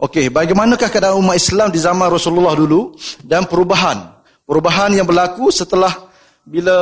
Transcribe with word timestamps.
Okey, 0.00 0.32
bagaimanakah 0.32 0.88
keadaan 0.88 1.20
umat 1.20 1.36
Islam 1.36 1.68
di 1.68 1.76
zaman 1.76 2.08
Rasulullah 2.08 2.56
dulu 2.56 2.96
dan 3.20 3.44
perubahan 3.44 4.20
perubahan 4.50 4.90
yang 4.90 5.06
berlaku 5.06 5.54
setelah 5.54 6.10
bila 6.42 6.74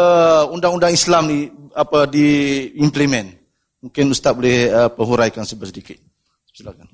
undang-undang 0.48 0.96
Islam 0.96 1.28
ni 1.28 1.52
apa 1.76 2.08
diimplement. 2.08 3.36
Mungkin 3.84 4.14
ustaz 4.16 4.32
boleh 4.32 4.72
uh, 4.72 4.88
penghuraikan 4.88 5.44
sedikit. 5.44 6.00
Silakan. 6.48 6.88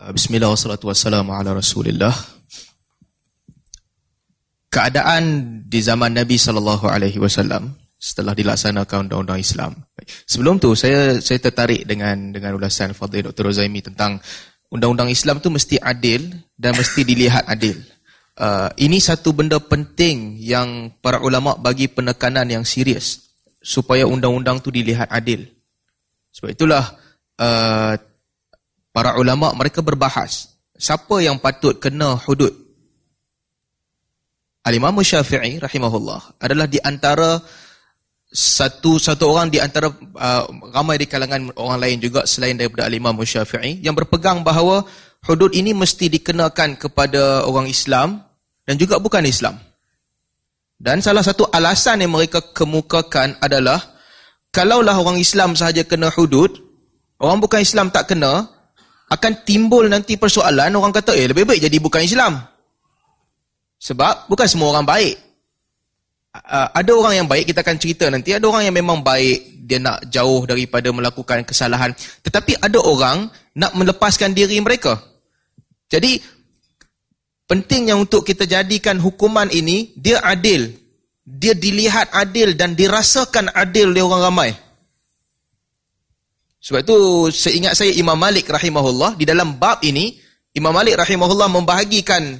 Uh, 0.00 0.10
bismillah 0.16 0.48
wassalatu 0.48 0.88
wassalamu 0.88 1.36
ala 1.36 1.52
Rasulillah. 1.52 2.10
Keadaan 4.72 5.22
di 5.68 5.80
zaman 5.84 6.16
Nabi 6.16 6.40
sallallahu 6.40 6.88
alaihi 6.88 7.20
wasallam 7.20 7.76
setelah 7.98 8.30
dilaksanakan 8.32 9.10
undang-undang 9.10 9.42
Islam. 9.42 9.74
Sebelum 10.24 10.62
tu 10.62 10.72
saya 10.78 11.18
saya 11.18 11.42
tertarik 11.42 11.82
dengan 11.82 12.30
dengan 12.30 12.54
ulasan 12.54 12.94
Fadil 12.94 13.26
Dr. 13.30 13.50
Rozaimi 13.50 13.82
tentang 13.82 14.22
undang-undang 14.68 15.08
Islam 15.08 15.40
tu 15.40 15.48
mesti 15.48 15.80
adil 15.80 16.28
dan 16.56 16.76
mesti 16.76 17.00
dilihat 17.04 17.48
adil. 17.48 17.80
Uh, 18.38 18.70
ini 18.78 19.02
satu 19.02 19.34
benda 19.34 19.58
penting 19.58 20.38
yang 20.38 20.94
para 21.02 21.18
ulama 21.18 21.58
bagi 21.58 21.90
penekanan 21.90 22.46
yang 22.46 22.62
serius 22.62 23.34
supaya 23.58 24.06
undang-undang 24.06 24.62
tu 24.62 24.70
dilihat 24.70 25.10
adil. 25.10 25.42
Sebab 26.30 26.54
itulah 26.54 26.84
uh, 27.42 27.98
para 28.94 29.18
ulama 29.18 29.50
mereka 29.58 29.82
berbahas 29.82 30.54
siapa 30.78 31.18
yang 31.18 31.42
patut 31.42 31.82
kena 31.82 32.14
hudud. 32.14 32.54
Al-Imam 34.62 35.00
Syafi'i 35.02 35.58
rahimahullah 35.58 36.38
adalah 36.38 36.70
di 36.70 36.78
antara 36.78 37.40
satu 38.28 39.00
satu 39.00 39.32
orang 39.32 39.48
di 39.48 39.56
antara 39.56 39.88
uh, 39.88 40.44
ramai 40.76 41.00
di 41.00 41.08
kalangan 41.08 41.48
orang 41.56 41.80
lain 41.80 41.96
juga 41.96 42.28
selain 42.28 42.60
daripada 42.60 42.84
Al-Imam 42.84 43.16
Syafi'i 43.16 43.80
yang 43.80 43.96
berpegang 43.96 44.44
bahawa 44.44 44.84
hudud 45.24 45.48
ini 45.56 45.72
mesti 45.72 46.12
dikenakan 46.12 46.76
kepada 46.76 47.48
orang 47.48 47.66
Islam 47.72 48.20
dan 48.68 48.76
juga 48.76 49.00
bukan 49.00 49.24
Islam. 49.24 49.56
Dan 50.78 51.02
salah 51.02 51.24
satu 51.24 51.48
alasan 51.50 52.04
yang 52.04 52.14
mereka 52.14 52.38
kemukakan 52.54 53.40
adalah 53.42 53.98
kalaulah 54.52 54.94
orang 54.94 55.18
Islam 55.18 55.58
sahaja 55.58 55.82
kena 55.82 56.12
hudud, 56.12 56.52
orang 57.18 57.42
bukan 57.42 57.64
Islam 57.64 57.90
tak 57.90 58.14
kena, 58.14 58.46
akan 59.08 59.32
timbul 59.42 59.88
nanti 59.88 60.20
persoalan 60.20 60.70
orang 60.76 60.92
kata 60.92 61.16
eh 61.16 61.26
lebih 61.26 61.48
baik 61.48 61.64
jadi 61.64 61.76
bukan 61.80 62.04
Islam. 62.04 62.44
Sebab 63.80 64.28
bukan 64.28 64.46
semua 64.46 64.70
orang 64.76 64.86
baik 64.86 65.27
uh, 66.44 66.68
ada 66.74 66.92
orang 66.94 67.14
yang 67.24 67.28
baik 67.28 67.50
kita 67.50 67.60
akan 67.66 67.76
cerita 67.78 68.06
nanti. 68.12 68.34
Ada 68.34 68.46
orang 68.46 68.68
yang 68.70 68.76
memang 68.76 69.02
baik 69.02 69.66
dia 69.68 69.76
nak 69.76 70.08
jauh 70.08 70.48
daripada 70.48 70.88
melakukan 70.88 71.44
kesalahan. 71.44 71.92
Tetapi 72.24 72.60
ada 72.62 72.80
orang 72.80 73.28
nak 73.56 73.72
melepaskan 73.76 74.32
diri 74.32 74.56
mereka. 74.64 74.96
Jadi 75.88 76.20
pentingnya 77.44 77.96
untuk 77.96 78.24
kita 78.24 78.48
jadikan 78.48 78.96
hukuman 78.96 79.48
ini 79.52 79.92
dia 79.96 80.24
adil. 80.24 80.72
Dia 81.28 81.52
dilihat 81.52 82.08
adil 82.16 82.56
dan 82.56 82.72
dirasakan 82.72 83.52
adil 83.52 83.92
oleh 83.92 84.00
orang 84.00 84.22
ramai. 84.24 84.50
Sebab 86.58 86.80
itu 86.82 86.96
seingat 87.30 87.76
saya 87.76 87.92
Imam 87.94 88.16
Malik 88.16 88.48
rahimahullah 88.48 89.14
di 89.14 89.28
dalam 89.28 89.60
bab 89.60 89.84
ini 89.84 90.16
Imam 90.56 90.72
Malik 90.72 90.96
rahimahullah 90.96 91.46
membahagikan 91.52 92.34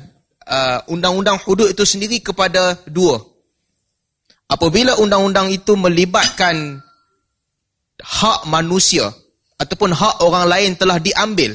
uh, 0.49 0.81
undang-undang 0.89 1.39
hudud 1.45 1.71
itu 1.71 1.85
sendiri 1.85 2.19
kepada 2.25 2.81
dua 2.89 3.21
apabila 4.49 4.97
undang-undang 4.99 5.53
itu 5.53 5.77
melibatkan 5.77 6.81
hak 8.01 8.49
manusia 8.49 9.13
ataupun 9.61 9.93
hak 9.93 10.25
orang 10.25 10.49
lain 10.49 10.71
telah 10.75 10.97
diambil 10.97 11.53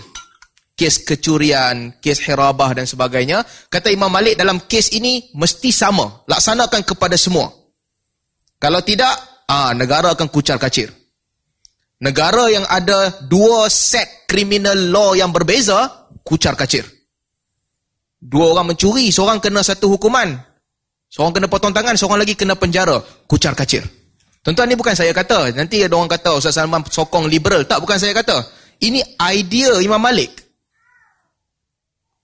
kes 0.74 1.06
kecurian, 1.06 1.98
kes 2.02 2.22
hirabah 2.26 2.74
dan 2.74 2.86
sebagainya 2.90 3.46
kata 3.70 3.94
Imam 3.94 4.10
Malik 4.10 4.38
dalam 4.38 4.62
kes 4.66 4.94
ini 4.94 5.34
mesti 5.34 5.70
sama 5.70 6.26
laksanakan 6.26 6.82
kepada 6.86 7.18
semua. 7.18 7.50
Kalau 8.58 8.80
tidak 8.82 9.12
ah 9.50 9.76
negara 9.76 10.16
akan 10.16 10.28
kucar 10.32 10.58
kacir. 10.58 10.90
Negara 12.04 12.52
yang 12.52 12.68
ada 12.68 13.24
dua 13.24 13.72
set 13.72 14.28
criminal 14.28 14.76
law 14.92 15.16
yang 15.16 15.32
berbeza 15.32 15.88
kucar 16.26 16.58
kacir. 16.60 16.84
Dua 18.20 18.56
orang 18.56 18.76
mencuri 18.76 19.08
seorang 19.12 19.40
kena 19.40 19.64
satu 19.64 19.88
hukuman 19.96 20.36
Seorang 21.14 21.30
kena 21.30 21.46
potong 21.46 21.70
tangan, 21.70 21.94
seorang 21.94 22.26
lagi 22.26 22.34
kena 22.34 22.58
penjara. 22.58 22.98
Kucar 23.30 23.54
kacir. 23.54 23.86
Tuan-tuan 24.42 24.66
ni 24.66 24.74
bukan 24.74 24.98
saya 24.98 25.14
kata. 25.14 25.54
Nanti 25.54 25.86
ada 25.86 25.94
orang 25.94 26.10
kata 26.10 26.42
Ustaz 26.42 26.58
Salman 26.58 26.82
sokong 26.90 27.30
liberal. 27.30 27.70
Tak, 27.70 27.86
bukan 27.86 28.02
saya 28.02 28.18
kata. 28.18 28.42
Ini 28.82 29.22
idea 29.30 29.78
Imam 29.78 30.02
Malik. 30.02 30.42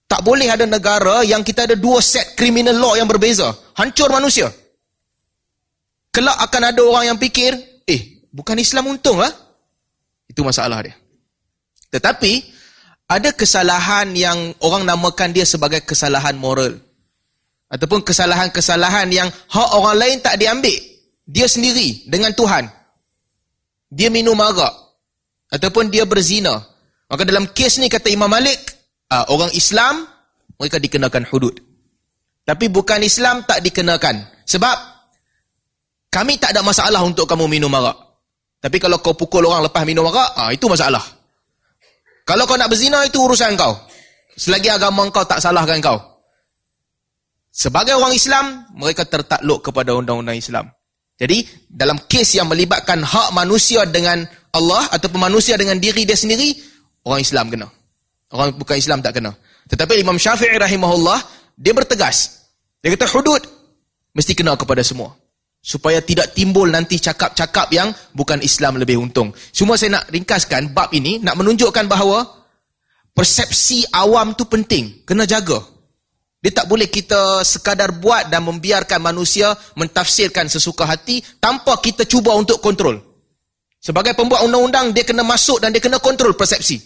Tak 0.09 0.25
boleh 0.25 0.49
ada 0.49 0.65
negara 0.65 1.21
yang 1.21 1.45
kita 1.45 1.69
ada 1.69 1.77
dua 1.77 2.01
set 2.01 2.33
criminal 2.33 2.81
law 2.81 2.97
yang 2.97 3.05
berbeza. 3.05 3.53
Hancur 3.77 4.09
manusia. 4.09 4.49
Kelak 6.09 6.49
akan 6.49 6.73
ada 6.73 6.81
orang 6.81 7.13
yang 7.13 7.17
fikir, 7.21 7.53
eh, 7.85 8.25
bukan 8.33 8.57
Islam 8.57 8.89
untung 8.89 9.21
lah. 9.21 9.29
Itu 10.25 10.41
masalah 10.41 10.81
dia. 10.81 10.97
Tetapi, 11.93 12.41
ada 13.05 13.29
kesalahan 13.37 14.17
yang 14.17 14.57
orang 14.65 14.81
namakan 14.81 15.29
dia 15.29 15.45
sebagai 15.45 15.85
kesalahan 15.85 16.33
moral 16.33 16.88
ataupun 17.69 18.01
kesalahan-kesalahan 18.01 19.07
yang 19.13 19.29
hak 19.29 19.69
orang 19.77 19.95
lain 19.97 20.17
tak 20.25 20.41
diambil. 20.41 20.75
Dia 21.29 21.45
sendiri 21.45 22.09
dengan 22.09 22.33
Tuhan. 22.33 22.65
Dia 23.93 24.09
minum 24.09 24.37
arak. 24.41 24.73
Ataupun 25.53 25.93
dia 25.93 26.05
berzina. 26.09 26.57
Maka 27.09 27.25
dalam 27.25 27.49
kes 27.53 27.77
ni 27.81 27.89
kata 27.89 28.09
Imam 28.09 28.29
Malik 28.29 28.57
uh, 29.13 29.29
orang 29.33 29.53
Islam 29.53 30.05
mereka 30.57 30.81
dikenakan 30.81 31.25
hudud. 31.29 31.53
Tapi 32.45 32.65
bukan 32.69 33.05
Islam 33.05 33.45
tak 33.45 33.61
dikenakan. 33.61 34.45
Sebab 34.45 34.77
kami 36.09 36.41
tak 36.41 36.57
ada 36.57 36.65
masalah 36.65 37.05
untuk 37.05 37.29
kamu 37.29 37.45
minum 37.45 37.69
arak. 37.77 37.97
Tapi 38.59 38.77
kalau 38.81 38.97
kau 38.99 39.13
pukul 39.13 39.45
orang 39.45 39.69
lepas 39.69 39.85
minum 39.85 40.05
arak 40.09 40.29
uh, 40.33 40.49
itu 40.49 40.65
masalah. 40.65 41.01
Kalau 42.25 42.45
kau 42.49 42.57
nak 42.57 42.69
berzina 42.69 43.05
itu 43.05 43.21
urusan 43.21 43.53
kau. 43.53 43.73
Selagi 44.33 44.69
agama 44.73 45.05
kau 45.13 45.25
tak 45.25 45.41
salahkan 45.41 45.77
kau 45.81 46.09
Sebagai 47.49 47.97
orang 47.97 48.13
Islam, 48.13 48.69
mereka 48.77 49.03
tertakluk 49.09 49.65
kepada 49.65 49.97
undang-undang 49.97 50.37
Islam. 50.37 50.69
Jadi, 51.19 51.43
dalam 51.67 51.99
kes 52.07 52.39
yang 52.39 52.47
melibatkan 52.47 53.03
hak 53.03 53.35
manusia 53.35 53.83
dengan 53.83 54.23
Allah 54.55 54.87
ataupun 54.93 55.19
manusia 55.19 55.59
dengan 55.59 55.75
diri 55.75 56.07
dia 56.07 56.15
sendiri, 56.15 56.55
orang 57.03 57.19
Islam 57.19 57.51
kena. 57.51 57.67
Orang 58.31 58.55
bukan 58.55 58.77
Islam 58.77 59.01
tak 59.01 59.19
kena. 59.19 59.33
Tetapi 59.67 59.99
Imam 59.99 60.15
Syafi'i 60.15 60.55
rahimahullah, 60.55 61.19
dia 61.57 61.75
bertegas. 61.75 62.47
Dia 62.79 62.95
kata 62.95 63.11
hudud 63.11 63.43
mesti 64.15 64.31
kena 64.31 64.55
kepada 64.55 64.79
semua. 64.85 65.11
Supaya 65.59 65.99
tidak 65.99 66.31
timbul 66.31 66.71
nanti 66.71 66.95
cakap-cakap 67.03 67.67
yang 67.75 67.91
bukan 68.15 68.39
Islam 68.39 68.79
lebih 68.79 68.95
untung. 68.95 69.35
Semua 69.51 69.75
saya 69.75 69.99
nak 69.99 70.07
ringkaskan 70.07 70.71
bab 70.71 70.95
ini, 70.95 71.19
nak 71.19 71.35
menunjukkan 71.35 71.83
bahawa 71.91 72.23
persepsi 73.11 73.83
awam 73.91 74.31
tu 74.39 74.47
penting. 74.47 75.03
Kena 75.03 75.27
jaga. 75.27 75.59
Dia 76.39 76.55
tak 76.55 76.71
boleh 76.71 76.87
kita 76.87 77.43
sekadar 77.43 77.99
buat 77.99 78.31
dan 78.31 78.47
membiarkan 78.47 79.03
manusia 79.03 79.51
mentafsirkan 79.75 80.47
sesuka 80.47 80.87
hati 80.87 81.19
tanpa 81.43 81.75
kita 81.83 82.07
cuba 82.07 82.31
untuk 82.31 82.63
kontrol. 82.63 82.95
Sebagai 83.79 84.15
pembuat 84.15 84.47
undang-undang, 84.47 84.95
dia 84.95 85.03
kena 85.03 85.23
masuk 85.23 85.59
dan 85.59 85.75
dia 85.75 85.83
kena 85.83 85.99
kontrol 85.99 86.35
persepsi. 86.35 86.79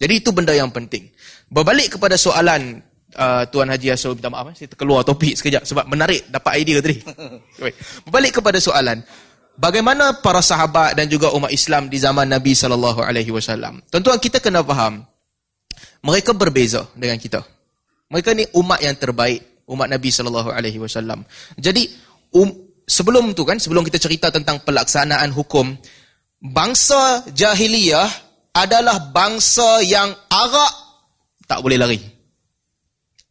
Jadi 0.00 0.24
itu 0.24 0.32
benda 0.32 0.56
yang 0.56 0.72
penting. 0.72 1.12
Berbalik 1.52 1.96
kepada 1.96 2.16
soalan 2.16 2.80
uh, 3.20 3.44
Tuan 3.52 3.68
Haji 3.68 3.92
Asul, 3.92 4.16
minta 4.16 4.32
maaf, 4.32 4.48
eh, 4.52 4.64
saya 4.64 4.68
terkeluar 4.72 5.04
topik 5.04 5.36
sekejap 5.36 5.68
sebab 5.68 5.84
menarik, 5.84 6.24
dapat 6.32 6.64
idea 6.64 6.80
tadi. 6.80 7.04
Berbalik 8.08 8.40
kepada 8.40 8.56
soalan, 8.56 9.04
bagaimana 9.60 10.24
para 10.24 10.40
sahabat 10.40 10.96
dan 10.96 11.04
juga 11.04 11.28
umat 11.36 11.52
Islam 11.52 11.92
di 11.92 12.00
zaman 12.00 12.32
Nabi 12.32 12.56
SAW? 12.56 13.84
Tuan-tuan, 13.92 14.16
kita 14.16 14.40
kena 14.40 14.64
faham, 14.64 15.04
mereka 16.00 16.32
berbeza 16.32 16.88
dengan 16.96 17.20
kita. 17.20 17.44
Mereka 18.10 18.34
ni 18.34 18.44
umat 18.58 18.82
yang 18.82 18.98
terbaik, 18.98 19.64
umat 19.70 19.86
Nabi 19.86 20.10
sallallahu 20.10 20.50
alaihi 20.50 20.82
wasallam. 20.82 21.22
Jadi 21.54 21.86
um, 22.34 22.50
sebelum 22.82 23.32
tu 23.38 23.46
kan, 23.46 23.62
sebelum 23.62 23.86
kita 23.86 24.02
cerita 24.02 24.34
tentang 24.34 24.60
pelaksanaan 24.66 25.30
hukum, 25.30 25.78
bangsa 26.42 27.22
jahiliyah 27.30 28.10
adalah 28.50 29.14
bangsa 29.14 29.78
yang 29.86 30.10
arak 30.26 30.72
tak 31.46 31.62
boleh 31.62 31.78
lari. 31.78 31.98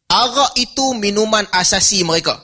Arak 0.08 0.56
itu 0.56 0.96
minuman 0.96 1.44
asasi 1.52 2.04
mereka. 2.04 2.36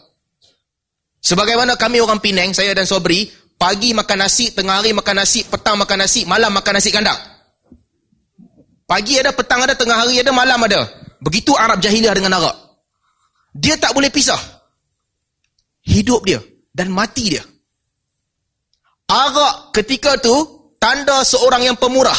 Sebagaimana 1.21 1.75
kami 1.75 1.99
orang 1.99 2.23
Penang, 2.23 2.55
saya 2.55 2.71
dan 2.77 2.87
Sobri, 2.87 3.27
pagi 3.59 3.91
makan 3.97 4.25
nasi, 4.25 4.55
tengah 4.55 4.79
hari 4.79 4.95
makan 4.95 5.25
nasi, 5.25 5.43
petang 5.43 5.75
makan 5.77 6.07
nasi, 6.07 6.23
malam 6.23 6.55
makan 6.55 6.79
nasi 6.79 6.95
kandang. 6.95 7.19
Pagi 8.87 9.19
ada, 9.19 9.35
petang 9.35 9.67
ada, 9.67 9.75
tengah 9.75 9.99
hari 9.99 10.23
ada, 10.23 10.31
malam 10.31 10.63
ada. 10.63 10.87
Begitu 11.21 11.57
Arab 11.57 11.81
jahiliah 11.81 12.13
dengan 12.13 12.37
Arab. 12.37 12.57
Dia 13.57 13.81
tak 13.81 13.97
boleh 13.97 14.13
pisah. 14.13 14.39
Hidup 15.87 16.27
dia 16.27 16.43
dan 16.75 16.93
mati 16.93 17.33
dia. 17.33 17.45
Arab 19.07 19.71
ketika 19.73 20.19
tu 20.19 20.35
tanda 20.77 21.23
seorang 21.23 21.65
yang 21.65 21.77
pemurah. 21.79 22.19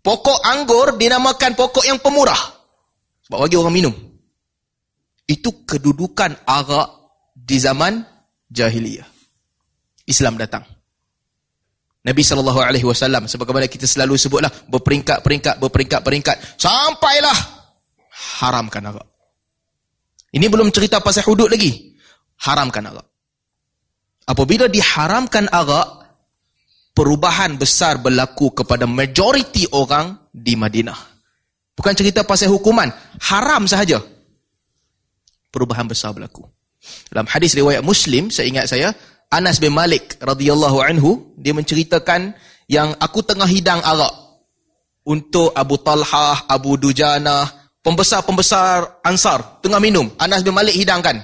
Pokok 0.00 0.40
anggur 0.48 0.96
dinamakan 0.96 1.52
pokok 1.52 1.84
yang 1.84 2.00
pemurah. 2.00 2.40
Sebab 3.28 3.36
bagi 3.36 3.60
orang 3.60 3.74
minum. 3.74 3.94
Itu 5.28 5.62
kedudukan 5.68 6.48
arak 6.48 6.88
di 7.36 7.60
zaman 7.60 8.00
jahiliyah. 8.48 9.06
Islam 10.08 10.40
datang. 10.40 10.66
Nabi 12.00 12.22
sallallahu 12.24 12.60
alaihi 12.64 12.86
wasallam 12.88 13.28
sebagaimana 13.28 13.68
kita 13.68 13.84
selalu 13.84 14.16
sebutlah 14.16 14.48
berperingkat-peringkat 14.48 15.60
berperingkat-peringkat 15.60 16.56
sampailah 16.56 17.36
haramkan 18.40 18.88
arak. 18.88 19.06
Ini 20.32 20.46
belum 20.48 20.72
cerita 20.72 21.02
pasal 21.04 21.26
hudud 21.28 21.52
lagi. 21.52 21.92
Haramkan 22.40 22.88
arak. 22.88 23.06
Apabila 24.24 24.70
diharamkan 24.70 25.50
arak, 25.52 25.88
perubahan 26.96 27.60
besar 27.60 28.00
berlaku 28.00 28.54
kepada 28.54 28.88
majoriti 28.88 29.68
orang 29.74 30.16
di 30.32 30.54
Madinah. 30.56 30.96
Bukan 31.76 31.92
cerita 31.96 32.24
pasal 32.24 32.52
hukuman, 32.52 32.88
haram 33.28 33.64
sahaja. 33.68 34.00
Perubahan 35.50 35.84
besar 35.84 36.14
berlaku. 36.14 36.46
Dalam 37.12 37.28
hadis 37.28 37.52
riwayat 37.52 37.84
Muslim, 37.84 38.32
saya 38.32 38.46
ingat 38.48 38.66
saya, 38.70 38.94
Anas 39.30 39.62
bin 39.62 39.70
Malik 39.70 40.18
radhiyallahu 40.18 40.82
anhu, 40.82 41.30
dia 41.38 41.54
menceritakan 41.54 42.34
yang 42.66 42.90
aku 42.98 43.22
tengah 43.22 43.46
hidang 43.46 43.78
arak 43.78 44.10
untuk 45.06 45.54
Abu 45.54 45.78
Talhah, 45.78 46.50
Abu 46.50 46.74
Dujana, 46.74 47.46
pembesar-pembesar 47.86 49.02
Ansar 49.06 49.62
tengah 49.62 49.78
minum. 49.78 50.10
Anas 50.18 50.42
bin 50.42 50.50
Malik 50.50 50.74
hidangkan. 50.74 51.22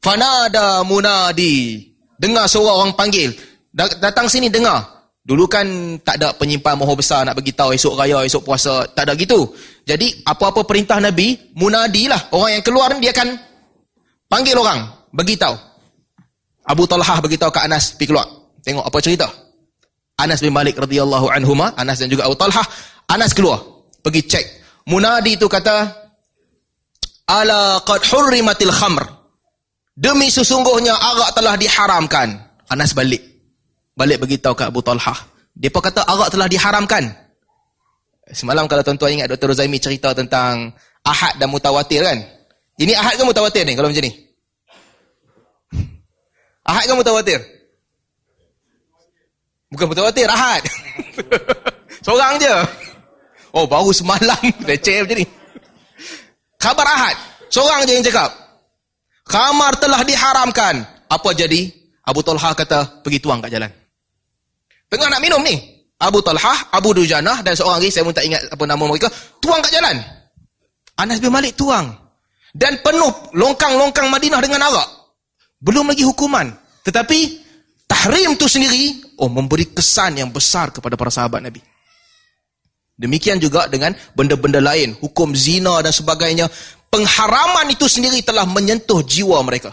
Fanada 0.00 0.80
munadi. 0.80 1.92
Dengar 2.16 2.48
suara 2.48 2.80
orang 2.80 2.96
panggil. 2.96 3.36
Datang 3.76 4.24
sini 4.24 4.48
dengar. 4.48 4.80
Dulu 5.20 5.44
kan 5.44 5.68
tak 6.00 6.16
ada 6.16 6.32
penyimpan 6.32 6.80
mohon 6.80 6.96
besar 6.96 7.28
nak 7.28 7.36
bagi 7.36 7.52
tahu 7.52 7.76
esok 7.76 8.00
raya, 8.00 8.24
esok 8.24 8.48
puasa. 8.48 8.88
Tak 8.96 9.04
ada 9.04 9.12
gitu. 9.12 9.52
Jadi 9.84 10.24
apa-apa 10.24 10.64
perintah 10.64 10.96
Nabi, 10.96 11.36
munadi 11.52 12.08
lah. 12.08 12.32
Orang 12.32 12.56
yang 12.56 12.64
keluar 12.64 12.88
dia 12.96 13.12
akan 13.12 13.36
panggil 14.24 14.56
orang. 14.56 14.88
Bagi 15.12 15.36
tahu. 15.36 15.69
Abu 16.66 16.84
Talhah 16.84 17.18
bagi 17.22 17.40
tahu 17.40 17.52
ke 17.52 17.60
Anas 17.62 17.96
pergi 17.96 18.12
keluar. 18.12 18.26
Tengok 18.60 18.84
apa 18.84 18.98
cerita. 19.00 19.28
Anas 20.20 20.44
bin 20.44 20.52
Malik 20.52 20.76
radhiyallahu 20.76 21.32
anhuma, 21.32 21.72
Anas 21.80 21.96
dan 21.96 22.12
juga 22.12 22.28
Abu 22.28 22.36
Talhah, 22.36 22.66
Anas 23.08 23.32
keluar. 23.32 23.64
Pergi 24.04 24.20
cek. 24.28 24.44
Munadi 24.88 25.40
itu 25.40 25.48
kata, 25.48 26.00
Ala 27.30 27.78
qad 27.86 28.02
hurrimatil 28.10 28.74
khamr. 28.74 29.06
Demi 29.94 30.32
sesungguhnya 30.32 30.96
arak 30.96 31.30
telah 31.38 31.54
diharamkan. 31.54 32.28
Anas 32.66 32.90
balik. 32.90 33.22
Balik 33.94 34.26
beritahu 34.26 34.56
kat 34.56 34.72
Abu 34.74 34.82
Talhah. 34.82 35.18
Pun 35.54 35.82
kata 35.82 36.02
arak 36.02 36.28
telah 36.34 36.48
diharamkan. 36.50 37.06
Semalam 38.30 38.66
kalau 38.66 38.82
tuan-tuan 38.82 39.20
ingat 39.20 39.28
Dr. 39.30 39.54
Rozaimi 39.54 39.78
cerita 39.82 40.14
tentang 40.14 40.70
ahad 41.02 41.34
dan 41.38 41.50
mutawatir 41.50 42.02
kan? 42.02 42.18
Ini 42.78 42.94
ahad 42.94 43.18
ke 43.18 43.24
mutawatir 43.26 43.66
ni 43.66 43.74
kalau 43.74 43.90
macam 43.90 44.06
ni? 44.06 44.12
Ahad 46.70 46.86
ke 46.86 46.94
mutawatir? 46.94 47.40
Bukan 49.74 49.86
mutawatir, 49.90 50.30
ahad. 50.30 50.62
Seorang 52.06 52.38
je. 52.38 52.54
Oh, 53.50 53.66
baru 53.66 53.90
semalam 53.90 54.38
leceh 54.68 55.02
macam 55.02 55.18
ni. 55.18 55.26
Khabar 56.62 56.86
ahad. 56.86 57.16
Seorang 57.50 57.82
je 57.86 57.98
yang 57.98 58.06
cakap. 58.06 58.30
Khamar 59.26 59.74
telah 59.82 60.02
diharamkan. 60.06 60.86
Apa 61.10 61.34
jadi? 61.34 61.70
Abu 62.06 62.22
Talha 62.22 62.54
kata, 62.54 63.02
pergi 63.02 63.18
tuang 63.18 63.42
kat 63.42 63.50
jalan. 63.50 63.70
Tengah 64.90 65.10
nak 65.10 65.22
minum 65.22 65.42
ni. 65.42 65.58
Abu 66.00 66.22
Talhah, 66.24 66.72
Abu 66.72 66.96
Dujanah 66.96 67.44
dan 67.44 67.52
seorang 67.52 67.82
lagi, 67.82 67.92
saya 67.92 68.08
pun 68.08 68.14
tak 68.16 68.24
ingat 68.24 68.40
apa 68.48 68.64
nama 68.64 68.80
mereka, 68.88 69.12
tuang 69.36 69.60
kat 69.60 69.74
jalan. 69.74 70.00
Anas 70.96 71.20
bin 71.20 71.28
Malik 71.28 71.54
tuang. 71.54 71.92
Dan 72.50 72.80
penuh 72.82 73.12
longkang-longkang 73.36 74.10
Madinah 74.10 74.40
dengan 74.42 74.66
arak. 74.66 74.88
Belum 75.60 75.86
lagi 75.92 76.02
hukuman. 76.02 76.50
Tetapi, 76.86 77.18
tahrim 77.84 78.36
tu 78.36 78.48
sendiri, 78.48 79.16
oh 79.20 79.28
memberi 79.28 79.68
kesan 79.68 80.20
yang 80.20 80.30
besar 80.32 80.72
kepada 80.72 80.96
para 80.96 81.12
sahabat 81.12 81.44
Nabi. 81.44 81.60
Demikian 83.00 83.40
juga 83.40 83.64
dengan 83.64 83.96
benda-benda 84.12 84.60
lain, 84.60 84.92
hukum 85.00 85.32
zina 85.32 85.80
dan 85.80 85.88
sebagainya. 85.88 86.52
Pengharaman 86.92 87.72
itu 87.72 87.88
sendiri 87.88 88.20
telah 88.20 88.44
menyentuh 88.44 89.00
jiwa 89.00 89.40
mereka. 89.40 89.72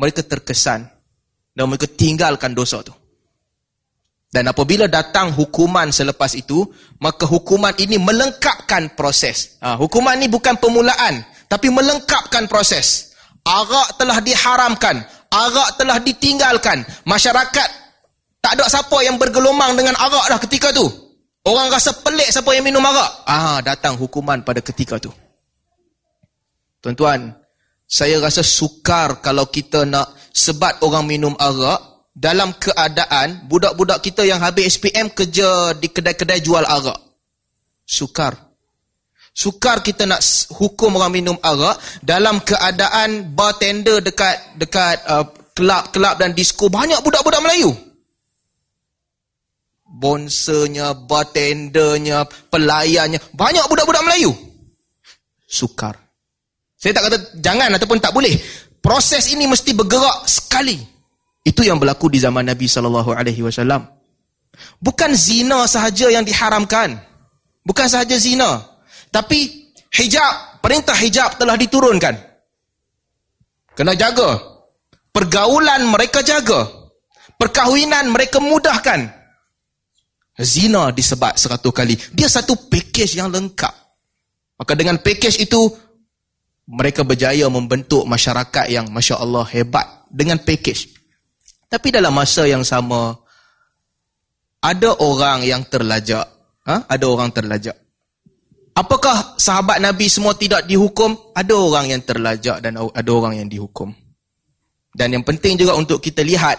Mereka 0.00 0.24
terkesan 0.24 0.88
dan 1.52 1.64
mereka 1.68 1.84
tinggalkan 1.84 2.56
dosa 2.56 2.80
itu. 2.80 2.96
Dan 4.34 4.50
apabila 4.50 4.90
datang 4.90 5.30
hukuman 5.30 5.94
selepas 5.94 6.34
itu, 6.34 6.66
maka 6.98 7.22
hukuman 7.22 7.70
ini 7.78 8.02
melengkapkan 8.02 8.98
proses. 8.98 9.54
Ha, 9.62 9.78
hukuman 9.78 10.18
ini 10.18 10.26
bukan 10.26 10.58
permulaan, 10.58 11.22
tapi 11.46 11.70
melengkapkan 11.70 12.50
proses. 12.50 13.14
Arak 13.46 13.94
telah 13.94 14.18
diharamkan, 14.18 15.06
arak 15.34 15.68
telah 15.74 15.98
ditinggalkan. 15.98 16.86
Masyarakat 17.02 17.68
tak 18.38 18.52
ada 18.54 18.64
siapa 18.70 18.94
yang 19.02 19.18
bergelomang 19.18 19.74
dengan 19.74 19.98
arak 19.98 20.30
dah 20.30 20.38
ketika 20.46 20.70
tu. 20.70 20.86
Orang 21.44 21.68
rasa 21.68 21.92
pelik 21.92 22.30
siapa 22.30 22.54
yang 22.56 22.64
minum 22.64 22.80
arak. 22.86 23.26
Ah, 23.26 23.58
datang 23.60 23.98
hukuman 23.98 24.40
pada 24.46 24.62
ketika 24.62 24.96
tu. 24.96 25.12
Tuan-tuan, 26.80 27.36
saya 27.84 28.16
rasa 28.20 28.40
sukar 28.40 29.20
kalau 29.20 29.48
kita 29.48 29.84
nak 29.84 30.12
sebat 30.32 30.80
orang 30.80 31.04
minum 31.04 31.34
arak 31.36 32.08
dalam 32.14 32.54
keadaan 32.56 33.50
budak-budak 33.50 34.00
kita 34.00 34.22
yang 34.24 34.38
habis 34.38 34.78
SPM 34.78 35.10
kerja 35.12 35.74
di 35.76 35.90
kedai-kedai 35.90 36.40
jual 36.40 36.64
arak. 36.64 36.96
Sukar. 37.84 38.53
Sukar 39.34 39.82
kita 39.82 40.06
nak 40.06 40.22
hukum 40.54 40.94
orang 40.94 41.10
minum 41.10 41.34
arak 41.42 41.74
dalam 42.06 42.38
keadaan 42.38 43.34
bartender 43.34 43.98
dekat 43.98 44.38
dekat 44.54 45.02
uh, 45.10 45.26
kelab-kelab 45.58 46.22
dan 46.22 46.30
disko 46.38 46.70
banyak 46.70 47.02
budak-budak 47.02 47.42
Melayu. 47.42 47.74
Bonsenya, 49.90 50.94
bartendernya, 50.94 52.30
pelayannya, 52.46 53.18
banyak 53.34 53.66
budak-budak 53.66 54.06
Melayu. 54.06 54.30
Sukar. 55.50 55.98
Saya 56.78 56.94
tak 56.94 57.10
kata 57.10 57.18
jangan 57.42 57.74
ataupun 57.74 57.98
tak 57.98 58.14
boleh. 58.14 58.38
Proses 58.78 59.34
ini 59.34 59.50
mesti 59.50 59.74
bergerak 59.74 60.30
sekali. 60.30 60.78
Itu 61.42 61.66
yang 61.66 61.82
berlaku 61.82 62.06
di 62.06 62.22
zaman 62.22 62.46
Nabi 62.46 62.70
sallallahu 62.70 63.10
alaihi 63.10 63.42
wasallam. 63.42 63.82
Bukan 64.78 65.10
zina 65.18 65.66
sahaja 65.66 66.06
yang 66.10 66.22
diharamkan. 66.22 67.02
Bukan 67.64 67.86
sahaja 67.88 68.14
zina, 68.20 68.73
tapi 69.14 69.70
hijab, 69.94 70.58
perintah 70.58 70.98
hijab 70.98 71.38
telah 71.38 71.54
diturunkan. 71.54 72.18
Kena 73.78 73.94
jaga. 73.94 74.42
Pergaulan 75.14 75.86
mereka 75.86 76.18
jaga. 76.26 76.66
Perkahwinan 77.38 78.10
mereka 78.10 78.42
mudahkan. 78.42 79.06
Zina 80.34 80.90
disebat 80.90 81.38
seratus 81.38 81.70
kali. 81.70 81.94
Dia 82.10 82.26
satu 82.26 82.58
package 82.66 83.22
yang 83.22 83.30
lengkap. 83.30 83.70
Maka 84.58 84.74
dengan 84.74 84.98
package 84.98 85.46
itu, 85.46 85.70
mereka 86.66 87.06
berjaya 87.06 87.46
membentuk 87.46 88.02
masyarakat 88.10 88.66
yang 88.66 88.90
Masya 88.90 89.22
Allah 89.22 89.46
hebat. 89.54 89.86
Dengan 90.10 90.42
package. 90.42 90.90
Tapi 91.70 91.94
dalam 91.94 92.14
masa 92.14 92.50
yang 92.50 92.66
sama, 92.66 93.14
ada 94.58 94.90
orang 94.98 95.46
yang 95.46 95.62
terlajak. 95.66 96.26
Ha? 96.66 96.90
Ada 96.90 97.06
orang 97.06 97.30
terlajak. 97.30 97.83
Apakah 98.74 99.38
sahabat 99.38 99.78
Nabi 99.78 100.10
semua 100.10 100.34
tidak 100.34 100.66
dihukum? 100.66 101.14
Ada 101.30 101.54
orang 101.54 101.94
yang 101.94 102.02
terlajak 102.02 102.58
dan 102.58 102.74
ada 102.74 103.10
orang 103.14 103.38
yang 103.38 103.46
dihukum. 103.46 103.94
Dan 104.90 105.14
yang 105.14 105.22
penting 105.22 105.54
juga 105.54 105.78
untuk 105.78 106.02
kita 106.02 106.26
lihat, 106.26 106.58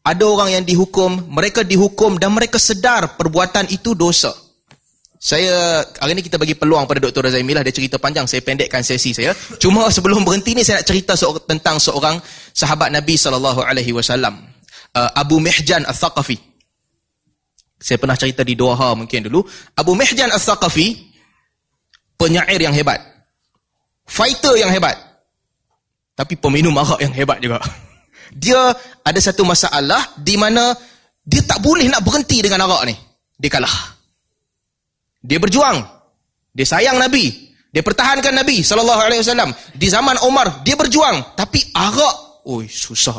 ada 0.00 0.24
orang 0.24 0.56
yang 0.56 0.64
dihukum, 0.64 1.28
mereka 1.28 1.60
dihukum 1.60 2.16
dan 2.16 2.32
mereka 2.32 2.56
sedar 2.56 3.20
perbuatan 3.20 3.68
itu 3.68 3.92
dosa. 3.92 4.32
Saya, 5.20 5.84
hari 6.00 6.16
ini 6.16 6.24
kita 6.24 6.40
bagi 6.40 6.56
peluang 6.56 6.88
pada 6.88 6.96
Dr. 6.96 7.28
Razai 7.28 7.44
Milah, 7.44 7.60
dia 7.60 7.76
cerita 7.76 8.00
panjang, 8.00 8.24
saya 8.24 8.40
pendekkan 8.40 8.80
sesi 8.80 9.12
saya. 9.12 9.36
Cuma 9.60 9.92
sebelum 9.92 10.24
berhenti 10.24 10.56
ni 10.56 10.64
saya 10.64 10.80
nak 10.80 10.88
cerita 10.88 11.12
tentang 11.44 11.76
seorang 11.76 12.16
sahabat 12.56 12.88
Nabi 12.88 13.20
SAW 13.20 13.36
uh, 14.96 15.10
Abu 15.12 15.36
Mihjan 15.36 15.84
Al-Thaqafi. 15.84 16.40
Saya 17.80 17.96
pernah 18.00 18.16
cerita 18.16 18.40
di 18.40 18.56
Doha 18.56 18.96
mungkin 18.96 19.28
dulu. 19.28 19.44
Abu 19.76 19.92
Mihjan 19.92 20.32
Al-Thaqafi, 20.32 21.09
penyair 22.20 22.60
yang 22.60 22.76
hebat. 22.76 23.00
Fighter 24.04 24.60
yang 24.60 24.68
hebat. 24.68 25.00
Tapi 26.12 26.36
peminum 26.36 26.76
arak 26.76 27.00
yang 27.00 27.16
hebat 27.16 27.40
juga. 27.40 27.64
Dia 28.42 28.76
ada 29.00 29.16
satu 29.16 29.42
masalah 29.48 30.14
di 30.20 30.36
mana 30.36 30.70
dia 31.26 31.42
tak 31.42 31.58
boleh 31.58 31.90
nak 31.90 32.06
berhenti 32.06 32.38
dengan 32.38 32.62
arak 32.62 32.86
ni. 32.86 32.94
Dia 33.40 33.50
kalah. 33.50 33.76
Dia 35.18 35.42
berjuang. 35.42 35.82
Dia 36.54 36.66
sayang 36.66 36.94
Nabi. 36.98 37.50
Dia 37.70 37.82
pertahankan 37.82 38.34
Nabi 38.34 38.62
sallallahu 38.62 39.02
alaihi 39.02 39.22
wasallam. 39.22 39.50
Di 39.74 39.86
zaman 39.90 40.14
Umar 40.26 40.62
dia 40.62 40.78
berjuang 40.78 41.34
tapi 41.34 41.58
arak, 41.74 42.46
oi 42.46 42.66
susah. 42.70 43.18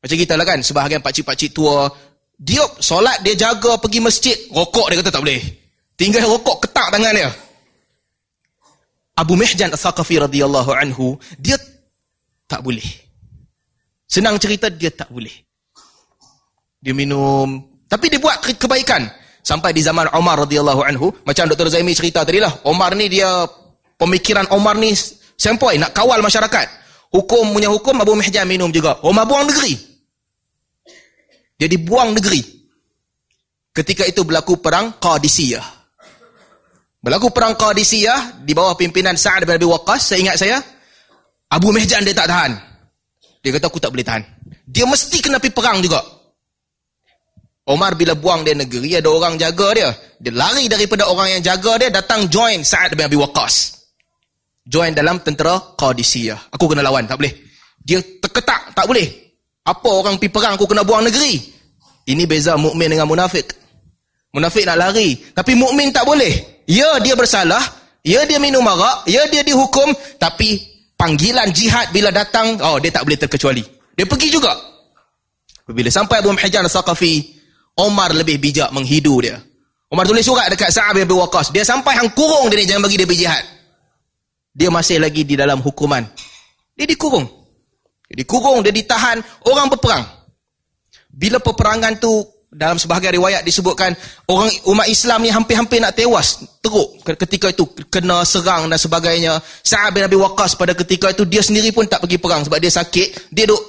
Macam 0.00 0.16
kita 0.16 0.36
lah 0.36 0.44
kan, 0.48 0.60
sebahagian 0.64 1.00
pakcik-pakcik 1.00 1.56
tua, 1.56 1.88
dia 2.36 2.64
solat, 2.80 3.20
dia 3.24 3.32
jaga 3.32 3.80
pergi 3.80 4.00
masjid, 4.00 4.36
rokok 4.52 4.92
dia 4.92 5.00
kata 5.00 5.12
tak 5.12 5.22
boleh. 5.24 5.40
Tinggal 5.96 6.28
rokok 6.28 6.68
ketak 6.68 6.92
tangan 6.92 7.12
dia. 7.16 7.28
Abu 9.16 9.32
Mihjan 9.32 9.72
Al-Thaqafi 9.72 10.20
radhiyallahu 10.20 10.70
anhu, 10.76 11.16
dia 11.40 11.56
tak 12.44 12.60
boleh. 12.60 12.84
Senang 14.04 14.36
cerita, 14.36 14.68
dia 14.68 14.92
tak 14.92 15.08
boleh. 15.08 15.32
Dia 16.84 16.92
minum. 16.92 17.64
Tapi 17.88 18.12
dia 18.12 18.20
buat 18.20 18.38
kebaikan. 18.44 19.08
Sampai 19.40 19.72
di 19.72 19.80
zaman 19.80 20.10
Omar 20.12 20.44
radhiyallahu 20.44 20.82
anhu, 20.84 21.08
macam 21.24 21.46
Dr. 21.48 21.70
Zaimi 21.70 21.94
cerita 21.94 22.26
tadi 22.26 22.42
lah, 22.42 22.50
Omar 22.66 22.98
ni 22.98 23.06
dia, 23.06 23.46
pemikiran 23.96 24.50
Omar 24.50 24.74
ni 24.76 24.92
sempoi, 25.38 25.78
nak 25.78 25.94
kawal 25.94 26.18
masyarakat. 26.20 26.66
Hukum 27.14 27.54
punya 27.54 27.70
hukum, 27.70 27.96
Abu 28.02 28.18
Mihjan 28.18 28.44
minum 28.44 28.68
juga. 28.68 29.00
Omar 29.06 29.24
buang 29.24 29.46
negeri. 29.46 29.78
Dia 31.56 31.70
dibuang 31.70 32.12
negeri. 32.12 32.42
Ketika 33.72 34.04
itu 34.04 34.26
berlaku 34.26 34.60
perang 34.60 34.98
Qadisiyah. 35.00 35.75
Berlaku 37.02 37.30
perang 37.30 37.54
Qadisiyah 37.54 38.42
di 38.42 38.52
bawah 38.56 38.74
pimpinan 38.74 39.14
Sa'ad 39.14 39.46
bin 39.46 39.54
Abi 39.54 39.68
Waqqas, 39.68 40.02
saya 40.10 40.18
ingat 40.20 40.36
saya, 40.40 40.58
Abu 41.52 41.70
Mehjan 41.70 42.02
dia 42.02 42.16
tak 42.16 42.26
tahan. 42.26 42.52
Dia 43.42 43.50
kata 43.54 43.70
aku 43.70 43.78
tak 43.78 43.94
boleh 43.94 44.02
tahan. 44.02 44.26
Dia 44.66 44.82
mesti 44.90 45.22
kena 45.22 45.38
pergi 45.38 45.54
perang 45.54 45.78
juga. 45.78 46.02
Omar 47.66 47.94
bila 47.94 48.14
buang 48.14 48.42
dia 48.42 48.54
negeri, 48.54 48.98
ada 48.98 49.10
orang 49.10 49.38
jaga 49.38 49.68
dia. 49.74 49.90
Dia 50.18 50.32
lari 50.34 50.66
daripada 50.66 51.06
orang 51.06 51.38
yang 51.38 51.42
jaga 51.42 51.78
dia, 51.78 51.88
datang 51.90 52.26
join 52.26 52.62
Sa'ad 52.62 52.98
bin 52.98 53.06
Abi 53.06 53.18
Waqqas. 53.18 53.86
Join 54.66 54.94
dalam 54.94 55.22
tentera 55.22 55.78
Qadisiyah. 55.78 56.50
Aku 56.58 56.66
kena 56.66 56.82
lawan, 56.82 57.06
tak 57.06 57.22
boleh. 57.22 57.34
Dia 57.78 58.02
terketak, 58.02 58.74
tak 58.74 58.86
boleh. 58.90 59.06
Apa 59.62 59.88
orang 59.90 60.18
pergi 60.18 60.30
perang, 60.34 60.54
aku 60.58 60.66
kena 60.66 60.82
buang 60.82 61.06
negeri. 61.06 61.38
Ini 62.06 62.22
beza 62.26 62.54
mukmin 62.58 62.90
dengan 62.90 63.06
munafik. 63.06 63.50
Munafik 64.34 64.66
nak 64.66 64.78
lari. 64.78 65.18
Tapi 65.34 65.54
mukmin 65.54 65.90
tak 65.90 66.06
boleh. 66.06 66.55
Ya 66.66 66.98
dia 66.98 67.14
bersalah, 67.14 67.62
ya 68.02 68.26
dia 68.26 68.42
minum 68.42 68.66
arak, 68.66 69.06
ya 69.06 69.22
dia 69.30 69.46
dihukum, 69.46 69.94
tapi 70.18 70.58
panggilan 70.98 71.50
jihad 71.54 71.94
bila 71.94 72.10
datang, 72.10 72.58
oh 72.58 72.82
dia 72.82 72.90
tak 72.90 73.06
boleh 73.06 73.18
terkecuali. 73.18 73.62
Dia 73.94 74.04
pergi 74.04 74.28
juga. 74.34 74.52
Bila 75.66 75.90
sampai 75.90 76.22
Abu 76.22 76.30
Muhajjan 76.34 76.66
Al-Saqafi, 76.66 77.34
Omar 77.78 78.14
lebih 78.14 78.38
bijak 78.38 78.70
menghidu 78.70 79.18
dia. 79.22 79.38
Omar 79.86 80.06
tulis 80.06 80.26
surat 80.26 80.50
dekat 80.50 80.74
Sa'ab 80.74 80.98
bin 80.98 81.06
Waqqas. 81.06 81.54
Dia 81.54 81.62
sampai 81.62 81.94
hang 81.94 82.10
kurung 82.14 82.50
dia 82.50 82.58
ni, 82.58 82.66
jangan 82.66 82.82
bagi 82.86 82.98
dia 82.98 83.06
pergi 83.06 83.22
jihad. 83.22 83.44
Dia 84.56 84.68
masih 84.72 84.98
lagi 84.98 85.22
di 85.22 85.34
dalam 85.38 85.62
hukuman. 85.62 86.02
Dia 86.74 86.86
dikurung. 86.88 87.26
Dia 88.10 88.16
dikurung, 88.22 88.62
dia 88.66 88.74
ditahan, 88.74 89.22
orang 89.46 89.66
berperang. 89.70 90.04
Bila 91.10 91.38
peperangan 91.38 91.98
tu 92.02 92.12
dalam 92.56 92.80
sebahagian 92.80 93.20
riwayat 93.20 93.44
disebutkan 93.44 93.92
orang 94.32 94.48
umat 94.72 94.88
Islam 94.88 95.20
ni 95.20 95.28
hampir-hampir 95.28 95.76
nak 95.76 95.92
tewas 95.92 96.40
teruk 96.64 97.04
ketika 97.04 97.52
itu. 97.52 97.68
Kena 97.92 98.24
serang 98.24 98.72
dan 98.72 98.80
sebagainya. 98.80 99.36
Sa'ad 99.60 99.92
bin 99.92 100.08
Abi 100.08 100.16
Waqqas 100.16 100.56
pada 100.56 100.72
ketika 100.72 101.12
itu 101.12 101.28
dia 101.28 101.44
sendiri 101.44 101.68
pun 101.76 101.84
tak 101.84 102.00
pergi 102.00 102.16
perang 102.16 102.48
sebab 102.48 102.56
dia 102.56 102.72
sakit. 102.72 103.28
Dia 103.28 103.44
duk 103.44 103.60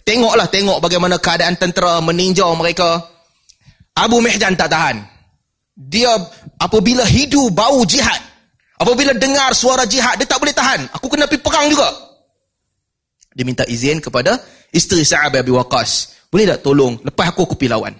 tengoklah 0.00 0.48
tengok 0.48 0.80
bagaimana 0.80 1.20
keadaan 1.20 1.60
tentera 1.60 2.00
meninjau 2.00 2.56
mereka. 2.56 3.04
Abu 3.92 4.24
Mihjan 4.24 4.56
tak 4.56 4.72
tahan. 4.72 5.04
Dia 5.76 6.16
apabila 6.56 7.04
hidu 7.04 7.52
bau 7.52 7.84
jihad 7.84 8.20
apabila 8.80 9.12
dengar 9.12 9.52
suara 9.52 9.84
jihad 9.84 10.16
dia 10.16 10.24
tak 10.24 10.40
boleh 10.40 10.56
tahan. 10.56 10.88
Aku 10.96 11.12
kena 11.12 11.28
pergi 11.28 11.44
perang 11.44 11.68
juga. 11.68 11.88
Dia 13.36 13.44
minta 13.44 13.68
izin 13.68 14.00
kepada 14.00 14.40
isteri 14.72 15.04
Sa'ad 15.04 15.36
bin 15.36 15.44
Abi 15.44 15.52
Waqqas. 15.52 16.24
Boleh 16.32 16.48
tak 16.48 16.64
tolong? 16.64 16.96
Lepas 17.04 17.28
aku 17.28 17.44
aku 17.44 17.60
pergi 17.60 17.76
lawan 17.76 17.92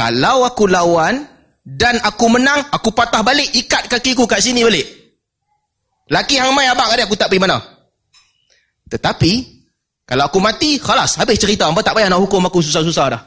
kalau 0.00 0.48
aku 0.48 0.64
lawan 0.64 1.28
dan 1.60 2.00
aku 2.00 2.32
menang, 2.32 2.64
aku 2.72 2.88
patah 2.88 3.20
balik, 3.20 3.52
ikat 3.52 3.84
kakiku 3.84 4.24
kat 4.24 4.40
sini 4.40 4.64
balik. 4.64 4.88
Laki 6.08 6.40
hang 6.40 6.56
mai 6.56 6.72
abang 6.72 6.88
ada 6.88 7.04
aku 7.04 7.20
tak 7.20 7.28
pergi 7.28 7.44
mana. 7.44 7.60
Tetapi 8.88 9.60
kalau 10.08 10.24
aku 10.24 10.40
mati, 10.40 10.80
khalas, 10.80 11.20
habis 11.20 11.36
cerita. 11.36 11.68
Hangpa 11.68 11.84
tak 11.84 12.00
payah 12.00 12.08
nak 12.08 12.16
hukum 12.24 12.40
aku 12.48 12.64
susah-susah 12.64 13.06
dah. 13.12 13.22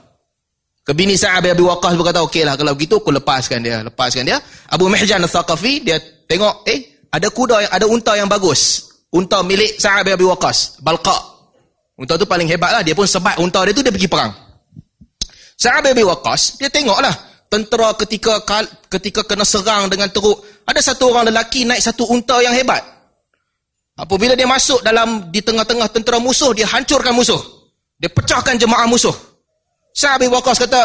Kebini 0.82 1.13
Sa'ad 1.13 1.46
bin 1.46 1.53
Abi 1.53 1.62
Waqqas 1.62 1.94
berkata, 1.94 2.25
okeylah 2.25 2.58
kalau 2.58 2.74
begitu 2.74 2.98
aku 2.98 3.13
lepaskan 3.13 3.62
dia, 3.62 3.86
lepaskan 3.86 4.25
dia. 4.25 4.42
Abu 4.74 4.89
Mihjan 4.89 5.22
Al-Thaqafi 5.22 5.86
dia 5.86 6.01
tengok, 6.25 6.65
eh, 6.68 7.06
ada 7.13 7.30
kuda 7.30 7.70
yang 7.70 7.72
ada 7.72 7.86
unta 7.86 8.18
yang 8.18 8.27
bagus. 8.27 8.89
Unta 9.13 9.46
milik 9.46 9.77
Sa'ad 9.77 10.10
bin 10.10 10.18
Abi 10.18 10.25
Waqqas, 10.25 10.82
Balqa. 10.82 11.22
Unta 12.01 12.18
tu 12.18 12.25
paling 12.25 12.50
hebat 12.50 12.74
lah, 12.74 12.82
dia 12.82 12.98
pun 12.98 13.06
sebat 13.06 13.38
unta 13.38 13.62
dia 13.62 13.77
tu 13.77 13.86
dia 13.86 13.94
pergi 13.94 14.10
perang. 14.10 14.43
Sa'ad 15.63 15.88
bin 15.96 16.03
Waqqas, 16.03 16.60
dia 16.60 16.67
tengoklah 16.67 17.15
tentera 17.48 17.96
ketika 17.96 18.43
ketika 18.91 19.24
kena 19.24 19.48
serang 19.48 19.88
dengan 19.88 20.12
teruk, 20.12 20.43
ada 20.67 20.84
satu 20.84 21.15
orang 21.15 21.32
lelaki 21.32 21.63
naik 21.63 21.79
satu 21.79 22.03
unta 22.12 22.43
yang 22.43 22.51
hebat. 22.51 22.84
Apabila 23.96 24.36
dia 24.36 24.43
masuk 24.43 24.84
dalam 24.84 25.32
di 25.32 25.39
tengah-tengah 25.39 25.88
tentera 25.88 26.20
musuh, 26.20 26.51
dia 26.51 26.67
hancurkan 26.67 27.15
musuh. 27.15 27.39
Dia 27.96 28.12
pecahkan 28.12 28.60
jemaah 28.60 28.84
musuh. 28.91 29.15
Sa'ad 29.96 30.20
bin 30.20 30.36
Waqqas 30.36 30.60
kata, 30.67 30.82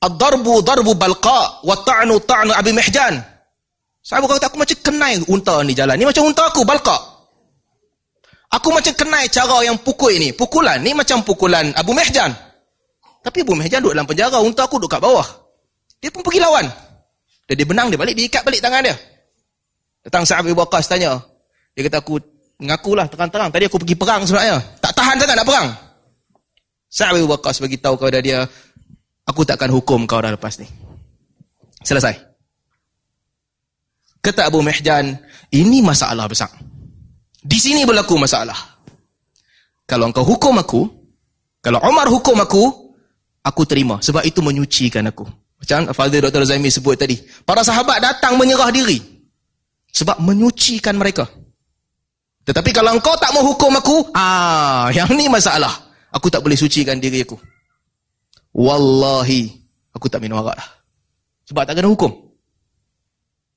"Ad-darbu 0.00 0.64
darbu 0.64 0.96
balqa 0.96 1.60
wa 1.68 1.76
ta'nu 1.84 2.16
ta'nu 2.24 2.56
Abi 2.56 2.72
Mihjan." 2.72 3.20
Sahabat 4.00 4.40
kata, 4.40 4.48
aku 4.48 4.56
macam 4.56 4.78
kenai 4.80 5.20
unta 5.28 5.60
ni 5.68 5.76
jalan. 5.76 6.00
Ni 6.00 6.08
macam 6.08 6.24
unta 6.24 6.48
aku, 6.48 6.64
balqa. 6.64 6.96
Aku 8.56 8.72
macam 8.72 8.96
kenai 8.96 9.28
cara 9.28 9.60
yang 9.68 9.76
pukul 9.84 10.16
ni. 10.16 10.32
Pukulan 10.32 10.80
ni 10.80 10.96
macam 10.96 11.20
pukulan 11.20 11.68
Abu 11.76 11.92
Mihjan. 11.92 12.47
Tapi 13.22 13.42
Abu 13.42 13.58
Mihjan 13.58 13.82
duduk 13.82 13.94
dalam 13.98 14.08
penjara, 14.08 14.38
unta 14.40 14.64
aku 14.64 14.78
duduk 14.78 14.94
kat 14.96 15.02
bawah. 15.02 15.26
Dia 15.98 16.08
pun 16.14 16.22
pergi 16.22 16.38
lawan. 16.38 16.66
Dan 17.48 17.54
dia 17.58 17.66
benang 17.66 17.88
dia 17.90 17.98
balik, 17.98 18.14
dia 18.14 18.28
ikat 18.30 18.42
balik 18.46 18.60
tangan 18.62 18.84
dia. 18.84 18.96
Datang 20.04 20.24
Sa'ab 20.24 20.46
Ibu 20.46 20.56
Waqas 20.56 20.86
tanya. 20.86 21.18
Dia 21.74 21.82
kata 21.88 22.00
aku 22.00 22.16
mengakulah 22.62 23.10
terang-terang. 23.10 23.50
Tadi 23.50 23.66
aku 23.66 23.78
pergi 23.82 23.96
perang 23.98 24.22
sebenarnya. 24.24 24.56
Tak 24.78 24.92
tahan 24.94 25.16
sangat 25.18 25.36
nak 25.36 25.46
perang. 25.48 25.68
Sa'ab 26.88 27.18
Ibu 27.18 27.28
Waqas 27.28 27.58
bagi 27.60 27.76
tahu 27.76 27.98
kepada 27.98 28.22
dia, 28.22 28.46
aku 29.26 29.44
takkan 29.44 29.68
hukum 29.68 30.06
kau 30.06 30.22
dah 30.22 30.32
lepas 30.32 30.56
ni. 30.62 30.68
Selesai. 31.82 32.14
Kata 34.24 34.48
Abu 34.48 34.64
Mihjan, 34.64 35.14
ini 35.52 35.78
masalah 35.84 36.26
besar. 36.26 36.50
Di 37.38 37.58
sini 37.60 37.86
berlaku 37.86 38.18
masalah. 38.18 38.56
Kalau 39.88 40.10
engkau 40.10 40.24
hukum 40.26 40.58
aku, 40.60 40.84
kalau 41.64 41.80
Omar 41.80 42.08
hukum 42.12 42.36
aku, 42.40 42.87
aku 43.42 43.62
terima. 43.68 43.98
Sebab 44.00 44.22
itu 44.24 44.40
menyucikan 44.40 45.04
aku. 45.10 45.26
Macam 45.58 45.90
Fadil 45.90 46.22
Dr. 46.22 46.46
Zaimi 46.46 46.70
sebut 46.70 46.94
tadi? 46.94 47.18
Para 47.42 47.66
sahabat 47.66 47.98
datang 47.98 48.38
menyerah 48.38 48.70
diri. 48.70 49.02
Sebab 49.90 50.22
menyucikan 50.22 50.94
mereka. 50.94 51.26
Tetapi 52.48 52.70
kalau 52.72 52.96
engkau 52.96 53.12
tak 53.20 53.34
mau 53.36 53.44
hukum 53.44 53.76
aku 53.76 53.96
ah 54.16 54.88
yang 54.94 55.10
ni 55.12 55.28
masalah. 55.28 55.70
Aku 56.08 56.32
tak 56.32 56.40
boleh 56.40 56.56
sucikan 56.56 56.96
diri 56.96 57.20
aku. 57.20 57.36
Wallahi 58.56 59.52
aku 59.92 60.08
tak 60.08 60.24
minum 60.24 60.40
arak 60.40 60.56
dah. 60.56 60.68
Sebab 61.52 61.68
tak 61.68 61.76
kena 61.76 61.92
hukum. 61.92 62.08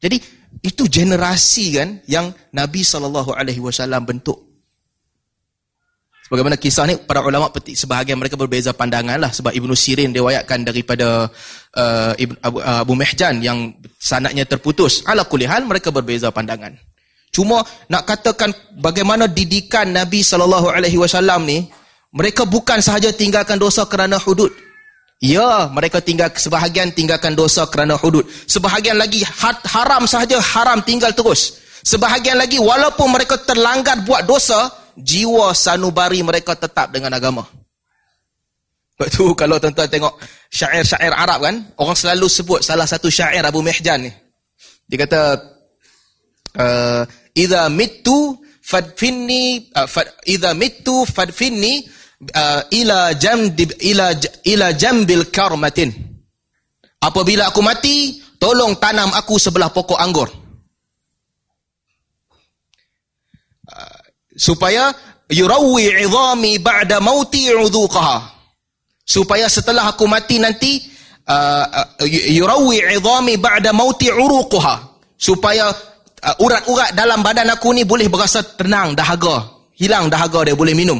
Jadi 0.02 0.18
itu 0.66 0.84
generasi 0.92 1.80
kan 1.80 1.90
yang 2.10 2.34
Nabi 2.52 2.84
SAW 2.84 3.24
bentuk 4.04 4.50
Bagaimana 6.32 6.56
kisah 6.56 6.88
ni 6.88 6.96
para 6.96 7.20
ulama 7.28 7.52
petik 7.52 7.76
sebahagian 7.76 8.16
mereka 8.16 8.40
berbeza 8.40 8.72
pandangan 8.72 9.20
lah 9.20 9.36
sebab 9.36 9.52
Ibnu 9.52 9.76
Sirin 9.76 10.16
diwayatkan 10.16 10.64
daripada 10.64 11.28
uh, 11.76 12.14
Ibn, 12.16 12.36
Abu, 12.40 12.58
uh, 12.64 12.80
Abu 12.88 12.96
Mehjan 12.96 13.44
yang 13.44 13.76
sanaknya 14.00 14.48
terputus. 14.48 15.04
Ala 15.04 15.28
kulihal 15.28 15.68
mereka 15.68 15.92
berbeza 15.92 16.32
pandangan. 16.32 16.72
Cuma 17.36 17.68
nak 17.92 18.08
katakan 18.08 18.56
bagaimana 18.80 19.28
didikan 19.28 19.92
Nabi 19.92 20.24
sallallahu 20.24 20.72
alaihi 20.72 20.96
wasallam 20.96 21.44
ni 21.44 21.68
mereka 22.16 22.48
bukan 22.48 22.80
sahaja 22.80 23.12
tinggalkan 23.12 23.60
dosa 23.60 23.84
kerana 23.84 24.16
hudud. 24.16 24.56
Ya, 25.20 25.68
mereka 25.68 26.00
tinggal 26.00 26.32
sebahagian 26.32 26.96
tinggalkan 26.96 27.36
dosa 27.36 27.68
kerana 27.68 28.00
hudud. 28.00 28.24
Sebahagian 28.48 28.96
lagi 28.96 29.20
haram 29.68 30.08
sahaja 30.08 30.40
haram 30.40 30.80
tinggal 30.80 31.12
terus. 31.12 31.60
Sebahagian 31.84 32.40
lagi 32.40 32.56
walaupun 32.56 33.12
mereka 33.12 33.36
terlanggar 33.36 34.00
buat 34.08 34.24
dosa, 34.24 34.81
jiwa 35.01 35.51
sanubari 35.51 36.22
mereka 36.22 36.55
tetap 36.55 36.93
dengan 36.93 37.13
agama. 37.13 37.43
Sebab 38.96 39.08
tu 39.10 39.25
kalau 39.34 39.58
tuan-tuan 39.58 39.89
tengok 39.89 40.13
syair-syair 40.53 41.10
Arab 41.10 41.41
kan, 41.41 41.55
orang 41.81 41.98
selalu 41.98 42.29
sebut 42.29 42.60
salah 42.62 42.86
satu 42.86 43.10
syair 43.10 43.41
Abu 43.41 43.65
Mihjan 43.65 44.05
ni. 44.05 44.12
Dia 44.86 44.98
kata, 45.08 45.22
uh, 46.60 47.03
Iza 47.34 47.72
mitu 47.72 48.38
fadfinni, 48.62 49.74
fad, 49.74 50.05
Iza 50.27 50.53
mitu 50.53 51.08
fadfinni 51.08 51.88
uh, 52.36 52.62
ila, 52.70 53.15
jam, 53.17 53.50
ila, 53.58 54.13
ila 54.46 54.67
jambil 54.77 55.34
karmatin. 55.34 55.89
Apabila 57.01 57.50
aku 57.50 57.65
mati, 57.65 58.22
tolong 58.38 58.77
tanam 58.77 59.10
aku 59.17 59.41
sebelah 59.41 59.74
pokok 59.74 59.98
anggur. 59.98 60.29
Supaya 64.41 64.89
yurawwi 65.29 66.01
'idhami 66.01 66.57
ba'da 66.57 66.98
mauti 66.98 67.53
'udhuqaha. 67.53 68.41
Supaya 69.05 69.45
setelah 69.45 69.93
aku 69.93 70.10
mati 70.10 70.41
nanti 70.41 70.81
uh, 71.29 71.65
uh, 71.69 71.88
yurawi 72.10 72.81
'idhami 72.81 73.38
ba'da 73.38 73.69
mauti 73.69 74.10
'uruquha. 74.10 74.98
Supaya 75.13 75.69
uh, 75.69 76.36
urat-urat 76.41 76.98
dalam 76.98 77.21
badan 77.21 77.53
aku 77.53 77.69
ni 77.77 77.86
boleh 77.86 78.10
berasa 78.10 78.41
tenang 78.41 78.98
dahaga. 78.98 79.62
Hilang 79.77 80.10
dahaga 80.10 80.50
dia 80.50 80.57
boleh 80.57 80.74
minum. 80.74 80.98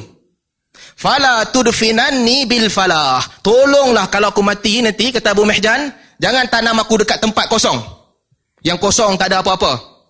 Fala 0.94 1.50
tudfinanni 1.50 2.46
bil 2.46 2.70
falah. 2.70 3.22
Tolonglah 3.42 4.06
kalau 4.14 4.30
aku 4.30 4.46
mati 4.46 4.86
nanti 4.86 5.10
kata 5.10 5.34
Abu 5.34 5.50
Mihjan 5.50 5.90
jangan 6.22 6.46
tanam 6.46 6.78
aku 6.78 7.02
dekat 7.02 7.18
tempat 7.18 7.50
kosong. 7.50 7.82
Yang 8.62 8.78
kosong 8.78 9.18
tak 9.18 9.34
ada 9.34 9.42
apa-apa 9.42 10.01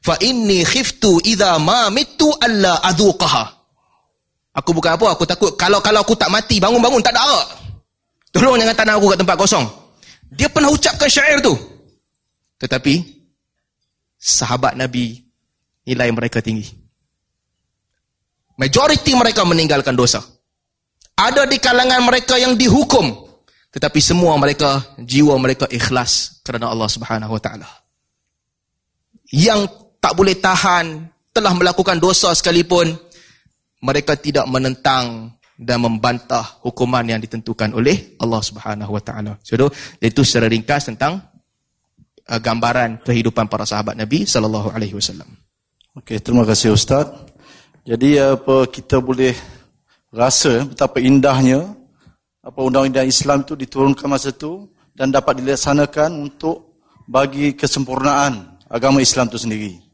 fa 0.00 0.16
inni 0.20 0.64
khiftu 0.64 1.20
idza 1.24 1.56
ma 1.60 1.88
mitu 1.92 2.28
alla 2.40 2.80
adhuqaha 2.84 3.60
Aku 4.50 4.74
bukan 4.74 4.98
apa, 4.98 5.14
aku 5.14 5.22
takut 5.22 5.54
kalau 5.54 5.78
kalau 5.78 6.02
aku 6.02 6.18
tak 6.18 6.26
mati, 6.26 6.58
bangun-bangun 6.58 6.98
tak 6.98 7.14
ada 7.14 7.22
arak. 7.22 7.46
Tolong 8.34 8.58
jangan 8.58 8.74
tanam 8.74 8.98
aku 8.98 9.14
kat 9.14 9.18
tempat 9.22 9.36
kosong. 9.38 9.66
Dia 10.30 10.50
pernah 10.50 10.70
ucapkan 10.74 11.06
syair 11.06 11.38
tu. 11.38 11.54
Tetapi, 12.58 12.98
sahabat 14.18 14.74
Nabi, 14.74 15.22
nilai 15.86 16.10
mereka 16.10 16.42
tinggi. 16.42 16.66
Majoriti 18.58 19.14
mereka 19.14 19.46
meninggalkan 19.46 19.94
dosa. 19.94 20.20
Ada 21.14 21.46
di 21.46 21.56
kalangan 21.62 22.02
mereka 22.04 22.36
yang 22.36 22.58
dihukum. 22.58 23.30
Tetapi 23.70 23.98
semua 24.02 24.34
mereka, 24.34 24.82
jiwa 24.98 25.38
mereka 25.38 25.70
ikhlas 25.70 26.42
kerana 26.42 26.74
Allah 26.74 26.90
subhanahu 26.90 27.38
wa 27.38 27.42
ta'ala. 27.42 27.70
Yang 29.30 29.70
tak 30.00 30.16
boleh 30.16 30.34
tahan, 30.40 31.06
telah 31.30 31.52
melakukan 31.54 32.00
dosa 32.00 32.32
sekalipun, 32.32 32.96
mereka 33.84 34.16
tidak 34.16 34.48
menentang 34.48 35.36
dan 35.60 35.84
membantah 35.84 36.56
hukuman 36.64 37.04
yang 37.04 37.20
ditentukan 37.20 37.76
oleh 37.76 38.16
Allah 38.16 38.40
Subhanahu 38.40 38.96
Wa 38.96 39.02
Taala. 39.04 39.32
So 39.44 39.60
itu 40.00 40.20
secara 40.24 40.48
ringkas 40.48 40.88
tentang 40.88 41.20
uh, 42.24 42.40
gambaran 42.40 43.04
kehidupan 43.04 43.44
para 43.52 43.68
sahabat 43.68 43.92
Nabi 43.92 44.24
sallallahu 44.24 44.72
alaihi 44.72 44.96
wasallam. 44.96 45.28
Okey, 46.00 46.24
terima 46.24 46.48
kasih 46.48 46.72
ustaz. 46.72 47.12
Jadi 47.84 48.16
apa 48.16 48.68
kita 48.72 49.04
boleh 49.04 49.36
rasa 50.08 50.64
betapa 50.64 50.96
indahnya 51.00 51.76
apa 52.40 52.60
undang-undang 52.64 53.04
Islam 53.04 53.44
itu 53.44 53.52
diturunkan 53.52 54.08
masa 54.08 54.32
itu 54.32 54.64
dan 54.96 55.12
dapat 55.12 55.44
dilaksanakan 55.44 56.24
untuk 56.24 56.80
bagi 57.04 57.52
kesempurnaan 57.52 58.64
agama 58.70 59.04
Islam 59.04 59.28
itu 59.28 59.38
sendiri. 59.44 59.89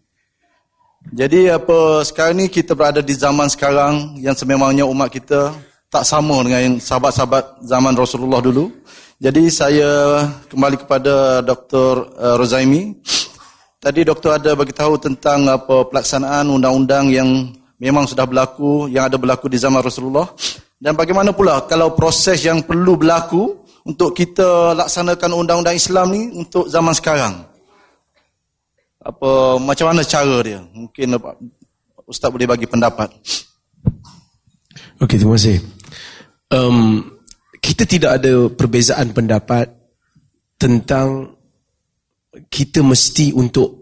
Jadi 1.15 1.47
apa 1.47 2.03
sekarang 2.03 2.35
ni 2.43 2.47
kita 2.51 2.75
berada 2.75 2.99
di 2.99 3.15
zaman 3.15 3.47
sekarang 3.47 4.19
yang 4.19 4.35
sememangnya 4.35 4.83
umat 4.91 5.07
kita 5.07 5.55
tak 5.87 6.03
sama 6.03 6.43
dengan 6.43 6.83
sahabat-sahabat 6.83 7.63
zaman 7.63 7.95
Rasulullah 7.95 8.43
dulu. 8.43 8.75
Jadi 9.23 9.47
saya 9.47 10.27
kembali 10.51 10.83
kepada 10.83 11.47
Dr. 11.47 12.11
Uh, 12.11 12.35
Rozaimi. 12.35 12.99
Tadi 13.79 14.03
doktor 14.03 14.35
ada 14.35 14.59
bagi 14.59 14.75
tahu 14.75 14.99
tentang 14.99 15.47
apa 15.47 15.87
pelaksanaan 15.87 16.51
undang-undang 16.51 17.07
yang 17.15 17.55
memang 17.79 18.11
sudah 18.11 18.27
berlaku, 18.27 18.91
yang 18.91 19.07
ada 19.07 19.15
berlaku 19.15 19.47
di 19.47 19.63
zaman 19.63 19.87
Rasulullah. 19.87 20.27
Dan 20.75 20.99
bagaimana 20.99 21.31
pula 21.31 21.63
kalau 21.71 21.95
proses 21.95 22.43
yang 22.43 22.67
perlu 22.67 22.99
berlaku 22.99 23.63
untuk 23.87 24.11
kita 24.11 24.75
laksanakan 24.75 25.39
undang-undang 25.39 25.79
Islam 25.79 26.11
ni 26.11 26.35
untuk 26.35 26.67
zaman 26.67 26.93
sekarang 26.93 27.56
apa 29.07 29.63
macam 29.63 29.87
mana 29.95 30.03
cara 30.03 30.43
dia? 30.43 30.59
Mungkin 30.75 31.15
ustaz 32.11 32.31
boleh 32.31 32.51
bagi 32.51 32.67
pendapat. 32.67 33.15
Okey 34.99 35.17
terima 35.23 35.39
kasih. 35.39 35.63
Um, 36.51 37.07
kita 37.63 37.87
tidak 37.87 38.23
ada 38.23 38.51
perbezaan 38.51 39.15
pendapat 39.15 39.71
tentang 40.59 41.39
kita 42.51 42.83
mesti 42.83 43.31
untuk 43.31 43.79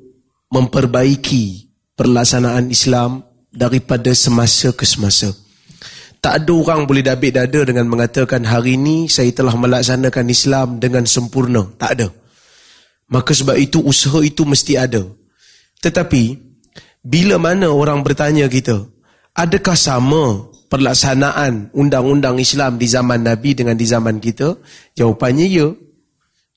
memperbaiki 0.53 1.73
perlaksanaan 1.97 2.69
Islam 2.69 3.25
daripada 3.49 4.13
semasa 4.13 4.77
ke 4.77 4.85
semasa. 4.85 5.33
Tak 6.21 6.45
ada 6.45 6.53
orang 6.57 6.89
boleh 6.89 7.05
dabik 7.05 7.37
dada 7.37 7.61
dengan 7.69 7.85
mengatakan 7.85 8.49
hari 8.49 8.81
ini 8.81 9.13
saya 9.13 9.29
telah 9.33 9.53
melaksanakan 9.57 10.27
Islam 10.33 10.69
dengan 10.81 11.05
sempurna. 11.05 11.69
Tak 11.77 11.91
ada 12.01 12.09
Maka 13.11 13.37
sebab 13.37 13.57
itu 13.61 13.85
usaha 13.85 14.21
itu 14.25 14.49
mesti 14.49 14.81
ada. 14.81 15.05
Tetapi, 15.85 16.41
bila 17.05 17.37
mana 17.37 17.69
orang 17.69 18.01
bertanya 18.01 18.49
kita, 18.49 18.89
adakah 19.37 19.77
sama 19.77 20.49
perlaksanaan 20.73 21.69
undang-undang 21.77 22.41
Islam 22.41 22.81
di 22.81 22.89
zaman 22.89 23.21
Nabi 23.29 23.53
dengan 23.53 23.77
di 23.77 23.85
zaman 23.85 24.17
kita? 24.23 24.57
Jawapannya 24.97 25.47
ya. 25.47 25.69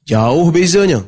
Jauh 0.07 0.47
bezanya. 0.55 1.03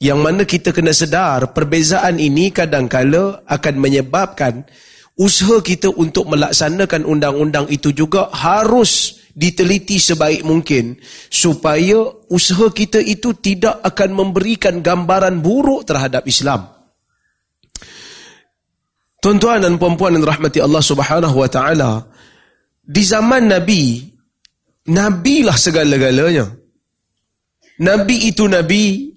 Yang 0.00 0.18
mana 0.18 0.42
kita 0.48 0.72
kena 0.72 0.96
sedar, 0.96 1.52
perbezaan 1.52 2.16
ini 2.18 2.50
kadang-kala 2.50 3.44
akan 3.44 3.74
menyebabkan 3.76 4.64
usaha 5.20 5.60
kita 5.60 5.92
untuk 5.92 6.32
melaksanakan 6.32 7.04
undang-undang 7.04 7.68
itu 7.68 7.92
juga 7.92 8.32
harus 8.32 9.19
diteliti 9.36 10.00
sebaik 10.00 10.42
mungkin 10.42 10.98
supaya 11.30 12.08
usaha 12.30 12.70
kita 12.72 12.98
itu 12.98 13.36
tidak 13.38 13.78
akan 13.84 14.10
memberikan 14.16 14.80
gambaran 14.82 15.44
buruk 15.44 15.86
terhadap 15.86 16.26
Islam. 16.26 16.70
Tuan-tuan 19.20 19.60
dan 19.60 19.76
puan-puan 19.76 20.16
yang 20.16 20.24
rahmati 20.24 20.64
Allah 20.64 20.80
Subhanahu 20.80 21.36
wa 21.36 21.48
taala, 21.52 22.08
di 22.80 23.04
zaman 23.04 23.52
Nabi, 23.52 24.00
Nabi 24.88 25.44
lah 25.44 25.60
segala-galanya. 25.60 26.48
Nabi 27.84 28.32
itu 28.32 28.48
Nabi, 28.48 29.12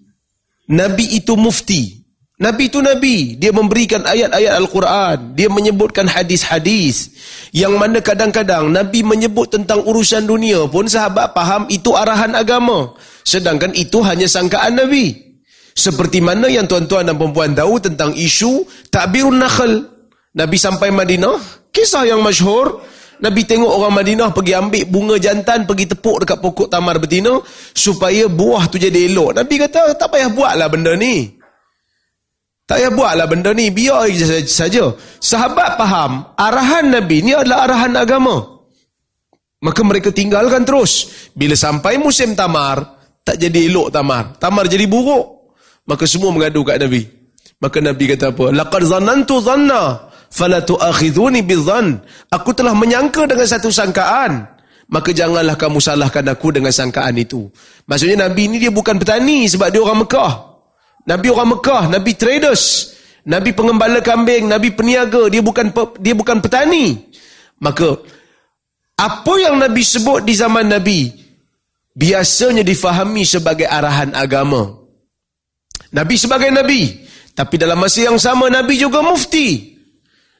Nabi 0.75 1.05
itu 1.15 1.39
mufti. 1.39 2.02
Nabi 2.41 2.65
itu 2.65 2.81
Nabi. 2.81 3.37
Dia 3.37 3.53
memberikan 3.53 4.01
ayat-ayat 4.01 4.57
Al-Quran. 4.57 5.37
Dia 5.37 5.53
menyebutkan 5.53 6.09
hadis-hadis. 6.09 7.13
Yang 7.53 7.73
mana 7.77 8.01
kadang-kadang 8.01 8.73
Nabi 8.73 9.05
menyebut 9.05 9.53
tentang 9.53 9.85
urusan 9.85 10.25
dunia 10.25 10.65
pun 10.65 10.89
sahabat 10.89 11.29
faham 11.37 11.69
itu 11.69 11.93
arahan 11.93 12.33
agama. 12.33 12.97
Sedangkan 13.21 13.69
itu 13.77 14.01
hanya 14.01 14.25
sangkaan 14.25 14.81
Nabi. 14.81 15.13
Seperti 15.77 16.21
mana 16.21 16.49
yang 16.49 16.65
tuan-tuan 16.65 17.05
dan 17.05 17.17
perempuan 17.17 17.53
tahu 17.53 17.77
tentang 17.77 18.17
isu 18.17 18.65
takbirun 18.89 19.37
nakhl. 19.37 19.85
Nabi 20.33 20.57
sampai 20.57 20.89
Madinah. 20.89 21.37
Kisah 21.69 22.09
yang 22.09 22.25
masyhur. 22.25 22.81
Nabi 23.21 23.45
tengok 23.45 23.69
orang 23.69 23.93
Madinah 23.93 24.33
pergi 24.33 24.57
ambil 24.57 24.83
bunga 24.89 25.15
jantan, 25.21 25.69
pergi 25.69 25.95
tepuk 25.95 26.25
dekat 26.25 26.43
pokok 26.43 26.67
tamar 26.67 26.99
betina, 26.99 27.39
supaya 27.71 28.27
buah 28.27 28.67
tu 28.67 28.75
jadi 28.75 29.07
elok. 29.07 29.37
Nabi 29.37 29.55
kata, 29.63 29.95
tak 29.95 30.11
payah 30.11 30.27
buatlah 30.27 30.67
benda 30.67 30.97
ni. 30.97 31.42
Tak 32.63 32.79
payah 32.79 32.91
buatlah 32.95 33.27
benda 33.27 33.51
ni, 33.51 33.67
biar 33.75 34.07
saja. 34.47 34.95
Sahabat 35.19 35.75
faham, 35.75 36.31
arahan 36.39 36.95
Nabi 36.95 37.19
ni 37.19 37.35
adalah 37.35 37.67
arahan 37.67 37.91
agama. 37.99 38.39
Maka 39.63 39.83
mereka 39.83 40.15
tinggalkan 40.15 40.63
terus. 40.63 41.11
Bila 41.35 41.55
sampai 41.59 41.99
musim 41.99 42.35
tamar, 42.35 43.03
tak 43.23 43.39
jadi 43.39 43.67
elok 43.67 43.91
tamar. 43.91 44.35
Tamar 44.39 44.67
jadi 44.71 44.87
buruk. 44.87 45.55
Maka 45.87 46.07
semua 46.07 46.31
mengadu 46.31 46.63
kat 46.63 46.79
Nabi. 46.79 47.03
Maka 47.59 47.79
Nabi 47.79 48.03
kata 48.15 48.35
apa? 48.35 48.51
Laqad 48.51 48.83
zanantu 48.87 49.39
zanna 49.39 50.11
fala 50.31 50.63
tu'akhidhuni 50.63 51.43
bidzan. 51.43 51.99
Aku 52.31 52.51
telah 52.51 52.75
menyangka 52.75 53.27
dengan 53.27 53.47
satu 53.47 53.71
sangkaan. 53.71 54.51
Maka 54.91 55.15
janganlah 55.15 55.55
kamu 55.55 55.79
salahkan 55.79 56.27
aku 56.27 56.59
dengan 56.59 56.71
sangkaan 56.75 57.15
itu. 57.15 57.47
Maksudnya 57.87 58.27
Nabi 58.27 58.51
ni 58.51 58.59
dia 58.59 58.71
bukan 58.71 58.99
petani 58.99 59.47
sebab 59.47 59.71
dia 59.71 59.79
orang 59.79 60.03
Mekah. 60.03 60.52
Nabi 61.03 61.27
orang 61.27 61.59
Mekah, 61.59 61.83
Nabi 61.91 62.11
traders, 62.15 62.95
Nabi 63.27 63.51
pengembala 63.51 63.99
kambing, 63.99 64.47
Nabi 64.47 64.71
peniaga, 64.71 65.27
dia 65.27 65.43
bukan 65.43 65.71
dia 65.99 66.15
bukan 66.15 66.39
petani. 66.39 66.95
Maka 67.59 67.99
apa 68.99 69.33
yang 69.39 69.59
Nabi 69.59 69.83
sebut 69.83 70.23
di 70.23 70.35
zaman 70.35 70.67
Nabi 70.67 71.11
biasanya 71.95 72.63
difahami 72.63 73.23
sebagai 73.23 73.67
arahan 73.67 74.15
agama. 74.15 74.79
Nabi 75.93 76.15
sebagai 76.17 76.49
Nabi, 76.49 77.05
tapi 77.37 77.55
dalam 77.59 77.77
masa 77.77 78.07
yang 78.07 78.17
sama 78.17 78.49
Nabi 78.49 78.79
juga 78.81 79.03
mufti. 79.05 79.71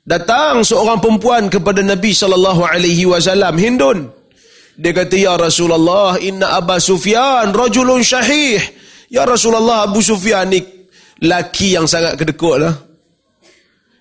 Datang 0.04 0.68
seorang 0.68 1.00
perempuan 1.00 1.48
kepada 1.48 1.80
Nabi 1.80 2.12
sallallahu 2.12 2.68
alaihi 2.68 3.08
wasallam 3.08 3.56
Hindun. 3.56 4.12
Dia 4.76 4.92
kata 4.92 5.16
ya 5.16 5.34
Rasulullah, 5.40 6.20
inna 6.20 6.60
Aba 6.60 6.82
Sufyan 6.82 7.56
rajulun 7.56 8.04
syahih. 8.04 8.60
Ya 9.14 9.30
Rasulullah 9.30 9.86
Abu 9.86 10.02
Sufyan 10.02 10.50
ni 10.50 10.58
laki 11.22 11.78
yang 11.78 11.86
sangat 11.86 12.18
kedekut 12.18 12.58
lah. 12.58 12.74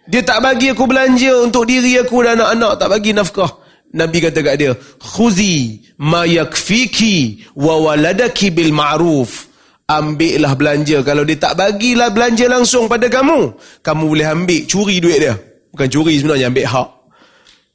Dia 0.08 0.24
tak 0.24 0.40
bagi 0.40 0.72
aku 0.72 0.88
belanja 0.88 1.44
untuk 1.44 1.68
diri 1.68 2.00
aku 2.00 2.24
dan 2.24 2.40
anak-anak. 2.40 2.72
Tak 2.80 2.88
bagi 2.88 3.12
nafkah. 3.12 3.52
Nabi 3.92 4.24
kata 4.24 4.40
kat 4.40 4.56
dia, 4.56 4.72
Khuzi 4.96 5.84
ma 6.00 6.24
yakfiki 6.24 7.44
wa 7.60 7.76
waladaki 7.76 8.48
bil 8.56 8.72
ma'ruf. 8.72 9.52
Ambillah 9.84 10.56
belanja. 10.56 11.04
Kalau 11.04 11.28
dia 11.28 11.36
tak 11.36 11.60
bagilah 11.60 12.08
belanja 12.08 12.48
langsung 12.48 12.88
pada 12.88 13.12
kamu, 13.12 13.52
kamu 13.84 14.04
boleh 14.08 14.26
ambil, 14.32 14.64
curi 14.64 14.96
duit 14.96 15.20
dia. 15.20 15.36
Bukan 15.76 15.88
curi 15.92 16.24
sebenarnya, 16.24 16.48
ambil 16.48 16.66
hak. 16.72 16.88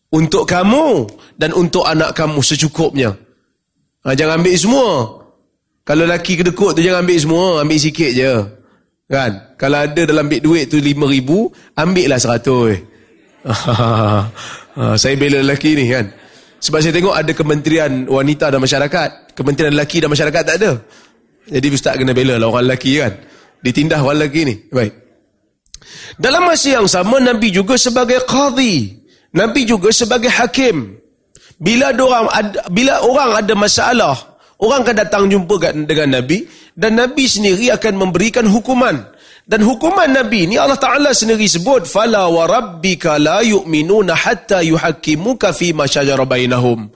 Untuk 0.09 0.49
kamu 0.49 1.05
dan 1.37 1.53
untuk 1.53 1.85
anak 1.85 2.17
kamu 2.17 2.41
secukupnya. 2.41 3.13
Ha, 4.01 4.17
jangan 4.17 4.41
ambil 4.41 4.57
semua. 4.57 4.89
Kalau 5.87 6.03
laki 6.03 6.43
kedekut 6.43 6.75
tu 6.75 6.83
jangan 6.83 7.07
ambil 7.07 7.15
semua, 7.17 7.45
ambil 7.63 7.79
sikit 7.79 8.11
je. 8.11 8.33
Kan? 9.07 9.55
Kalau 9.55 9.87
ada 9.87 10.01
dalam 10.03 10.27
beg 10.27 10.43
duit 10.43 10.67
tu 10.67 10.83
lima 10.83 11.07
ribu, 11.07 11.47
ambil 11.79 12.11
lah 12.11 12.19
seratus. 12.19 12.75
Ha, 13.47 14.91
saya 15.01 15.15
bela 15.15 15.39
lelaki 15.39 15.79
ni 15.79 15.87
kan. 15.87 16.11
Sebab 16.59 16.83
saya 16.83 16.91
tengok 16.91 17.15
ada 17.15 17.31
kementerian 17.31 18.03
wanita 18.03 18.51
dan 18.51 18.59
masyarakat. 18.59 19.31
Kementerian 19.31 19.71
lelaki 19.71 20.03
dan 20.03 20.11
masyarakat 20.11 20.43
tak 20.43 20.55
ada. 20.59 20.71
Jadi 21.47 21.67
ustaz 21.71 21.95
kena 21.95 22.11
bela 22.11 22.35
lah 22.35 22.51
orang 22.51 22.67
lelaki 22.67 22.99
kan. 22.99 23.15
Ditindah 23.63 24.03
orang 24.03 24.27
lelaki 24.27 24.41
ni. 24.43 24.55
Baik. 24.67 24.91
Dalam 26.19 26.43
masa 26.43 26.67
yang 26.75 26.87
sama, 26.91 27.23
Nabi 27.23 27.47
juga 27.47 27.79
sebagai 27.79 28.27
qadhi. 28.27 28.91
Nabi 29.31 29.63
juga 29.63 29.87
sebagai 29.95 30.27
hakim. 30.27 30.99
Bila 31.55 31.95
orang 31.95 32.27
ada, 32.35 32.59
bila 32.67 32.99
orang 32.99 33.31
ada 33.39 33.53
masalah, 33.55 34.15
orang 34.61 34.85
akan 34.85 34.95
datang 34.97 35.23
jumpa 35.29 35.73
dengan 35.85 36.21
Nabi 36.21 36.45
dan 36.73 36.97
Nabi 36.97 37.25
sendiri 37.25 37.73
akan 37.73 37.93
memberikan 38.07 38.45
hukuman. 38.45 39.17
Dan 39.47 39.63
hukuman 39.63 40.11
Nabi 40.11 40.43
ni 40.43 40.59
Allah 40.59 40.75
Ta'ala 40.75 41.15
sendiri 41.15 41.47
sebut 41.47 41.87
Fala 41.87 42.27
wa 42.27 42.43
rabbika 42.43 43.15
la 43.15 43.39
yu'minuna 43.39 44.11
hatta 44.11 44.59
yuhakimuka 44.59 45.55
fi 45.55 45.71
masyajara 45.71 46.27
bainahum 46.27 46.91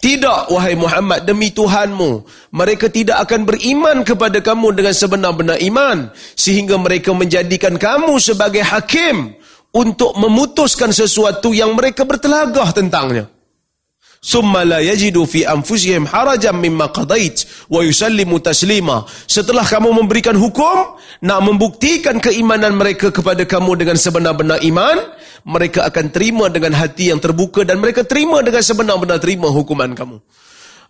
Tidak 0.00 0.48
wahai 0.48 0.80
Muhammad 0.80 1.28
demi 1.28 1.52
Tuhanmu 1.52 2.24
Mereka 2.56 2.88
tidak 2.88 3.20
akan 3.28 3.44
beriman 3.44 4.00
kepada 4.00 4.40
kamu 4.40 4.80
dengan 4.80 4.96
sebenar-benar 4.96 5.60
iman 5.60 6.08
Sehingga 6.40 6.80
mereka 6.80 7.12
menjadikan 7.12 7.76
kamu 7.76 8.16
sebagai 8.16 8.64
hakim 8.64 9.36
Untuk 9.68 10.16
memutuskan 10.16 10.88
sesuatu 10.88 11.52
yang 11.52 11.76
mereka 11.76 12.08
bertelagah 12.08 12.72
tentangnya 12.72 13.28
summa 14.18 14.66
la 14.66 14.78
yajidu 14.82 15.26
fi 15.26 15.46
anfusihim 15.46 16.06
harajan 16.06 16.58
mimma 16.58 16.90
qadait 16.90 17.46
wa 17.70 17.82
yusallimu 17.82 18.42
taslima. 18.42 19.06
Setelah 19.26 19.64
kamu 19.64 19.94
memberikan 19.94 20.34
hukum 20.34 20.98
nak 21.22 21.40
membuktikan 21.42 22.18
keimanan 22.22 22.74
mereka 22.74 23.10
kepada 23.14 23.46
kamu 23.46 23.78
dengan 23.78 23.96
sebenar-benar 23.98 24.62
iman 24.66 24.96
mereka 25.48 25.86
akan 25.88 26.06
terima 26.12 26.50
dengan 26.52 26.74
hati 26.74 27.08
yang 27.14 27.22
terbuka 27.22 27.62
dan 27.62 27.78
mereka 27.80 28.04
terima 28.04 28.42
dengan 28.42 28.60
sebenar-benar 28.60 29.18
terima 29.22 29.48
hukuman 29.48 29.94
kamu. 29.94 30.18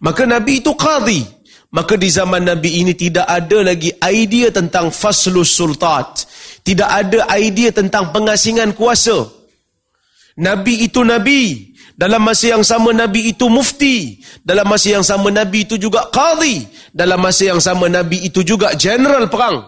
Maka 0.03 0.23
nabi 0.25 0.63
itu 0.63 0.73
qadhi. 0.75 1.23
Maka 1.69 2.01
di 2.01 2.09
zaman 2.09 2.49
nabi 2.49 2.81
ini 2.81 2.97
tidak 2.97 3.29
ada 3.29 3.61
lagi 3.61 3.93
idea 4.01 4.49
tentang 4.49 4.89
faslus 4.89 5.53
sultat. 5.53 6.25
Tidak 6.65 6.89
ada 6.89 7.29
idea 7.37 7.69
tentang 7.69 8.09
pengasingan 8.09 8.73
kuasa. 8.73 9.29
Nabi 10.41 10.89
itu 10.89 11.05
nabi 11.05 11.69
dalam 11.99 12.23
masa 12.23 12.55
yang 12.55 12.63
sama 12.63 12.95
Nabi 12.95 13.35
itu 13.35 13.51
mufti. 13.51 14.23
Dalam 14.47 14.71
masa 14.71 14.95
yang 14.95 15.03
sama 15.03 15.35
Nabi 15.35 15.67
itu 15.67 15.75
juga 15.75 16.07
qadhi. 16.15 16.63
Dalam 16.95 17.19
masa 17.19 17.51
yang 17.51 17.59
sama 17.59 17.91
Nabi 17.91 18.23
itu 18.23 18.47
juga 18.47 18.71
general 18.79 19.27
perang. 19.27 19.67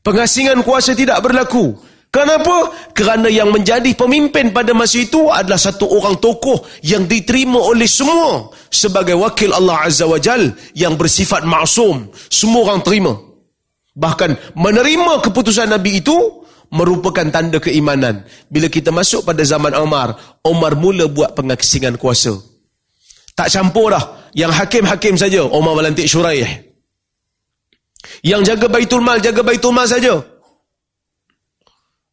Pengasingan 0.00 0.64
kuasa 0.64 0.96
tidak 0.96 1.20
berlaku. 1.20 1.76
Kenapa? 2.08 2.72
Kerana 2.96 3.28
yang 3.28 3.52
menjadi 3.52 3.92
pemimpin 3.94 4.50
pada 4.50 4.72
masa 4.72 5.04
itu 5.04 5.28
adalah 5.28 5.60
satu 5.60 5.92
orang 5.92 6.16
tokoh 6.18 6.64
yang 6.80 7.04
diterima 7.04 7.60
oleh 7.60 7.86
semua 7.86 8.50
sebagai 8.72 9.14
wakil 9.14 9.52
Allah 9.52 9.86
Azza 9.86 10.08
wa 10.08 10.18
Jal 10.18 10.56
yang 10.72 10.96
bersifat 10.96 11.44
maksum. 11.44 12.08
Semua 12.32 12.72
orang 12.72 12.80
terima. 12.80 13.12
Bahkan 13.92 14.56
menerima 14.56 15.20
keputusan 15.20 15.68
Nabi 15.68 16.00
itu 16.00 16.39
merupakan 16.70 17.26
tanda 17.28 17.58
keimanan. 17.58 18.24
Bila 18.46 18.70
kita 18.70 18.94
masuk 18.94 19.26
pada 19.26 19.42
zaman 19.42 19.74
Umar, 19.74 20.14
Umar 20.46 20.78
mula 20.78 21.10
buat 21.10 21.34
pengasingan 21.34 21.98
kuasa. 21.98 22.38
Tak 23.34 23.50
campur 23.50 23.90
dah. 23.90 24.30
Yang 24.30 24.52
hakim-hakim 24.62 25.14
saja, 25.18 25.42
Umar 25.42 25.74
melantik 25.74 26.06
syuraih. 26.06 26.70
Yang 28.22 28.54
jaga 28.54 28.66
baitul 28.70 29.02
mal, 29.02 29.18
jaga 29.18 29.42
baitul 29.42 29.74
mal 29.74 29.90
saja. 29.90 30.22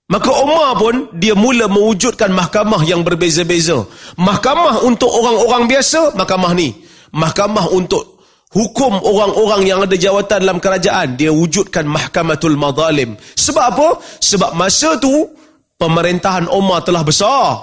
Maka 0.08 0.32
Umar 0.32 0.80
pun, 0.80 0.96
dia 1.20 1.36
mula 1.36 1.68
mewujudkan 1.68 2.32
mahkamah 2.32 2.82
yang 2.88 3.04
berbeza-beza. 3.04 3.86
Mahkamah 4.16 4.88
untuk 4.88 5.12
orang-orang 5.12 5.68
biasa, 5.68 6.16
mahkamah 6.16 6.56
ni. 6.56 6.74
Mahkamah 7.12 7.72
untuk 7.76 8.17
hukum 8.58 8.98
orang-orang 9.06 9.70
yang 9.70 9.80
ada 9.86 9.94
jawatan 9.94 10.42
dalam 10.42 10.58
kerajaan 10.58 11.14
dia 11.14 11.30
wujudkan 11.30 11.86
mahkamatul 11.86 12.58
madhalim 12.58 13.14
sebab 13.38 13.66
apa? 13.78 13.88
Sebab 14.18 14.58
masa 14.58 14.98
tu 14.98 15.30
pemerintahan 15.78 16.50
Umar 16.50 16.82
telah 16.82 17.06
besar. 17.06 17.62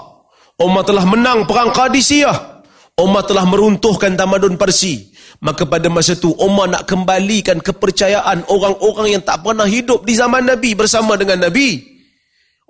Umar 0.55 0.87
telah 0.87 1.03
menang 1.03 1.43
perang 1.43 1.75
Qadisiyah. 1.75 2.63
Umar 2.95 3.27
telah 3.27 3.43
meruntuhkan 3.43 4.15
tamadun 4.15 4.55
Parsi. 4.55 5.11
Maka 5.43 5.67
pada 5.67 5.91
masa 5.91 6.15
tu 6.15 6.31
Umar 6.39 6.71
nak 6.71 6.87
kembalikan 6.87 7.59
kepercayaan 7.59 8.47
orang-orang 8.47 9.19
yang 9.19 9.23
tak 9.23 9.43
pernah 9.43 9.67
hidup 9.67 10.07
di 10.07 10.15
zaman 10.15 10.47
Nabi 10.47 10.79
bersama 10.79 11.19
dengan 11.19 11.43
Nabi. 11.51 11.83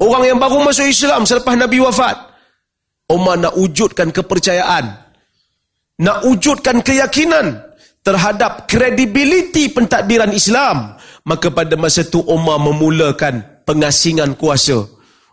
Orang 0.02 0.26
yang 0.26 0.42
baru 0.42 0.66
masuk 0.66 0.90
Islam 0.90 1.30
selepas 1.30 1.54
Nabi 1.54 1.78
wafat. 1.78 2.18
Umar 3.06 3.38
nak 3.38 3.54
wujudkan 3.54 4.10
kepercayaan. 4.10 4.98
Nak 6.02 6.18
wujudkan 6.26 6.82
keyakinan 6.82 7.64
terhadap 8.06 8.70
kredibiliti 8.70 9.74
pentadbiran 9.74 10.30
Islam 10.30 10.94
maka 11.26 11.50
pada 11.50 11.74
masa 11.74 12.06
itu 12.06 12.22
Umar 12.22 12.62
memulakan 12.62 13.42
pengasingan 13.66 14.38
kuasa. 14.38 14.86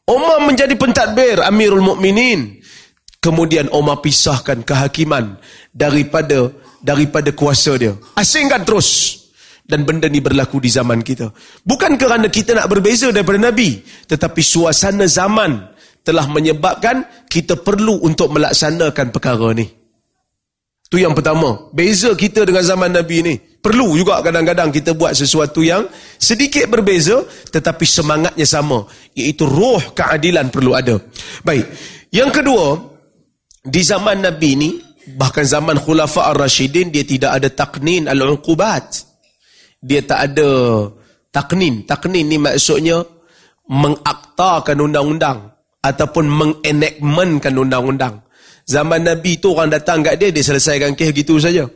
Umar 0.08 0.40
menjadi 0.42 0.72
pentadbir 0.74 1.44
Amirul 1.44 1.85
Mukminin. 1.85 2.64
Kemudian 3.22 3.70
Umar 3.70 4.02
pisahkan 4.02 4.66
kehakiman 4.66 5.38
daripada 5.70 6.50
daripada 6.82 7.30
kuasa 7.30 7.78
dia. 7.78 7.94
Asingkan 8.18 8.66
terus. 8.66 9.20
Dan 9.62 9.87
benda 9.87 10.11
ni 10.11 10.18
berlaku 10.18 10.58
di 10.58 10.66
zaman 10.66 11.06
kita. 11.06 11.30
Bukan 11.62 11.94
kerana 11.94 12.26
kita 12.26 12.58
nak 12.58 12.66
berbeza 12.66 13.14
daripada 13.14 13.38
Nabi 13.38 13.78
tetapi 14.11 14.42
suasana 14.42 15.06
zaman 15.06 15.70
telah 16.02 16.26
menyebabkan 16.26 17.06
kita 17.30 17.62
perlu 17.62 18.02
untuk 18.02 18.35
melaksanakan 18.35 19.14
perkara 19.14 19.54
ni 19.54 19.81
Tu 20.92 21.00
yang 21.00 21.16
pertama. 21.16 21.72
Beza 21.72 22.12
kita 22.12 22.44
dengan 22.44 22.61
zaman 22.61 22.92
Nabi 22.92 23.24
ni. 23.24 23.35
Perlu 23.40 23.96
juga 23.96 24.20
kadang-kadang 24.20 24.68
kita 24.68 24.92
buat 24.92 25.16
sesuatu 25.16 25.64
yang 25.64 25.88
sedikit 26.20 26.68
berbeza 26.68 27.24
tetapi 27.48 27.88
semangatnya 27.88 28.44
sama. 28.44 28.85
Iaitu 29.16 29.48
roh 29.48 29.81
keadilan 29.96 30.52
perlu 30.52 30.76
ada. 30.76 31.00
Baik. 31.40 31.64
Yang 32.12 32.31
kedua, 32.37 32.76
di 33.64 33.81
zaman 33.81 34.20
Nabi 34.20 34.50
ni, 34.52 34.70
bahkan 35.16 35.48
zaman 35.48 35.81
Khulafa 35.81 36.28
ar-Rashidin, 36.28 36.92
dia 36.92 37.09
tidak 37.09 37.40
ada 37.40 37.48
taknin 37.48 38.05
al-uqubat. 38.05 39.09
Dia 39.81 40.05
tak 40.05 40.28
ada 40.28 40.50
taknin. 41.33 41.88
Taknin 41.88 42.28
ni 42.28 42.37
maksudnya 42.37 43.00
mengaktakan 43.64 44.76
undang-undang 44.76 45.57
ataupun 45.81 46.28
mengenekmenkan 46.28 47.57
undang-undang. 47.57 48.20
Zaman 48.72 49.04
Nabi 49.04 49.37
tu 49.37 49.52
orang 49.52 49.68
datang 49.68 50.00
kat 50.00 50.16
dia, 50.16 50.32
dia 50.32 50.40
selesaikan 50.40 50.96
kes 50.96 51.12
gitu 51.12 51.37
saja. 51.37 51.68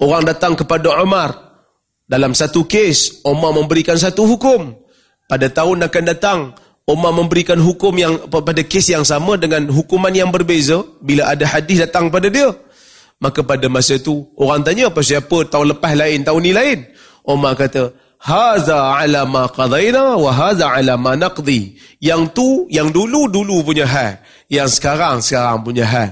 Orang 0.00 0.24
datang 0.24 0.56
kepada 0.56 0.96
Umar. 1.04 1.52
Dalam 2.08 2.32
satu 2.32 2.64
kes, 2.64 3.20
Umar 3.28 3.52
memberikan 3.52 4.00
satu 4.00 4.24
hukum. 4.24 4.72
Pada 5.28 5.52
tahun 5.52 5.84
akan 5.84 6.04
datang, 6.08 6.38
Umar 6.88 7.12
memberikan 7.12 7.60
hukum 7.60 7.92
yang 7.96 8.16
pada 8.28 8.64
kes 8.64 8.92
yang 8.92 9.04
sama 9.04 9.36
dengan 9.36 9.68
hukuman 9.68 10.12
yang 10.12 10.32
berbeza 10.32 10.80
bila 11.04 11.28
ada 11.28 11.44
hadis 11.44 11.84
datang 11.84 12.08
pada 12.08 12.32
dia. 12.32 12.52
Maka 13.20 13.44
pada 13.44 13.68
masa 13.68 14.00
itu, 14.00 14.24
orang 14.40 14.64
tanya 14.64 14.88
apa 14.92 15.00
siapa 15.04 15.48
tahun 15.48 15.76
lepas 15.76 15.92
lain, 15.92 16.24
tahun 16.24 16.40
ni 16.40 16.52
lain. 16.56 16.78
Umar 17.24 17.56
kata, 17.56 17.92
Haza 18.24 18.96
ala 18.96 19.28
ma 19.28 19.44
qadaina 19.52 20.16
wa 20.16 20.32
haza 20.32 20.72
ala 20.72 20.96
ma 20.96 21.12
naqdi. 21.16 21.76
Yang 22.00 22.22
tu, 22.32 22.48
yang 22.72 22.88
dulu-dulu 22.88 23.60
punya 23.64 23.84
hal 23.84 24.24
yang 24.48 24.68
sekarang 24.68 25.24
sekarang 25.24 25.64
punya 25.64 25.84
hal. 25.86 26.10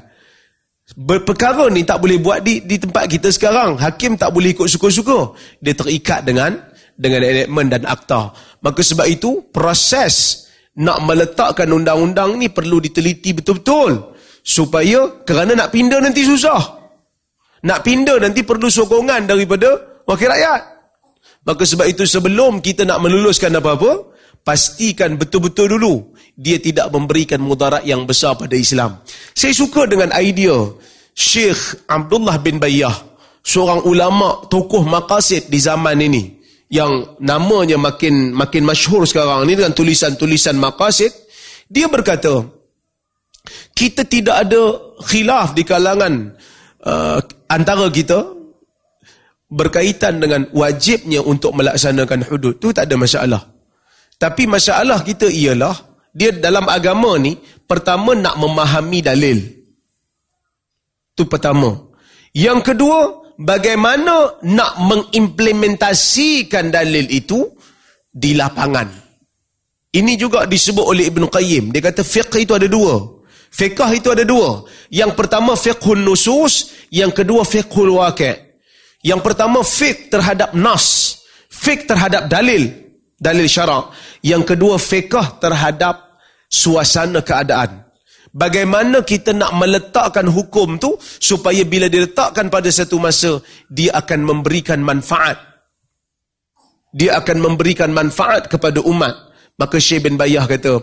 Perkara 1.24 1.72
ni 1.72 1.88
tak 1.88 2.04
boleh 2.04 2.20
buat 2.20 2.44
di 2.44 2.60
di 2.64 2.76
tempat 2.76 3.08
kita 3.08 3.32
sekarang. 3.32 3.80
Hakim 3.80 4.20
tak 4.20 4.28
boleh 4.32 4.52
ikut 4.52 4.68
suka-suka. 4.68 5.32
Dia 5.64 5.72
terikat 5.72 6.28
dengan 6.28 6.52
dengan 6.96 7.24
enactment 7.24 7.68
dan 7.72 7.82
akta. 7.88 8.32
Maka 8.60 8.80
sebab 8.84 9.08
itu 9.08 9.48
proses 9.48 10.46
nak 10.76 11.04
meletakkan 11.04 11.68
undang-undang 11.72 12.36
ni 12.36 12.52
perlu 12.52 12.80
diteliti 12.80 13.32
betul-betul 13.32 14.16
supaya 14.44 15.24
kerana 15.24 15.56
nak 15.56 15.72
pindah 15.72 16.00
nanti 16.00 16.28
susah. 16.28 16.60
Nak 17.62 17.80
pindah 17.80 18.18
nanti 18.20 18.44
perlu 18.44 18.68
sokongan 18.68 19.24
daripada 19.24 20.02
wakil 20.04 20.28
rakyat. 20.28 20.62
Maka 21.42 21.62
sebab 21.66 21.86
itu 21.88 22.04
sebelum 22.06 22.62
kita 22.62 22.86
nak 22.86 23.02
meluluskan 23.02 23.54
apa-apa, 23.54 24.12
pastikan 24.46 25.18
betul-betul 25.18 25.78
dulu 25.78 26.11
dia 26.36 26.56
tidak 26.58 26.88
memberikan 26.88 27.40
mudarat 27.44 27.84
yang 27.84 28.08
besar 28.08 28.34
pada 28.36 28.56
Islam. 28.56 29.00
Saya 29.36 29.52
suka 29.52 29.84
dengan 29.84 30.12
idea 30.16 30.56
Syekh 31.12 31.84
Abdullah 31.88 32.40
bin 32.40 32.56
Bayyah, 32.56 32.94
seorang 33.44 33.84
ulama 33.84 34.48
tokoh 34.48 34.84
maqasid 34.86 35.52
di 35.52 35.60
zaman 35.60 36.00
ini 36.00 36.40
yang 36.72 37.20
namanya 37.20 37.76
makin 37.76 38.32
makin 38.32 38.64
masyhur 38.64 39.04
sekarang 39.04 39.44
ini 39.44 39.60
dengan 39.60 39.76
tulisan-tulisan 39.76 40.56
maqasid, 40.56 41.12
dia 41.68 41.84
berkata, 41.92 42.48
kita 43.76 44.08
tidak 44.08 44.48
ada 44.48 44.80
khilaf 45.04 45.52
di 45.52 45.68
kalangan 45.68 46.32
uh, 46.80 47.20
antara 47.52 47.92
kita 47.92 48.24
berkaitan 49.52 50.16
dengan 50.16 50.48
wajibnya 50.56 51.20
untuk 51.20 51.52
melaksanakan 51.52 52.24
hudud 52.24 52.56
tu 52.56 52.72
tak 52.72 52.88
ada 52.88 52.96
masalah. 52.96 53.42
Tapi 54.16 54.48
masalah 54.48 55.04
kita 55.04 55.28
ialah 55.28 55.91
dia 56.12 56.30
dalam 56.36 56.68
agama 56.68 57.16
ni 57.16 57.34
pertama 57.64 58.12
nak 58.12 58.36
memahami 58.36 59.00
dalil. 59.00 59.38
Tu 61.16 61.24
pertama. 61.24 61.88
Yang 62.32 62.72
kedua, 62.72 63.00
bagaimana 63.40 64.40
nak 64.44 64.72
mengimplementasikan 64.80 66.68
dalil 66.72 67.08
itu 67.08 67.48
di 68.12 68.36
lapangan. 68.36 68.88
Ini 69.92 70.12
juga 70.16 70.48
disebut 70.48 70.84
oleh 70.84 71.08
Ibn 71.12 71.28
Qayyim. 71.28 71.72
Dia 71.72 71.84
kata 71.84 72.00
fiqh 72.00 72.40
itu 72.40 72.56
ada 72.56 72.64
dua. 72.64 73.20
Fiqh 73.52 73.76
itu 73.92 74.08
ada 74.08 74.24
dua. 74.24 74.64
Yang 74.88 75.12
pertama 75.12 75.52
fiqhun 75.52 76.00
nusus, 76.00 76.72
yang 76.88 77.12
kedua 77.12 77.44
fiqhul 77.44 78.00
waqi'. 78.00 78.56
Yang 79.04 79.20
pertama 79.20 79.60
fiqh 79.60 80.08
terhadap 80.08 80.56
nas, 80.56 81.18
fiqh 81.52 81.84
terhadap 81.84 82.32
dalil, 82.32 82.81
dalil 83.22 83.46
syarak. 83.46 83.94
Yang 84.26 84.42
kedua 84.54 84.74
fiqh 84.82 85.38
terhadap 85.38 86.18
suasana 86.50 87.22
keadaan. 87.22 87.86
Bagaimana 88.32 89.04
kita 89.04 89.36
nak 89.36 89.54
meletakkan 89.54 90.26
hukum 90.26 90.80
tu 90.80 90.96
supaya 91.00 91.62
bila 91.68 91.86
diletakkan 91.86 92.48
pada 92.48 92.66
satu 92.72 92.98
masa 92.98 93.38
dia 93.70 93.94
akan 93.94 94.24
memberikan 94.24 94.82
manfaat. 94.82 95.38
Dia 96.92 97.20
akan 97.22 97.38
memberikan 97.40 97.92
manfaat 97.94 98.50
kepada 98.50 98.80
umat. 98.84 99.32
Maka 99.56 99.76
Syekh 99.76 100.08
bin 100.08 100.16
Bayah 100.16 100.48
kata, 100.48 100.80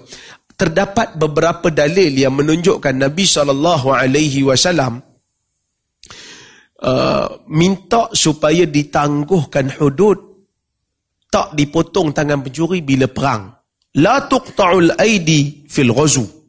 terdapat 0.54 1.17
beberapa 1.17 1.73
dalil 1.73 2.13
yang 2.13 2.38
menunjukkan 2.38 2.95
Nabi 2.95 3.25
saw 3.28 3.45
Uh, 6.80 7.43
minta 7.52 8.08
supaya 8.15 8.63
ditangguhkan 8.63 9.67
hudud 9.84 10.29
tak 11.30 11.54
dipotong 11.54 12.12
tangan 12.12 12.42
pencuri 12.42 12.82
bila 12.82 13.06
perang. 13.10 13.54
La 13.98 14.26
tuqta'ul 14.26 14.98
aidi 14.98 15.65
fil 15.65 15.94
ghazu 15.94 16.39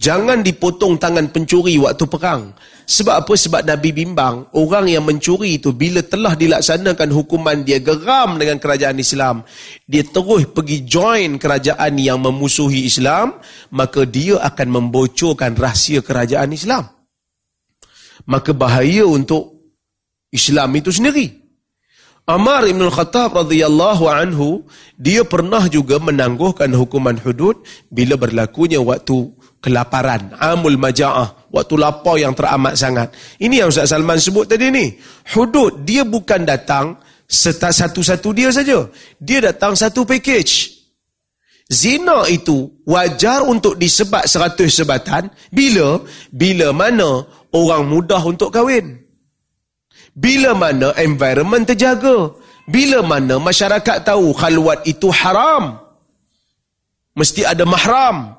jangan 0.00 0.40
dipotong 0.40 0.96
tangan 0.96 1.28
pencuri 1.28 1.76
waktu 1.76 2.08
perang. 2.08 2.56
Sebab 2.88 3.22
apa? 3.22 3.32
Sebab 3.36 3.62
nabi 3.68 3.94
bimbang 3.94 4.48
orang 4.56 4.90
yang 4.90 5.04
mencuri 5.06 5.60
itu 5.60 5.70
bila 5.70 6.02
telah 6.02 6.34
dilaksanakan 6.34 7.12
hukuman 7.14 7.62
dia 7.62 7.78
geram 7.78 8.40
dengan 8.40 8.58
kerajaan 8.58 8.98
Islam. 8.98 9.46
Dia 9.84 10.02
terus 10.08 10.48
pergi 10.50 10.82
join 10.88 11.36
kerajaan 11.38 12.00
yang 12.00 12.18
memusuhi 12.18 12.88
Islam 12.88 13.38
maka 13.70 14.08
dia 14.08 14.40
akan 14.42 14.68
membocorkan 14.80 15.54
rahsia 15.54 16.02
kerajaan 16.02 16.50
Islam. 16.50 16.88
Maka 18.26 18.56
bahaya 18.56 19.06
untuk 19.06 19.54
Islam 20.34 20.74
itu 20.74 20.90
sendiri. 20.90 21.49
Amar 22.30 22.62
Ibn 22.62 22.86
Khattab 22.94 23.34
radhiyallahu 23.34 24.06
anhu, 24.06 24.62
dia 24.94 25.26
pernah 25.26 25.66
juga 25.66 25.98
menangguhkan 25.98 26.70
hukuman 26.70 27.18
hudud 27.18 27.58
bila 27.90 28.14
berlakunya 28.14 28.78
waktu 28.78 29.34
kelaparan, 29.58 30.38
amul 30.38 30.78
maja'ah, 30.78 31.50
waktu 31.50 31.74
lapar 31.74 32.22
yang 32.22 32.30
teramat 32.30 32.78
sangat. 32.78 33.10
Ini 33.42 33.66
yang 33.66 33.68
Ustaz 33.74 33.90
Salman 33.90 34.22
sebut 34.22 34.46
tadi 34.46 34.70
ni. 34.70 34.94
Hudud, 35.34 35.82
dia 35.82 36.06
bukan 36.06 36.46
datang 36.46 37.02
satu-satu 37.26 38.30
dia 38.30 38.54
saja. 38.54 38.86
Dia 39.18 39.50
datang 39.50 39.74
satu 39.74 40.06
package. 40.06 40.78
Zina 41.66 42.30
itu 42.30 42.66
wajar 42.86 43.42
untuk 43.42 43.74
disebat 43.74 44.30
seratus 44.30 44.78
sebatan 44.78 45.30
bila 45.50 45.98
bila 46.30 46.70
mana 46.70 47.26
orang 47.50 47.90
mudah 47.90 48.22
untuk 48.22 48.54
kahwin. 48.54 49.09
Bila 50.20 50.52
mana 50.52 50.92
environment 51.00 51.64
terjaga. 51.64 52.36
Bila 52.68 53.00
mana 53.00 53.40
masyarakat 53.40 54.04
tahu 54.04 54.36
khalwat 54.36 54.84
itu 54.84 55.08
haram. 55.08 55.80
Mesti 57.16 57.42
ada 57.48 57.64
mahram. 57.64 58.36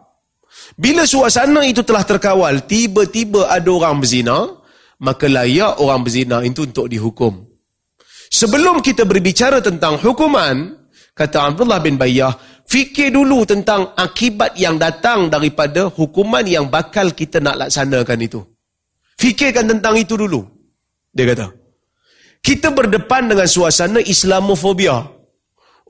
Bila 0.78 1.04
suasana 1.04 1.66
itu 1.68 1.82
telah 1.84 2.06
terkawal, 2.06 2.64
tiba-tiba 2.64 3.50
ada 3.52 3.68
orang 3.68 4.00
berzina, 4.00 4.48
maka 5.02 5.26
layak 5.28 5.82
orang 5.84 6.06
berzina 6.06 6.40
itu 6.46 6.64
untuk 6.70 6.88
dihukum. 6.88 7.44
Sebelum 8.32 8.80
kita 8.80 9.04
berbicara 9.04 9.60
tentang 9.60 10.00
hukuman, 10.00 10.80
kata 11.12 11.52
Abdullah 11.52 11.84
bin 11.84 12.00
Bayyah, 12.00 12.32
fikir 12.64 13.12
dulu 13.12 13.44
tentang 13.44 13.92
akibat 14.00 14.56
yang 14.56 14.80
datang 14.80 15.28
daripada 15.28 15.92
hukuman 15.92 16.46
yang 16.48 16.72
bakal 16.72 17.12
kita 17.12 17.44
nak 17.44 17.68
laksanakan 17.68 18.20
itu. 18.24 18.40
Fikirkan 19.20 19.68
tentang 19.68 20.00
itu 20.00 20.16
dulu. 20.16 20.48
Dia 21.12 21.36
kata. 21.36 21.61
Kita 22.42 22.74
berdepan 22.74 23.30
dengan 23.30 23.46
suasana 23.46 24.02
Islamofobia. 24.02 24.98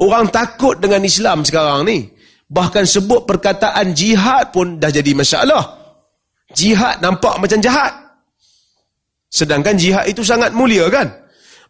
Orang 0.04 0.28
takut 0.32 0.76
dengan 0.78 1.02
Islam 1.08 1.48
sekarang 1.48 1.88
ni. 1.88 2.12
Bahkan 2.52 2.84
sebut 2.84 3.24
perkataan 3.24 3.96
jihad 3.96 4.52
pun 4.52 4.76
dah 4.76 4.92
jadi 4.92 5.16
masalah. 5.16 5.80
Jihad 6.52 7.00
nampak 7.00 7.40
macam 7.40 7.64
jahat. 7.64 7.96
Sedangkan 9.32 9.80
jihad 9.80 10.04
itu 10.12 10.20
sangat 10.28 10.52
mulia 10.52 10.92
kan? 10.92 11.08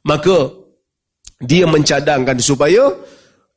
Maka 0.01 0.49
dia 1.45 1.69
mencadangkan 1.69 2.41
supaya 2.41 2.89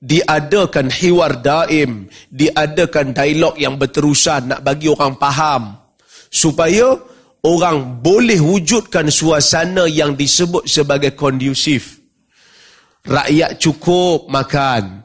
diadakan 0.05 0.93
hiwar 0.93 1.41
daim, 1.41 2.05
diadakan 2.29 3.17
dialog 3.17 3.57
yang 3.57 3.81
berterusan 3.81 4.53
nak 4.53 4.61
bagi 4.61 4.93
orang 4.93 5.17
faham 5.17 5.81
supaya 6.29 6.93
orang 7.45 8.01
boleh 8.01 8.41
wujudkan 8.41 9.13
suasana 9.13 9.85
yang 9.85 10.17
disebut 10.17 10.65
sebagai 10.65 11.13
kondusif. 11.13 12.01
Rakyat 13.05 13.61
cukup 13.61 14.27
makan. 14.33 15.05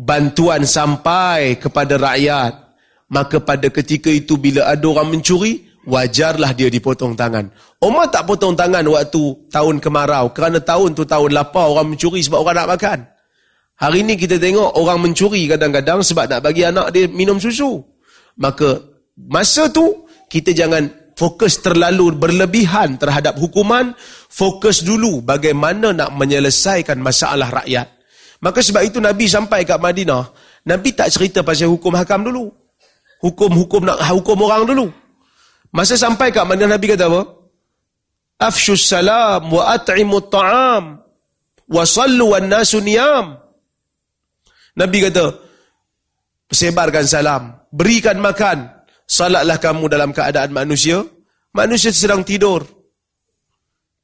Bantuan 0.00 0.64
sampai 0.64 1.60
kepada 1.60 2.00
rakyat. 2.00 2.72
Maka 3.12 3.36
pada 3.44 3.68
ketika 3.68 4.08
itu 4.08 4.40
bila 4.40 4.64
ada 4.72 4.86
orang 4.88 5.12
mencuri, 5.12 5.68
wajarlah 5.84 6.56
dia 6.56 6.72
dipotong 6.72 7.12
tangan. 7.12 7.52
Umar 7.84 8.08
tak 8.08 8.24
potong 8.24 8.56
tangan 8.56 8.86
waktu 8.88 9.22
tahun 9.52 9.76
kemarau. 9.84 10.32
Kerana 10.32 10.64
tahun 10.64 10.96
tu 10.96 11.04
tahun 11.04 11.36
lapar 11.36 11.76
orang 11.76 11.92
mencuri 11.92 12.24
sebab 12.24 12.40
orang 12.40 12.64
nak 12.64 12.70
makan. 12.80 12.98
Hari 13.80 14.04
ini 14.04 14.16
kita 14.16 14.36
tengok 14.40 14.76
orang 14.76 15.00
mencuri 15.00 15.48
kadang-kadang 15.48 16.00
sebab 16.04 16.28
nak 16.28 16.40
bagi 16.44 16.64
anak 16.64 16.92
dia 16.92 17.04
minum 17.08 17.36
susu. 17.36 17.80
Maka 18.40 18.80
masa 19.16 19.68
tu 19.68 20.08
kita 20.28 20.52
jangan 20.52 20.99
fokus 21.20 21.60
terlalu 21.60 22.16
berlebihan 22.16 22.96
terhadap 22.96 23.36
hukuman, 23.36 23.92
fokus 24.32 24.80
dulu 24.80 25.20
bagaimana 25.20 25.92
nak 25.92 26.16
menyelesaikan 26.16 26.96
masalah 26.96 27.52
rakyat. 27.60 27.92
Maka 28.40 28.64
sebab 28.64 28.80
itu 28.88 28.96
Nabi 29.04 29.28
sampai 29.28 29.68
kat 29.68 29.76
Madinah, 29.76 30.32
Nabi 30.64 30.96
tak 30.96 31.12
cerita 31.12 31.44
pasal 31.44 31.68
hukum 31.68 31.92
hakam 31.92 32.24
dulu. 32.24 32.48
Hukum-hukum 33.20 33.84
nak 33.84 34.00
hukum 34.16 34.48
orang 34.48 34.64
dulu. 34.64 34.88
Masa 35.76 36.00
sampai 36.00 36.32
kat 36.32 36.48
Madinah 36.48 36.80
Nabi 36.80 36.88
kata 36.88 37.04
apa? 37.12 37.22
Afshus 38.40 38.88
salam 38.88 39.52
wa 39.52 39.76
at'imu 39.76 40.24
ta'am 40.32 41.04
wa 41.68 41.82
sallu 41.84 42.32
wan 42.32 42.48
nasu 42.48 42.80
niyam. 42.80 43.36
Nabi 44.72 45.04
kata, 45.04 45.36
sebarkan 46.48 47.04
salam, 47.04 47.60
berikan 47.68 48.16
makan, 48.16 48.79
Salatlah 49.10 49.58
kamu 49.58 49.90
dalam 49.90 50.14
keadaan 50.14 50.54
manusia. 50.54 51.02
Manusia 51.50 51.90
sedang 51.90 52.22
tidur. 52.22 52.62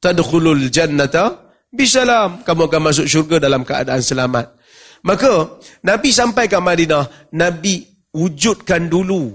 Tadkhulul 0.03 0.67
jannata 0.67 1.55
bisalam. 1.71 2.43
Kamu 2.43 2.67
akan 2.67 2.81
masuk 2.91 3.07
syurga 3.07 3.39
dalam 3.39 3.63
keadaan 3.63 4.03
selamat. 4.03 4.59
Maka, 5.07 5.63
Nabi 5.87 6.11
sampai 6.11 6.51
ke 6.51 6.59
Madinah, 6.59 7.31
Nabi 7.31 7.87
wujudkan 8.11 8.91
dulu 8.91 9.31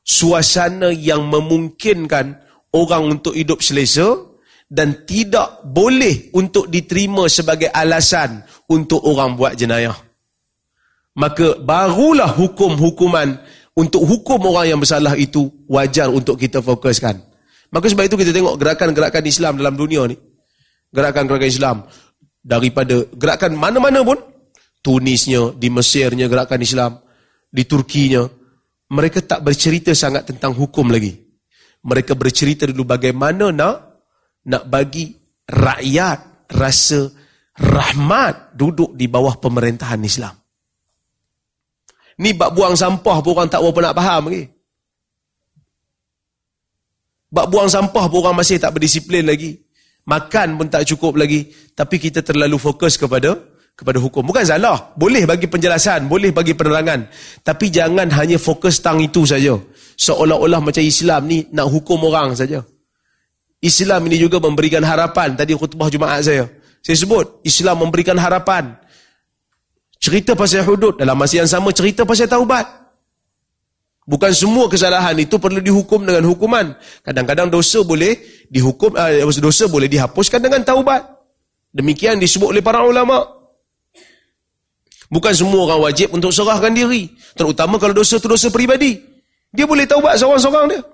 suasana 0.00 0.88
yang 0.96 1.28
memungkinkan 1.28 2.40
orang 2.72 3.20
untuk 3.20 3.36
hidup 3.36 3.60
selesa 3.60 4.16
dan 4.64 5.04
tidak 5.04 5.60
boleh 5.68 6.32
untuk 6.32 6.72
diterima 6.72 7.28
sebagai 7.28 7.68
alasan 7.68 8.40
untuk 8.72 9.04
orang 9.04 9.36
buat 9.36 9.52
jenayah. 9.60 9.94
Maka 11.16 11.60
barulah 11.60 12.32
hukum-hukuman 12.32 13.40
untuk 13.76 14.08
hukum 14.08 14.40
orang 14.50 14.72
yang 14.72 14.80
bersalah 14.80 15.12
itu 15.20 15.52
wajar 15.68 16.08
untuk 16.08 16.40
kita 16.40 16.64
fokuskan. 16.64 17.20
Maka 17.68 17.86
sebab 17.92 18.08
itu 18.08 18.16
kita 18.16 18.32
tengok 18.32 18.56
gerakan-gerakan 18.56 19.24
Islam 19.28 19.60
dalam 19.60 19.76
dunia 19.76 20.08
ni. 20.08 20.16
Gerakan-gerakan 20.96 21.50
Islam 21.50 21.76
daripada 22.40 23.04
gerakan 23.12 23.52
mana-mana 23.58 24.00
pun 24.00 24.16
Tunisnya, 24.80 25.52
di 25.58 25.66
Mesirnya 25.66 26.30
gerakan 26.30 26.62
Islam, 26.62 27.02
di 27.50 27.66
Turkinya 27.66 28.22
mereka 28.94 29.18
tak 29.18 29.42
bercerita 29.42 29.90
sangat 29.92 30.30
tentang 30.30 30.54
hukum 30.54 30.88
lagi. 30.94 31.10
Mereka 31.82 32.14
bercerita 32.14 32.70
dulu 32.70 32.86
bagaimana 32.86 33.50
nak 33.50 33.76
nak 34.46 34.64
bagi 34.70 35.10
rakyat 35.50 36.50
rasa 36.54 37.10
rahmat 37.58 38.54
duduk 38.54 38.94
di 38.94 39.10
bawah 39.10 39.36
pemerintahan 39.42 40.00
Islam. 40.06 40.34
Ni 42.16 42.32
bab 42.32 42.56
buang 42.56 42.72
sampah 42.72 43.20
pun 43.20 43.36
orang 43.36 43.48
tak 43.52 43.60
berapa 43.60 43.92
nak 43.92 43.96
faham 43.96 44.22
lagi. 44.32 44.44
Bab 47.28 47.46
buang 47.52 47.68
sampah 47.68 48.04
pun 48.08 48.24
orang 48.24 48.40
masih 48.40 48.56
tak 48.56 48.72
berdisiplin 48.72 49.28
lagi. 49.28 49.60
Makan 50.06 50.56
pun 50.56 50.66
tak 50.72 50.88
cukup 50.88 51.20
lagi. 51.20 51.52
Tapi 51.76 52.00
kita 52.00 52.24
terlalu 52.24 52.56
fokus 52.56 52.96
kepada 52.96 53.36
kepada 53.76 54.00
hukum. 54.00 54.24
Bukan 54.24 54.48
salah. 54.48 54.96
Boleh 54.96 55.28
bagi 55.28 55.44
penjelasan. 55.44 56.08
Boleh 56.08 56.32
bagi 56.32 56.56
penerangan. 56.56 57.04
Tapi 57.44 57.68
jangan 57.68 58.08
hanya 58.16 58.40
fokus 58.40 58.80
tang 58.80 58.96
itu 59.04 59.28
saja. 59.28 59.52
Seolah-olah 60.00 60.64
macam 60.64 60.80
Islam 60.80 61.28
ni 61.28 61.44
nak 61.52 61.68
hukum 61.68 62.00
orang 62.08 62.32
saja. 62.32 62.64
Islam 63.60 64.08
ini 64.08 64.16
juga 64.16 64.40
memberikan 64.40 64.80
harapan. 64.80 65.36
Tadi 65.36 65.52
khutbah 65.52 65.92
Jumaat 65.92 66.24
saya. 66.24 66.48
Saya 66.80 66.96
sebut, 67.02 67.42
Islam 67.42 67.82
memberikan 67.82 68.14
harapan. 68.14 68.78
Cerita 70.06 70.38
pasal 70.38 70.62
hudud. 70.62 70.94
Dalam 70.94 71.18
masa 71.18 71.42
yang 71.42 71.50
sama, 71.50 71.74
cerita 71.74 72.06
pasal 72.06 72.30
taubat. 72.30 72.62
Bukan 74.06 74.30
semua 74.30 74.70
kesalahan 74.70 75.18
itu 75.18 75.34
perlu 75.34 75.58
dihukum 75.58 76.06
dengan 76.06 76.22
hukuman. 76.30 76.78
Kadang-kadang 77.02 77.50
dosa 77.50 77.82
boleh 77.82 78.14
dihukum, 78.46 78.94
uh, 78.94 79.34
dosa 79.42 79.66
boleh 79.66 79.90
dihapuskan 79.90 80.38
dengan 80.38 80.62
taubat. 80.62 81.02
Demikian 81.74 82.22
disebut 82.22 82.54
oleh 82.54 82.62
para 82.62 82.86
ulama. 82.86 83.18
Bukan 85.10 85.34
semua 85.34 85.66
orang 85.66 85.90
wajib 85.90 86.14
untuk 86.14 86.30
serahkan 86.30 86.70
diri. 86.70 87.10
Terutama 87.34 87.82
kalau 87.82 87.98
dosa 87.98 88.22
itu 88.22 88.30
dosa 88.30 88.46
peribadi. 88.46 89.02
Dia 89.50 89.66
boleh 89.66 89.90
taubat 89.90 90.22
seorang-seorang 90.22 90.70
dia. 90.70 90.86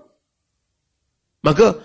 Maka 1.44 1.76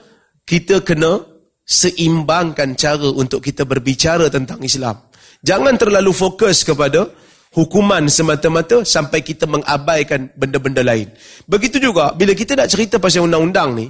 kita 0.48 0.80
kena 0.80 1.28
seimbangkan 1.68 2.72
cara 2.80 3.12
untuk 3.12 3.44
kita 3.44 3.68
berbicara 3.68 4.32
tentang 4.32 4.64
Islam. 4.64 4.96
Jangan 5.46 5.78
terlalu 5.78 6.14
fokus 6.14 6.66
kepada 6.66 7.10
hukuman 7.54 8.06
semata-mata 8.10 8.86
sampai 8.86 9.26
kita 9.26 9.50
mengabaikan 9.50 10.30
benda-benda 10.38 10.86
lain. 10.86 11.10
Begitu 11.50 11.82
juga 11.82 12.14
bila 12.14 12.38
kita 12.38 12.54
nak 12.54 12.70
cerita 12.70 13.02
pasal 13.02 13.26
undang-undang 13.26 13.74
ni, 13.74 13.88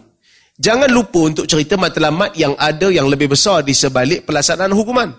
jangan 0.59 0.87
lupa 0.87 1.27
untuk 1.27 1.45
cerita 1.47 1.75
matlamat 1.75 2.35
yang 2.39 2.55
ada 2.55 2.87
yang 2.87 3.11
lebih 3.11 3.31
besar 3.31 3.63
di 3.63 3.75
sebalik 3.75 4.23
pelaksanaan 4.23 4.71
hukuman. 4.71 5.11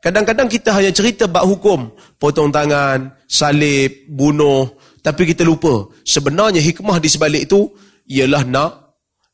Kadang-kadang 0.00 0.48
kita 0.48 0.72
hanya 0.72 0.88
cerita 0.96 1.28
bab 1.28 1.44
hukum, 1.44 1.92
potong 2.16 2.48
tangan, 2.48 3.12
salib, 3.28 4.08
bunuh, 4.08 4.72
tapi 5.04 5.28
kita 5.28 5.44
lupa 5.44 5.92
sebenarnya 6.08 6.60
hikmah 6.60 6.96
di 6.96 7.08
sebalik 7.08 7.44
itu 7.44 7.68
ialah 8.08 8.44
nak 8.48 8.79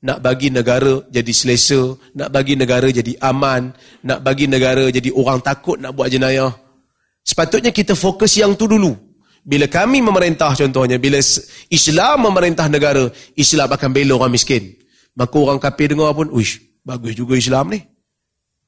nak 0.07 0.23
bagi 0.23 0.55
negara 0.55 1.03
jadi 1.11 1.33
selesa, 1.35 1.99
nak 2.15 2.31
bagi 2.31 2.55
negara 2.55 2.87
jadi 2.87 3.19
aman, 3.19 3.75
nak 4.07 4.23
bagi 4.23 4.47
negara 4.47 4.87
jadi 4.87 5.11
orang 5.11 5.43
takut 5.43 5.83
nak 5.83 5.99
buat 5.99 6.07
jenayah. 6.07 6.55
Sepatutnya 7.27 7.75
kita 7.75 7.99
fokus 7.99 8.39
yang 8.39 8.55
tu 8.55 8.71
dulu. 8.71 8.95
Bila 9.43 9.67
kami 9.67 9.99
memerintah 9.99 10.55
contohnya, 10.55 10.95
bila 11.03 11.19
Islam 11.71 12.17
memerintah 12.23 12.71
negara, 12.71 13.11
Islam 13.35 13.67
akan 13.67 13.91
bela 13.91 14.15
orang 14.15 14.31
miskin. 14.31 14.79
Maka 15.19 15.35
orang 15.35 15.59
kafir 15.59 15.91
dengar 15.91 16.15
pun, 16.15 16.31
uish, 16.31 16.63
bagus 16.87 17.19
juga 17.19 17.35
Islam 17.35 17.75
ni. 17.75 17.83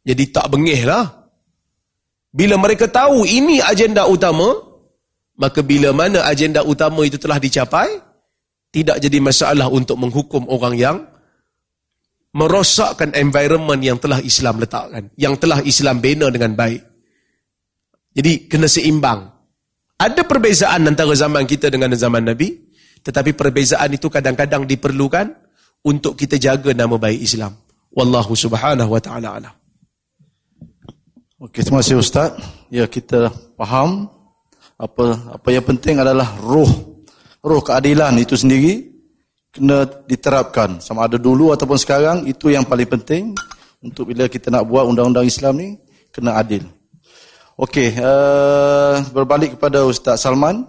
Jadi 0.02 0.34
tak 0.34 0.50
bengih 0.50 0.90
lah. 0.90 1.06
Bila 2.34 2.58
mereka 2.58 2.90
tahu 2.90 3.22
ini 3.26 3.62
agenda 3.62 4.10
utama, 4.10 4.58
maka 5.38 5.62
bila 5.62 5.94
mana 5.94 6.26
agenda 6.26 6.66
utama 6.66 7.06
itu 7.06 7.14
telah 7.14 7.38
dicapai, 7.38 8.02
tidak 8.74 8.98
jadi 8.98 9.18
masalah 9.22 9.70
untuk 9.70 9.98
menghukum 9.98 10.46
orang 10.50 10.74
yang 10.74 10.96
merosakkan 12.36 13.16
environment 13.16 13.80
yang 13.80 13.96
telah 13.96 14.20
Islam 14.20 14.60
letakkan, 14.60 15.08
yang 15.16 15.38
telah 15.40 15.64
Islam 15.64 16.02
bina 16.02 16.28
dengan 16.28 16.52
baik. 16.52 16.82
Jadi 18.12 18.50
kena 18.50 18.68
seimbang. 18.68 19.30
Ada 19.98 20.22
perbezaan 20.22 20.86
antara 20.86 21.10
zaman 21.14 21.42
kita 21.48 21.70
dengan 21.72 21.90
zaman 21.94 22.22
Nabi, 22.22 22.54
tetapi 23.02 23.34
perbezaan 23.34 23.90
itu 23.94 24.06
kadang-kadang 24.06 24.62
diperlukan 24.66 25.34
untuk 25.82 26.14
kita 26.14 26.38
jaga 26.38 26.70
nama 26.74 26.94
baik 26.94 27.18
Islam. 27.18 27.54
Wallahu 27.90 28.36
subhanahu 28.36 28.94
wa 28.94 29.00
ta'ala 29.02 29.28
ala. 29.42 29.50
Okey, 31.38 31.62
terima 31.62 31.82
kasih 31.82 31.98
Ustaz. 32.02 32.34
Ya, 32.70 32.86
kita 32.90 33.30
faham 33.54 34.10
apa 34.78 35.34
apa 35.34 35.48
yang 35.50 35.66
penting 35.66 35.98
adalah 35.98 36.38
roh 36.38 37.02
roh 37.42 37.62
keadilan 37.62 38.14
itu 38.22 38.38
sendiri 38.38 38.97
kena 39.52 39.88
diterapkan 40.04 40.78
sama 40.78 41.08
ada 41.08 41.16
dulu 41.16 41.50
ataupun 41.56 41.78
sekarang 41.80 42.16
itu 42.28 42.52
yang 42.52 42.68
paling 42.68 42.88
penting 42.88 43.32
untuk 43.80 44.10
bila 44.10 44.26
kita 44.28 44.52
nak 44.52 44.66
buat 44.68 44.84
undang-undang 44.86 45.24
Islam 45.24 45.54
ni 45.56 45.68
kena 46.12 46.36
adil. 46.36 46.66
Okey, 47.58 47.98
uh, 47.98 49.02
berbalik 49.10 49.58
kepada 49.58 49.82
Ustaz 49.82 50.22
Salman. 50.22 50.62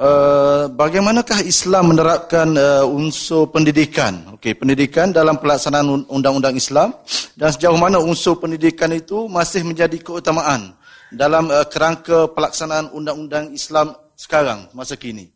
Uh, 0.00 0.64
bagaimanakah 0.72 1.44
Islam 1.44 1.92
menerapkan 1.92 2.48
uh, 2.56 2.88
unsur 2.88 3.52
pendidikan? 3.52 4.32
Okey, 4.32 4.56
pendidikan 4.56 5.12
dalam 5.12 5.36
pelaksanaan 5.36 6.08
undang-undang 6.08 6.56
Islam 6.56 6.96
dan 7.36 7.52
sejauh 7.52 7.76
mana 7.76 8.00
unsur 8.00 8.40
pendidikan 8.40 8.88
itu 8.96 9.28
masih 9.28 9.60
menjadi 9.60 10.00
keutamaan 10.00 10.72
dalam 11.12 11.52
uh, 11.52 11.68
kerangka 11.68 12.32
pelaksanaan 12.32 12.88
undang-undang 12.96 13.52
Islam 13.52 13.92
sekarang 14.16 14.72
masa 14.72 14.96
kini? 14.96 15.28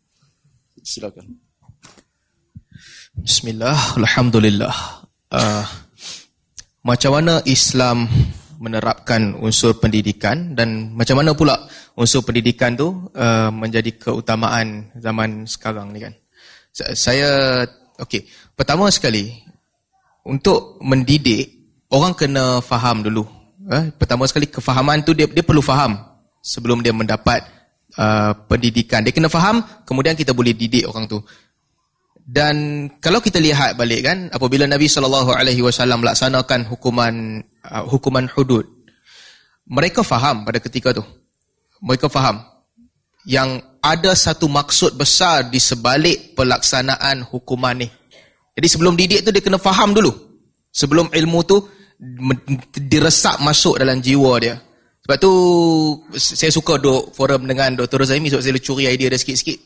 Silakan. 0.81 1.44
Bismillah, 3.15 3.95
Alhamdulillah. 3.95 4.75
Uh, 5.31 5.63
macam 6.83 7.15
mana 7.15 7.39
Islam 7.47 8.11
menerapkan 8.59 9.39
unsur 9.39 9.79
pendidikan 9.79 10.59
dan 10.59 10.91
macam 10.99 11.23
mana 11.23 11.31
pula 11.31 11.55
unsur 11.95 12.27
pendidikan 12.27 12.75
tu 12.75 13.07
uh, 13.15 13.55
menjadi 13.55 13.95
keutamaan 13.95 14.91
zaman 14.99 15.47
sekarang 15.47 15.95
ni 15.95 16.03
kan. 16.03 16.15
Saya 16.75 17.63
okey, 18.03 18.27
pertama 18.59 18.91
sekali 18.91 19.31
untuk 20.27 20.83
mendidik 20.83 21.55
orang 21.95 22.19
kena 22.19 22.59
faham 22.67 23.07
dulu. 23.07 23.23
Eh, 23.71 23.95
pertama 23.95 24.27
sekali 24.27 24.51
kefahaman 24.51 25.07
tu 25.07 25.15
dia 25.15 25.31
dia 25.31 25.47
perlu 25.47 25.63
faham 25.63 25.95
sebelum 26.43 26.83
dia 26.83 26.91
mendapat 26.91 27.47
uh, 27.95 28.35
pendidikan. 28.51 29.07
Dia 29.07 29.15
kena 29.15 29.31
faham 29.31 29.63
kemudian 29.87 30.19
kita 30.19 30.35
boleh 30.35 30.51
didik 30.51 30.91
orang 30.91 31.07
tu. 31.07 31.23
Dan 32.25 32.89
kalau 33.05 33.21
kita 33.21 33.37
lihat 33.37 33.77
balik 33.77 34.09
kan 34.09 34.33
apabila 34.33 34.65
Nabi 34.65 34.89
sallallahu 34.89 35.37
alaihi 35.37 35.61
wasallam 35.61 36.01
melaksanakan 36.01 36.65
hukuman 36.65 37.45
uh, 37.69 37.85
hukuman 37.85 38.25
hudud 38.33 38.65
mereka 39.69 40.05
faham 40.05 40.45
pada 40.45 40.61
ketika 40.61 40.93
tu. 40.93 41.05
Mereka 41.85 42.09
faham 42.09 42.41
yang 43.25 43.61
ada 43.81 44.13
satu 44.13 44.49
maksud 44.49 44.97
besar 44.97 45.49
di 45.49 45.61
sebalik 45.61 46.37
pelaksanaan 46.37 47.25
hukuman 47.25 47.77
ni. 47.77 47.89
Jadi 48.55 48.67
sebelum 48.69 48.95
didik 48.97 49.25
tu 49.25 49.33
dia 49.33 49.45
kena 49.45 49.61
faham 49.61 49.97
dulu. 49.97 50.13
Sebelum 50.73 51.09
ilmu 51.13 51.41
tu 51.45 51.61
diresak 52.77 53.41
masuk 53.41 53.81
dalam 53.81 54.01
jiwa 54.01 54.33
dia. 54.41 54.57
Sebab 55.05 55.17
tu 55.21 55.33
saya 56.17 56.49
suka 56.49 56.81
duk 56.81 57.13
forum 57.13 57.45
dengan 57.45 57.77
Dr. 57.77 58.09
Zaimi 58.09 58.33
sebab 58.33 58.41
saya 58.41 58.57
curi 58.61 58.89
idea 58.89 59.13
dia 59.13 59.21
sikit-sikit. 59.21 59.59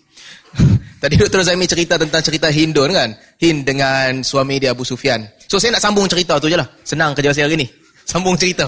Tadi 0.99 1.15
Dr. 1.15 1.47
Zaimi 1.47 1.71
cerita 1.71 1.95
tentang 1.95 2.19
cerita 2.19 2.51
Hindun 2.51 2.91
kan? 2.91 3.15
Hind 3.39 3.63
dengan 3.63 4.27
suami 4.27 4.59
dia 4.59 4.75
Abu 4.75 4.83
Sufyan. 4.83 5.23
So 5.47 5.63
saya 5.63 5.79
nak 5.79 5.83
sambung 5.83 6.11
cerita 6.11 6.43
tu 6.43 6.51
je 6.51 6.59
lah. 6.59 6.67
Senang 6.83 7.15
kerja 7.15 7.31
saya 7.31 7.47
hari 7.47 7.63
ni. 7.63 7.67
Sambung 8.11 8.35
cerita. 8.35 8.67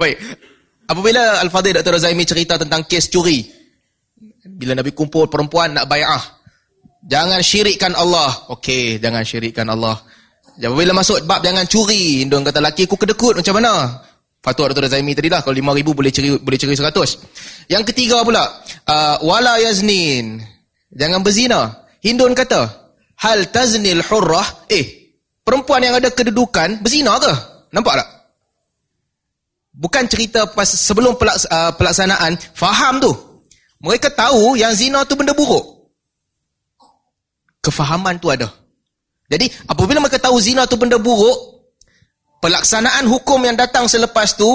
Baik. 0.00 0.16
Apabila 0.88 1.44
Al-Fadhil 1.44 1.76
Dr. 1.76 2.00
Zaimi 2.00 2.24
cerita 2.24 2.56
tentang 2.56 2.88
kes 2.88 3.12
curi. 3.12 3.44
Bila 4.40 4.72
Nabi 4.72 4.96
kumpul 4.96 5.28
perempuan 5.28 5.76
nak 5.76 5.84
bayar. 5.84 6.18
Jangan 7.04 7.44
syirikkan 7.44 7.92
Allah. 7.92 8.48
Okey, 8.56 8.96
jangan 8.96 9.20
syirikkan 9.20 9.68
Allah. 9.68 10.00
Apabila 10.56 10.96
masuk 10.96 11.28
bab 11.28 11.44
jangan 11.44 11.68
curi. 11.68 12.24
Hindun 12.24 12.40
kata 12.40 12.64
laki 12.64 12.88
aku 12.88 12.96
kedekut 12.96 13.36
macam 13.36 13.60
mana? 13.60 14.00
Fatwa 14.40 14.72
Dr. 14.72 14.88
Zaimi 14.88 15.12
tadi 15.12 15.28
lah. 15.28 15.44
Kalau 15.44 15.52
5 15.52 15.76
ribu 15.76 15.92
boleh 15.92 16.08
ceri, 16.08 16.40
boleh 16.40 16.56
ceri 16.56 16.72
100. 16.72 17.68
Yang 17.68 17.84
ketiga 17.92 18.24
pula. 18.24 18.64
Uh, 18.88 19.20
wala 19.28 19.60
yaznin. 19.60 20.40
Jangan 20.90 21.22
berzina. 21.22 21.86
Hindun 22.02 22.34
kata, 22.34 22.66
hal 23.20 23.52
taznil 23.52 24.02
hurrah, 24.02 24.66
eh, 24.66 25.14
perempuan 25.44 25.84
yang 25.84 25.94
ada 25.98 26.10
kedudukan 26.10 26.82
berzina 26.82 27.18
ke? 27.20 27.32
Nampak 27.70 28.02
tak? 28.02 28.08
Bukan 29.70 30.04
cerita 30.10 30.50
pas 30.50 30.66
sebelum 30.66 31.14
pelaks, 31.14 31.46
uh, 31.46 31.72
pelaksanaan, 31.78 32.36
faham 32.52 32.98
tu. 32.98 33.12
Mereka 33.80 34.12
tahu 34.12 34.60
yang 34.60 34.76
zina 34.76 35.08
tu 35.08 35.16
benda 35.16 35.32
buruk. 35.32 35.88
Kefahaman 37.64 38.20
tu 38.20 38.28
ada. 38.28 38.50
Jadi, 39.30 39.48
apabila 39.64 40.02
mereka 40.04 40.20
tahu 40.20 40.36
zina 40.36 40.68
tu 40.68 40.76
benda 40.76 41.00
buruk, 41.00 41.64
pelaksanaan 42.44 43.08
hukum 43.08 43.40
yang 43.46 43.56
datang 43.56 43.88
selepas 43.88 44.36
tu, 44.36 44.48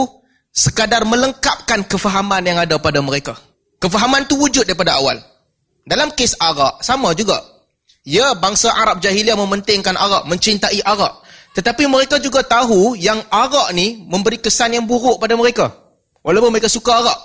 sekadar 0.54 1.08
melengkapkan 1.10 1.82
kefahaman 1.90 2.46
yang 2.46 2.62
ada 2.62 2.78
pada 2.78 3.02
mereka. 3.02 3.34
Kefahaman 3.82 4.30
tu 4.30 4.38
wujud 4.38 4.68
daripada 4.68 5.00
awal. 5.00 5.18
Dalam 5.86 6.10
kes 6.18 6.34
arak, 6.42 6.82
sama 6.82 7.14
juga. 7.14 7.38
Ya, 8.06 8.34
bangsa 8.34 8.74
Arab 8.74 9.02
jahiliah 9.02 9.38
mementingkan 9.38 9.94
arak, 9.94 10.26
mencintai 10.26 10.82
arak. 10.82 11.22
Tetapi 11.54 11.86
mereka 11.86 12.18
juga 12.18 12.42
tahu 12.42 12.98
yang 12.98 13.22
arak 13.30 13.72
ni 13.72 14.02
memberi 14.06 14.42
kesan 14.42 14.76
yang 14.76 14.86
buruk 14.90 15.22
pada 15.22 15.38
mereka. 15.38 15.70
Walaupun 16.26 16.50
mereka 16.50 16.70
suka 16.70 17.06
arak. 17.06 17.20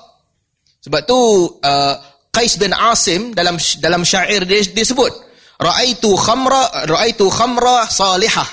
Sebab 0.85 1.01
tu, 1.09 1.19
uh, 1.61 1.95
Qais 2.31 2.57
bin 2.61 2.71
Asim 2.73 3.35
dalam 3.35 3.59
dalam 3.83 4.07
syair 4.07 4.47
dia, 4.47 4.63
dia 4.63 4.87
sebut, 4.87 5.11
Ra'aitu 5.61 6.17
khamra, 6.17 6.89
ra'aitu 6.89 7.29
khamra 7.29 7.85
salihah, 7.91 8.49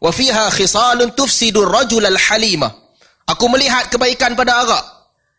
Wa 0.00 0.10
fiha 0.12 0.48
khisalun 0.52 1.12
tufsidu 1.12 1.64
rajul 1.64 2.04
al-halima. 2.04 2.68
Aku 3.28 3.46
melihat 3.52 3.92
kebaikan 3.92 4.32
pada 4.32 4.64
arak 4.64 4.84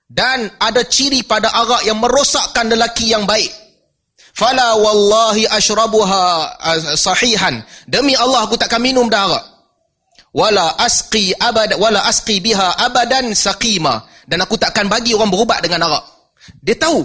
dan 0.08 0.48
ada 0.62 0.86
ciri 0.86 1.26
pada 1.26 1.50
arak 1.50 1.82
yang 1.84 1.98
merosakkan 1.98 2.70
lelaki 2.70 3.10
yang 3.12 3.26
baik. 3.26 3.50
Fala 4.32 4.80
wallahi 4.80 5.48
ashrabuha 5.48 6.24
uh, 6.58 6.96
sahihan. 6.96 7.62
Demi 7.86 8.16
Allah 8.16 8.48
aku 8.48 8.56
takkan 8.56 8.80
minum 8.80 9.12
dah 9.12 9.28
arak. 9.28 9.44
Wala 10.32 10.80
asqi 10.80 11.36
abad 11.36 11.76
wala 11.76 12.08
asqi 12.08 12.40
biha 12.40 12.80
abadan 12.80 13.36
saqima 13.36 14.08
dan 14.24 14.40
aku 14.40 14.56
takkan 14.56 14.88
bagi 14.88 15.12
orang 15.12 15.28
berubat 15.28 15.60
dengan 15.60 15.92
arak. 15.92 16.04
Dia 16.64 16.80
tahu 16.80 17.04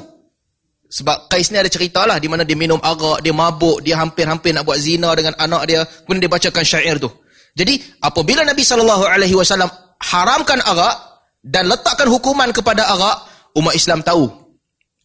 sebab 0.87 1.27
Kais 1.27 1.51
ni 1.51 1.59
ada 1.59 1.67
cerita 1.67 2.07
lah 2.07 2.23
di 2.23 2.31
mana 2.31 2.47
dia 2.47 2.55
minum 2.55 2.79
arak, 2.79 3.21
dia 3.21 3.35
mabuk, 3.35 3.83
dia 3.83 3.99
hampir-hampir 3.99 4.55
nak 4.55 4.63
buat 4.63 4.79
zina 4.79 5.11
dengan 5.19 5.35
anak 5.35 5.63
dia, 5.67 5.83
kemudian 6.07 6.23
dia 6.23 6.31
bacakan 6.31 6.63
syair 6.63 6.97
tu. 7.03 7.11
Jadi, 7.57 7.81
apabila 8.05 8.45
Nabi 8.45 8.63
SAW 8.63 9.67
haramkan 9.99 10.61
arak 10.63 10.97
dan 11.43 11.67
letakkan 11.67 12.07
hukuman 12.07 12.53
kepada 12.53 12.87
arak, 12.87 13.17
umat 13.57 13.75
Islam 13.75 14.05
tahu. 14.05 14.29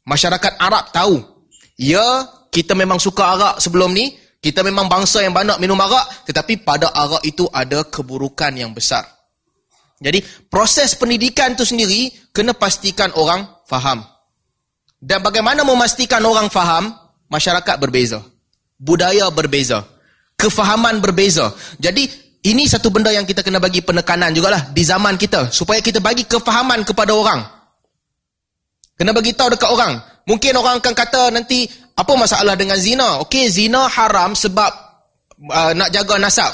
Masyarakat 0.04 0.60
Arab 0.60 0.92
tahu. 0.92 1.16
Ya, 1.82 2.30
kita 2.54 2.78
memang 2.78 3.02
suka 3.02 3.34
arak 3.34 3.56
sebelum 3.58 3.90
ni, 3.90 4.14
kita 4.38 4.62
memang 4.62 4.86
bangsa 4.86 5.26
yang 5.26 5.34
banyak 5.34 5.58
minum 5.58 5.82
arak, 5.82 6.30
tetapi 6.30 6.62
pada 6.62 6.94
arak 6.94 7.26
itu 7.26 7.50
ada 7.50 7.82
keburukan 7.82 8.54
yang 8.54 8.70
besar. 8.70 9.02
Jadi, 9.98 10.22
proses 10.46 10.94
pendidikan 10.94 11.58
tu 11.58 11.66
sendiri, 11.66 12.14
kena 12.30 12.54
pastikan 12.54 13.10
orang 13.18 13.50
faham. 13.66 14.06
Dan 15.02 15.26
bagaimana 15.26 15.66
memastikan 15.66 16.22
orang 16.22 16.54
faham? 16.54 16.94
Masyarakat 17.34 17.76
berbeza. 17.82 18.22
Budaya 18.78 19.34
berbeza. 19.34 19.82
Kefahaman 20.38 21.02
berbeza. 21.02 21.50
Jadi, 21.82 22.06
ini 22.46 22.70
satu 22.70 22.94
benda 22.94 23.10
yang 23.10 23.26
kita 23.26 23.42
kena 23.42 23.58
bagi 23.58 23.82
penekanan 23.82 24.34
jugalah 24.38 24.70
di 24.70 24.86
zaman 24.86 25.18
kita. 25.18 25.50
Supaya 25.50 25.82
kita 25.82 25.98
bagi 25.98 26.30
kefahaman 26.30 26.86
kepada 26.86 27.18
orang. 27.18 27.42
Kena 28.98 29.18
bagi 29.18 29.34
tahu 29.34 29.54
dekat 29.54 29.70
orang. 29.70 30.11
Mungkin 30.26 30.54
orang 30.54 30.80
akan 30.80 30.94
kata 30.94 31.34
nanti, 31.34 31.66
apa 31.98 32.14
masalah 32.14 32.54
dengan 32.54 32.78
zina? 32.78 33.22
Okey, 33.26 33.50
zina 33.50 33.90
haram 33.90 34.38
sebab 34.38 34.72
uh, 35.50 35.72
nak 35.74 35.90
jaga 35.90 36.18
nasab. 36.22 36.54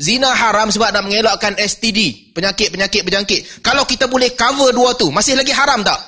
Zina 0.00 0.32
haram 0.32 0.72
sebab 0.72 0.90
nak 0.96 1.04
mengelakkan 1.04 1.54
STD. 1.60 2.32
Penyakit-penyakit 2.32 3.04
berjangkit. 3.04 3.40
Kalau 3.60 3.84
kita 3.84 4.08
boleh 4.08 4.32
cover 4.32 4.72
dua 4.72 4.96
tu, 4.96 5.12
masih 5.12 5.36
lagi 5.36 5.52
haram 5.52 5.84
tak? 5.84 6.00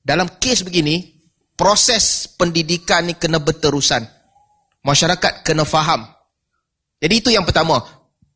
Dalam 0.00 0.40
kes 0.40 0.64
begini, 0.64 1.04
proses 1.52 2.28
pendidikan 2.32 3.04
ni 3.04 3.14
kena 3.16 3.40
berterusan. 3.40 4.04
Masyarakat 4.84 5.44
kena 5.44 5.68
faham. 5.68 6.04
Jadi 7.00 7.14
itu 7.20 7.28
yang 7.32 7.44
pertama, 7.44 7.80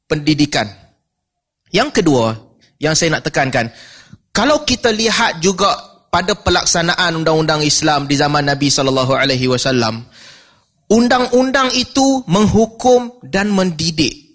pendidikan. 0.05 0.69
Yang 1.73 2.01
kedua, 2.01 2.37
yang 2.81 2.97
saya 2.97 3.17
nak 3.17 3.25
tekankan, 3.29 3.73
kalau 4.33 4.65
kita 4.65 4.93
lihat 4.93 5.41
juga 5.41 5.88
pada 6.09 6.33
pelaksanaan 6.33 7.21
undang-undang 7.21 7.61
Islam 7.61 8.09
di 8.09 8.17
zaman 8.17 8.49
Nabi 8.49 8.73
sallallahu 8.73 9.13
alaihi 9.13 9.49
wasallam, 9.49 10.09
undang-undang 10.89 11.73
itu 11.77 12.25
menghukum 12.27 13.21
dan 13.25 13.53
mendidik. 13.53 14.29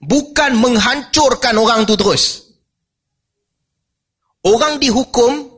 Bukan 0.00 0.56
menghancurkan 0.56 1.60
orang 1.60 1.84
tu 1.84 1.92
terus. 1.98 2.48
Orang 4.40 4.80
dihukum 4.80 5.50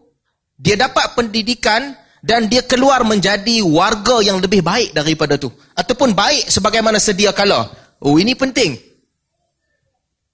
dia 0.58 0.74
dapat 0.74 1.14
pendidikan 1.14 1.94
dan 2.22 2.46
dia 2.46 2.62
keluar 2.62 3.02
menjadi 3.02 3.66
warga 3.66 4.22
yang 4.22 4.38
lebih 4.38 4.62
baik 4.62 4.94
daripada 4.94 5.34
tu 5.34 5.50
ataupun 5.74 6.14
baik 6.14 6.46
sebagaimana 6.46 7.02
sedia 7.02 7.34
kala 7.34 7.66
oh 7.98 8.14
ini 8.14 8.38
penting 8.38 8.78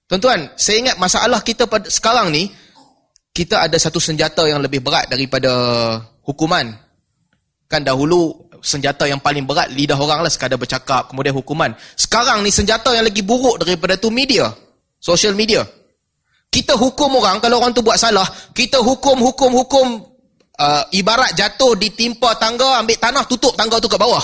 tuan-tuan 0.05 0.53
saya 0.53 0.85
ingat 0.85 1.01
masalah 1.01 1.41
kita 1.41 1.65
pada 1.65 1.89
sekarang 1.89 2.29
ni 2.29 2.53
kita 3.39 3.63
ada 3.63 3.77
satu 3.79 4.03
senjata 4.03 4.43
yang 4.51 4.59
lebih 4.59 4.83
berat 4.83 5.07
daripada 5.07 5.47
hukuman 6.27 6.75
kan 7.71 7.79
dahulu 7.79 8.35
senjata 8.59 9.07
yang 9.07 9.23
paling 9.23 9.47
berat 9.47 9.71
lidah 9.71 9.95
orang 9.95 10.19
lah 10.19 10.27
sekadar 10.27 10.59
bercakap 10.59 11.07
kemudian 11.07 11.31
hukuman 11.31 11.71
sekarang 11.95 12.43
ni 12.43 12.51
senjata 12.51 12.91
yang 12.91 13.07
lagi 13.07 13.23
buruk 13.23 13.63
daripada 13.63 13.95
tu 13.95 14.11
media 14.11 14.51
social 14.99 15.31
media 15.31 15.63
kita 16.51 16.75
hukum 16.75 17.15
orang 17.23 17.39
kalau 17.39 17.63
orang 17.63 17.71
tu 17.71 17.79
buat 17.79 17.95
salah 17.95 18.27
kita 18.51 18.83
hukum 18.83 19.15
hukum 19.23 19.55
hukum 19.55 20.09
uh, 20.59 20.83
ibarat 20.91 21.31
jatuh 21.33 21.73
ditimpa 21.79 22.35
tangga, 22.35 22.83
ambil 22.83 22.99
tanah, 22.99 23.23
tutup 23.25 23.55
tangga 23.55 23.79
tu 23.79 23.87
ke 23.87 23.95
bawah. 23.95 24.21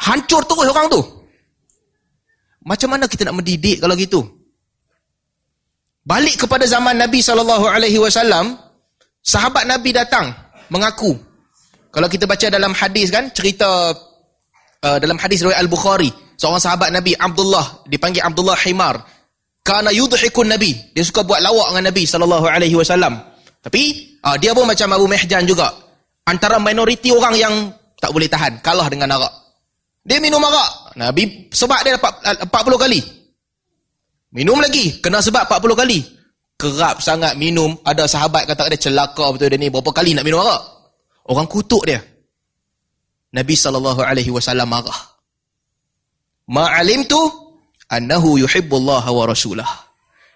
Hancur 0.00 0.46
terus 0.46 0.70
orang 0.70 0.86
tu. 0.88 1.02
Macam 2.64 2.88
mana 2.96 3.04
kita 3.10 3.28
nak 3.28 3.42
mendidik 3.42 3.82
kalau 3.82 3.98
gitu? 3.98 4.24
Balik 6.04 6.46
kepada 6.46 6.64
zaman 6.64 6.96
Nabi 6.96 7.20
SAW, 7.20 8.56
sahabat 9.20 9.64
Nabi 9.68 9.90
datang 9.92 10.32
mengaku. 10.72 11.16
Kalau 11.90 12.08
kita 12.08 12.24
baca 12.24 12.46
dalam 12.48 12.72
hadis 12.72 13.10
kan, 13.10 13.28
cerita 13.34 13.92
uh, 14.84 14.98
dalam 15.02 15.18
hadis 15.18 15.42
riwayat 15.44 15.60
Al-Bukhari, 15.60 16.08
seorang 16.38 16.62
sahabat 16.62 16.94
Nabi, 16.94 17.12
Abdullah, 17.18 17.84
dipanggil 17.90 18.22
Abdullah 18.24 18.56
Himar. 18.64 18.96
Kana 19.60 19.92
yudhikun 19.92 20.48
Nabi. 20.48 20.72
Dia 20.96 21.04
suka 21.04 21.20
buat 21.20 21.44
lawak 21.44 21.76
dengan 21.76 21.92
Nabi 21.92 22.02
SAW. 22.08 23.14
Tapi 23.60 24.10
Ah, 24.20 24.36
dia 24.36 24.52
pun 24.52 24.68
macam 24.68 24.88
Abu 24.92 25.06
Mehjan 25.08 25.48
juga. 25.48 25.72
Antara 26.28 26.60
minoriti 26.60 27.08
orang 27.08 27.34
yang 27.40 27.54
tak 27.96 28.12
boleh 28.12 28.28
tahan. 28.28 28.60
Kalah 28.60 28.86
dengan 28.92 29.16
arak. 29.16 29.32
Dia 30.04 30.20
minum 30.20 30.40
arak. 30.44 30.96
Nabi 31.00 31.48
sebab 31.48 31.80
dia 31.80 31.96
dapat 31.96 32.12
40 32.44 32.76
kali. 32.76 33.00
Minum 34.30 34.58
lagi. 34.62 35.02
Kena 35.02 35.18
sebab 35.18 35.46
40 35.46 35.74
kali. 35.74 35.98
Kerap 36.54 37.02
sangat 37.02 37.34
minum. 37.34 37.74
Ada 37.82 38.06
sahabat 38.06 38.46
kata 38.46 38.70
dia 38.70 38.90
celaka 38.90 39.26
betul 39.34 39.50
dia 39.50 39.58
ni. 39.58 39.72
Berapa 39.72 39.90
kali 39.90 40.14
nak 40.14 40.26
minum 40.26 40.42
arak? 40.42 40.62
Orang 41.26 41.46
kutuk 41.50 41.86
dia. 41.86 41.98
Nabi 43.30 43.54
SAW 43.54 44.66
marah. 44.66 45.00
Ma'alim 46.50 47.06
tu 47.06 47.20
annahu 47.86 48.42
yuhibbullah 48.42 49.06
wa 49.06 49.24
rasulah. 49.26 49.70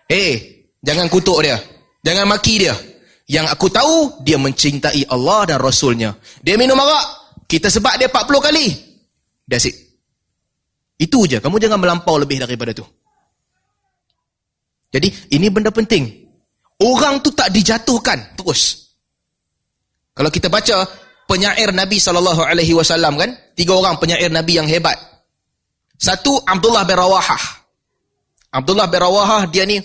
Eh, 0.06 0.66
jangan 0.78 1.10
kutuk 1.10 1.42
dia. 1.42 1.58
Jangan 2.06 2.30
maki 2.30 2.54
dia. 2.62 2.74
Yang 3.24 3.46
aku 3.56 3.66
tahu, 3.72 3.96
dia 4.20 4.36
mencintai 4.36 5.08
Allah 5.08 5.48
dan 5.48 5.58
Rasulnya. 5.58 6.12
Dia 6.44 6.60
minum 6.60 6.76
arak, 6.76 7.40
kita 7.48 7.72
sebab 7.72 7.96
dia 7.96 8.12
40 8.12 8.36
kali. 8.36 8.66
That's 9.48 9.64
it. 9.64 9.76
Itu 11.00 11.24
je. 11.24 11.40
Kamu 11.40 11.56
jangan 11.56 11.80
melampau 11.80 12.20
lebih 12.20 12.44
daripada 12.44 12.76
tu. 12.76 12.84
Jadi, 14.94 15.34
ini 15.34 15.50
benda 15.50 15.74
penting. 15.74 16.06
Orang 16.78 17.18
tu 17.18 17.34
tak 17.34 17.50
dijatuhkan 17.50 18.38
terus. 18.38 18.94
Kalau 20.14 20.30
kita 20.30 20.46
baca 20.46 20.86
penyair 21.26 21.74
Nabi 21.74 21.98
SAW 21.98 23.18
kan, 23.18 23.30
tiga 23.58 23.72
orang 23.74 23.98
penyair 23.98 24.30
Nabi 24.30 24.62
yang 24.62 24.70
hebat. 24.70 24.94
Satu, 25.98 26.38
Abdullah 26.46 26.86
bin 26.86 26.94
Rawahah. 26.94 27.42
Abdullah 28.54 28.86
bin 28.86 29.02
Rawahah, 29.02 29.50
dia 29.50 29.66
ni 29.66 29.82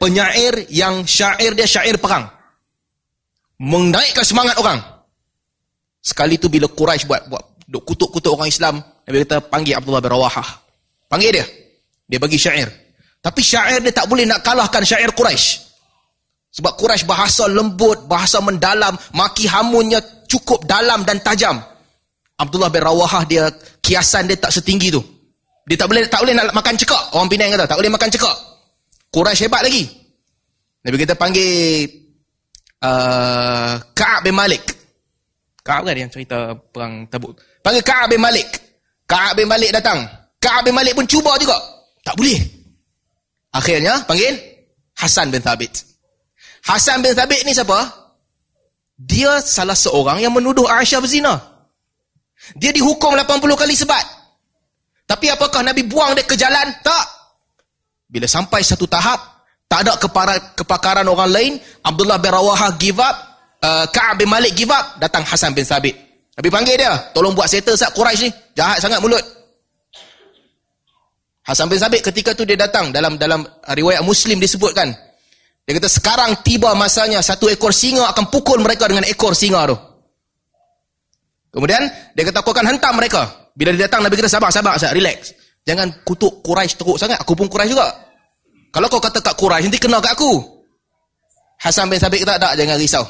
penyair 0.00 0.64
yang 0.72 1.04
syair 1.04 1.52
dia 1.52 1.68
syair 1.68 2.00
perang 2.00 2.40
menaikkan 3.60 4.24
semangat 4.24 4.56
orang. 4.56 4.80
Sekali 6.00 6.40
tu 6.40 6.48
bila 6.48 6.64
Quraisy 6.64 7.04
buat 7.04 7.28
buat 7.28 7.44
kutuk-kutuk 7.84 8.32
orang 8.32 8.48
Islam, 8.48 8.80
Nabi 9.04 9.28
kata 9.28 9.44
panggil 9.52 9.76
Abdullah 9.76 10.00
bin 10.00 10.10
Rawahah. 10.16 10.48
Panggil 11.12 11.30
dia. 11.36 11.46
Dia 12.08 12.18
bagi 12.18 12.40
syair. 12.40 12.72
Tapi 13.20 13.40
syair 13.44 13.84
dia 13.84 13.92
tak 13.92 14.08
boleh 14.08 14.24
nak 14.24 14.40
kalahkan 14.40 14.80
syair 14.80 15.12
Quraisy. 15.12 15.60
Sebab 16.50 16.72
Quraisy 16.80 17.04
bahasa 17.04 17.44
lembut, 17.46 18.08
bahasa 18.08 18.40
mendalam, 18.40 18.96
maki 19.12 19.44
hamunnya 19.44 20.00
cukup 20.24 20.64
dalam 20.64 21.04
dan 21.04 21.20
tajam. 21.20 21.60
Abdullah 22.40 22.72
bin 22.72 22.80
Rawahah 22.80 23.28
dia 23.28 23.52
kiasan 23.84 24.24
dia 24.24 24.40
tak 24.40 24.48
setinggi 24.56 24.88
tu. 24.88 25.04
Dia 25.68 25.76
tak 25.76 25.92
boleh 25.92 26.08
tak 26.08 26.24
boleh 26.24 26.32
nak 26.32 26.56
makan 26.56 26.74
cekak. 26.80 27.02
Orang 27.12 27.28
Penang 27.28 27.52
kata 27.52 27.68
tak 27.68 27.78
boleh 27.78 27.92
makan 27.92 28.08
cekak. 28.08 28.36
Quraisy 29.12 29.46
hebat 29.46 29.62
lagi. 29.68 29.84
Nabi 30.80 30.96
kita 30.96 31.12
panggil 31.12 31.84
uh, 32.80 33.76
Ka'ab 33.92 34.24
bin 34.24 34.32
Malik. 34.32 34.64
Ka'ab 35.60 35.84
kan 35.84 35.96
yang 35.96 36.08
cerita 36.08 36.56
perang 36.72 37.04
tabuk. 37.12 37.36
Panggil 37.60 37.84
Ka'ab 37.84 38.08
bin 38.08 38.20
Malik. 38.24 38.48
Ka'ab 39.04 39.36
bin 39.36 39.44
Malik 39.44 39.76
datang. 39.76 40.08
Ka'ab 40.40 40.64
bin 40.64 40.72
Malik 40.72 40.96
pun 40.96 41.04
cuba 41.04 41.36
juga. 41.36 41.60
Tak 42.00 42.16
boleh. 42.16 42.59
Akhirnya 43.50 44.06
panggil 44.06 44.38
Hasan 44.94 45.34
bin 45.34 45.42
Thabit. 45.42 45.82
Hasan 46.66 47.02
bin 47.02 47.16
Thabit 47.16 47.42
ni 47.42 47.56
siapa? 47.56 47.78
Dia 49.00 49.40
salah 49.40 49.74
seorang 49.74 50.20
yang 50.20 50.30
menuduh 50.36 50.68
Aisyah 50.68 51.00
berzina. 51.00 51.34
Dia 52.56 52.70
dihukum 52.70 53.16
80 53.16 53.40
kali 53.56 53.74
sebat. 53.74 54.04
Tapi 55.08 55.26
apakah 55.32 55.64
Nabi 55.66 55.82
buang 55.88 56.14
dia 56.14 56.22
ke 56.22 56.36
jalan? 56.38 56.70
Tak. 56.84 57.06
Bila 58.06 58.26
sampai 58.30 58.62
satu 58.62 58.86
tahap, 58.86 59.18
tak 59.66 59.86
ada 59.86 59.98
kepara, 59.98 60.54
kepakaran 60.54 61.06
orang 61.06 61.30
lain. 61.30 61.52
Abdullah 61.82 62.18
bin 62.18 62.30
Rawaha 62.30 62.76
give 62.78 62.98
up. 62.98 63.16
Uh, 63.60 63.84
Ka'ab 63.92 64.20
bin 64.20 64.28
Malik 64.28 64.54
give 64.54 64.70
up. 64.70 64.98
Datang 65.02 65.26
Hasan 65.26 65.56
bin 65.56 65.64
Sabit. 65.66 65.94
Nabi 66.36 66.48
panggil 66.48 66.76
dia. 66.78 66.92
Tolong 67.16 67.34
buat 67.34 67.48
settle 67.48 67.74
saat 67.74 67.94
Quraisy 67.96 68.28
ni. 68.28 68.30
Jahat 68.54 68.78
sangat 68.82 69.00
mulut. 69.02 69.22
Hasan 71.50 71.66
bin 71.66 71.82
Sabit 71.82 72.06
ketika 72.06 72.30
tu 72.30 72.46
dia 72.46 72.54
datang 72.54 72.94
dalam 72.94 73.18
dalam 73.18 73.42
riwayat 73.66 74.06
Muslim 74.06 74.38
disebutkan. 74.38 74.94
Dia 75.66 75.72
kata 75.74 75.90
sekarang 75.90 76.46
tiba 76.46 76.70
masanya 76.78 77.18
satu 77.18 77.50
ekor 77.50 77.74
singa 77.74 78.06
akan 78.14 78.30
pukul 78.30 78.62
mereka 78.62 78.86
dengan 78.86 79.02
ekor 79.02 79.34
singa 79.34 79.66
tu. 79.66 79.74
Kemudian 81.50 81.90
dia 82.14 82.22
kata 82.22 82.46
aku 82.46 82.54
akan 82.54 82.70
hantam 82.70 82.94
mereka. 82.94 83.50
Bila 83.58 83.74
dia 83.74 83.90
datang 83.90 84.06
Nabi 84.06 84.14
kata 84.14 84.30
sabar 84.30 84.54
sabar 84.54 84.78
sabar 84.78 84.94
relax. 84.94 85.34
Jangan 85.66 86.06
kutuk 86.06 86.38
Quraisy 86.46 86.78
teruk 86.78 86.94
sangat. 87.02 87.18
Aku 87.18 87.34
pun 87.34 87.50
Quraisy 87.50 87.74
juga. 87.74 87.98
Kalau 88.70 88.86
kau 88.86 89.02
kata 89.02 89.18
kat 89.18 89.34
Quraisy 89.34 89.66
nanti 89.66 89.82
kena 89.82 89.98
kat 89.98 90.14
aku. 90.14 90.38
Hasan 91.66 91.90
bin 91.90 91.98
Sabit 91.98 92.22
kata 92.22 92.38
tak 92.38 92.52
jangan 92.54 92.78
risau. 92.78 93.02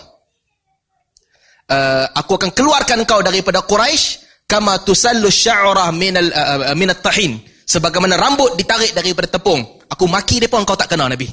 Uh, 1.69 2.09
aku 2.17 2.41
akan 2.41 2.57
keluarkan 2.57 3.05
kau 3.05 3.21
daripada 3.21 3.61
Quraisy 3.69 4.25
kama 4.49 4.81
tusallu 4.81 5.29
sya'ra 5.29 5.93
min 5.93 6.17
al 6.17 6.29
uh, 6.33 6.73
min 6.73 6.89
at-tahin 6.89 7.37
sebagaimana 7.71 8.19
rambut 8.19 8.59
ditarik 8.59 8.91
daripada 8.91 9.31
tepung. 9.31 9.63
Aku 9.87 10.11
maki 10.11 10.43
depa 10.43 10.59
engkau 10.59 10.75
tak 10.75 10.91
kenal 10.91 11.07
Nabi. 11.07 11.31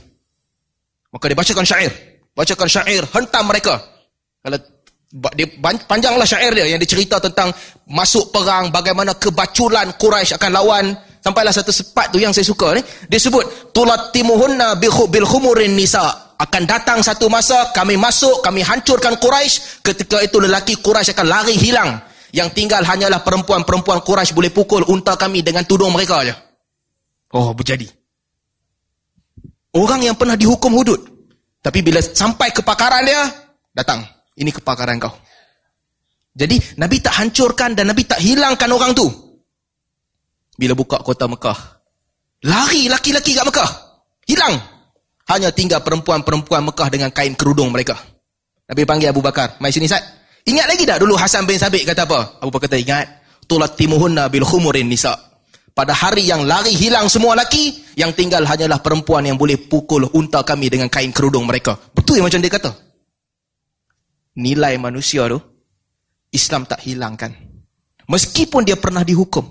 Maka 1.09 1.33
dia 1.33 1.37
bacakan 1.37 1.65
syair. 1.65 1.89
Bacakan 2.37 2.69
syair, 2.69 3.01
hentam 3.09 3.49
mereka. 3.49 3.81
Kalau 4.45 4.61
dia 5.33 5.47
panjanglah 5.89 6.27
syair 6.29 6.53
dia 6.53 6.69
yang 6.69 6.77
dicerita 6.77 7.17
tentang 7.17 7.49
masuk 7.89 8.29
perang, 8.29 8.69
bagaimana 8.69 9.17
kebaculan 9.17 9.97
Quraisy 9.97 10.37
akan 10.37 10.51
lawan 10.53 10.85
sampailah 11.25 11.49
satu 11.49 11.73
sepat 11.73 12.13
tu 12.13 12.21
yang 12.21 12.29
saya 12.29 12.45
suka 12.45 12.77
ni. 12.77 12.81
Dia 13.09 13.17
sebut 13.17 13.73
tulatimuhunna 13.73 14.77
bil 14.77 15.25
khumurin 15.25 15.73
nisa. 15.73 16.29
Akan 16.37 16.69
datang 16.69 17.01
satu 17.01 17.33
masa 17.33 17.73
kami 17.73 17.97
masuk, 17.97 18.45
kami 18.45 18.61
hancurkan 18.61 19.17
Quraisy, 19.17 19.81
ketika 19.81 20.21
itu 20.21 20.37
lelaki 20.37 20.77
Quraisy 20.77 21.17
akan 21.17 21.25
lari 21.25 21.57
hilang. 21.57 21.97
Yang 22.35 22.49
tinggal 22.59 22.83
hanyalah 22.83 23.23
perempuan-perempuan 23.23 24.03
Quraisy 24.03 24.35
boleh 24.35 24.51
pukul 24.51 24.83
unta 24.91 25.15
kami 25.15 25.39
dengan 25.43 25.63
tudung 25.63 25.95
mereka 25.95 26.23
aja. 26.27 26.35
Oh, 27.31 27.55
berjadi. 27.55 27.87
Orang 29.75 30.03
yang 30.03 30.15
pernah 30.15 30.35
dihukum 30.35 30.73
hudud. 30.73 30.99
Tapi 31.61 31.79
bila 31.83 31.99
sampai 31.99 32.51
kepakaran 32.51 33.03
dia, 33.03 33.21
datang. 33.75 34.03
Ini 34.37 34.51
kepakaran 34.53 34.97
kau. 34.97 35.13
Jadi, 36.37 36.77
Nabi 36.77 37.01
tak 37.01 37.17
hancurkan 37.17 37.73
dan 37.73 37.89
Nabi 37.89 38.05
tak 38.05 38.21
hilangkan 38.21 38.69
orang 38.69 38.93
tu. 38.93 39.09
Bila 40.57 40.73
buka 40.77 41.01
kota 41.01 41.25
Mekah. 41.25 41.57
Lari 42.45 42.89
laki-laki 42.89 43.33
kat 43.33 43.45
Mekah. 43.45 43.69
Hilang. 44.29 44.55
Hanya 45.27 45.51
tinggal 45.51 45.81
perempuan-perempuan 45.81 46.63
Mekah 46.71 46.87
dengan 46.93 47.09
kain 47.11 47.33
kerudung 47.33 47.73
mereka. 47.73 47.97
Nabi 48.69 48.85
panggil 48.85 49.09
Abu 49.11 49.21
Bakar. 49.21 49.57
Mai 49.59 49.73
sini, 49.73 49.89
Sat. 49.89 50.16
Ingat 50.47 50.65
lagi 50.71 50.83
tak 50.87 51.03
dulu 51.03 51.19
Hasan 51.19 51.43
bin 51.43 51.59
Sabit 51.59 51.83
kata 51.83 52.07
apa? 52.07 52.39
Abu 52.39 52.55
Bakar 52.55 52.71
kata 52.71 52.79
ingat. 52.79 53.07
Tulatimuhunna 53.51 54.31
bil 54.31 54.47
khumurin 54.47 54.87
nisa. 54.87 55.11
Pada 55.75 55.91
hari 55.93 56.25
yang 56.25 56.47
lari 56.47 56.73
hilang 56.73 57.05
semua 57.11 57.35
laki, 57.37 57.93
yang 57.99 58.15
tinggal 58.15 58.41
hanyalah 58.47 58.81
perempuan 58.81 59.27
yang 59.27 59.37
boleh 59.37 59.59
pukul 59.59 60.09
unta 60.15 60.41
kami 60.41 60.71
dengan 60.71 60.89
kain 60.89 61.11
kerudung 61.11 61.45
mereka. 61.45 61.77
Betul 61.93 62.17
yang 62.17 62.25
macam 62.25 62.41
dia 62.41 62.49
kata. 62.49 62.71
Nilai 64.41 64.73
manusia 64.81 65.27
tu, 65.29 65.37
Islam 66.33 66.65
tak 66.65 66.81
hilangkan. 66.81 67.29
Meskipun 68.07 68.63
dia 68.63 68.79
pernah 68.79 69.03
dihukum. 69.03 69.45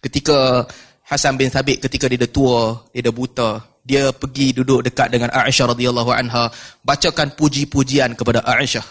Ketika 0.00 0.64
Hasan 1.04 1.36
bin 1.36 1.50
Thabit 1.50 1.82
ketika 1.82 2.06
dia 2.06 2.24
dah 2.24 2.30
tua, 2.30 2.86
dia 2.94 3.02
dah 3.02 3.12
buta, 3.12 3.50
dia 3.80 4.12
pergi 4.12 4.52
duduk 4.52 4.84
dekat 4.84 5.08
dengan 5.08 5.32
Aisyah 5.32 5.72
radhiyallahu 5.72 6.12
anha 6.12 6.52
bacakan 6.84 7.32
puji-pujian 7.34 8.12
kepada 8.12 8.44
Aisyah. 8.44 8.84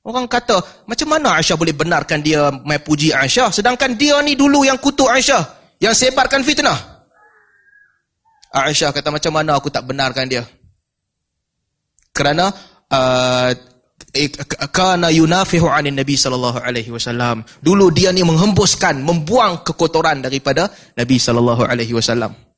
Orang 0.00 0.30
kata 0.30 0.86
macam 0.88 1.08
mana 1.12 1.36
Aisyah 1.36 1.56
boleh 1.60 1.76
benarkan 1.76 2.24
dia 2.24 2.48
mai 2.64 2.80
puji 2.80 3.12
Aisyah 3.12 3.52
sedangkan 3.52 3.98
dia 3.98 4.16
ni 4.24 4.38
dulu 4.38 4.64
yang 4.64 4.80
kutuk 4.80 5.10
Aisyah 5.10 5.42
yang 5.82 5.92
sebarkan 5.92 6.40
fitnah? 6.46 7.04
Aisyah 8.50 8.90
kata 8.94 9.12
macam 9.12 9.32
mana 9.36 9.58
aku 9.58 9.68
tak 9.68 9.84
benarkan 9.84 10.26
dia? 10.26 10.42
Kerana 12.10 12.50
uh, 12.90 13.50
kana 14.74 15.12
yunafihu 15.14 15.70
anin 15.70 15.94
nabi 15.94 16.18
sallallahu 16.18 16.58
alaihi 16.58 16.90
wasallam. 16.90 17.46
Dulu 17.62 17.94
dia 17.94 18.10
ni 18.10 18.26
menghembuskan 18.26 18.98
membuang 19.04 19.62
kekotoran 19.62 20.24
daripada 20.24 20.66
nabi 20.98 21.20
sallallahu 21.20 21.62
alaihi 21.62 21.94
wasallam 21.94 22.49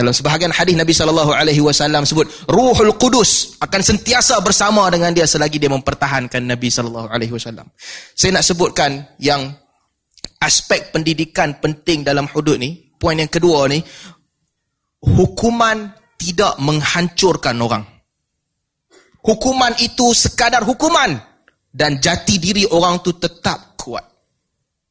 dalam 0.00 0.16
sebahagian 0.16 0.48
hadis 0.48 0.72
Nabi 0.72 0.96
sallallahu 0.96 1.36
alaihi 1.36 1.60
wasallam 1.60 2.08
sebut 2.08 2.24
Ruhul 2.48 2.96
Qudus 2.96 3.60
akan 3.60 3.84
sentiasa 3.84 4.40
bersama 4.40 4.88
dengan 4.88 5.12
dia 5.12 5.28
selagi 5.28 5.60
dia 5.60 5.68
mempertahankan 5.68 6.40
Nabi 6.40 6.72
sallallahu 6.72 7.12
alaihi 7.12 7.36
wasallam. 7.36 7.68
Saya 8.16 8.40
nak 8.40 8.48
sebutkan 8.48 9.04
yang 9.20 9.52
aspek 10.40 10.88
pendidikan 10.88 11.60
penting 11.60 12.00
dalam 12.00 12.24
hudud 12.32 12.56
ni, 12.56 12.96
poin 12.96 13.20
yang 13.20 13.28
kedua 13.28 13.68
ni 13.68 13.84
hukuman 15.04 15.92
tidak 16.16 16.56
menghancurkan 16.64 17.60
orang. 17.60 17.84
Hukuman 19.20 19.76
itu 19.84 20.16
sekadar 20.16 20.64
hukuman 20.64 21.12
dan 21.68 22.00
jati 22.00 22.40
diri 22.40 22.64
orang 22.72 23.04
tu 23.04 23.20
tetap 23.20 23.76
kuat. 23.76 24.04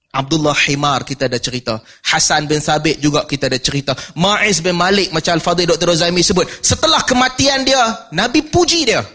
Abdullah 0.10 0.58
Himar 0.58 1.06
kita 1.06 1.30
ada 1.30 1.38
cerita. 1.38 1.78
Hasan 2.02 2.50
bin 2.50 2.58
Sabit 2.58 2.98
juga 2.98 3.30
kita 3.30 3.46
ada 3.46 3.62
cerita. 3.62 3.94
Ma'iz 4.18 4.58
bin 4.58 4.74
Malik 4.74 5.14
macam 5.14 5.38
Al-Fadhil 5.38 5.70
Dr. 5.70 5.94
Zaimi 5.94 6.26
sebut. 6.26 6.50
Setelah 6.66 7.06
kematian 7.06 7.62
dia, 7.62 8.10
Nabi 8.10 8.42
puji 8.42 8.90
dia. 8.90 9.06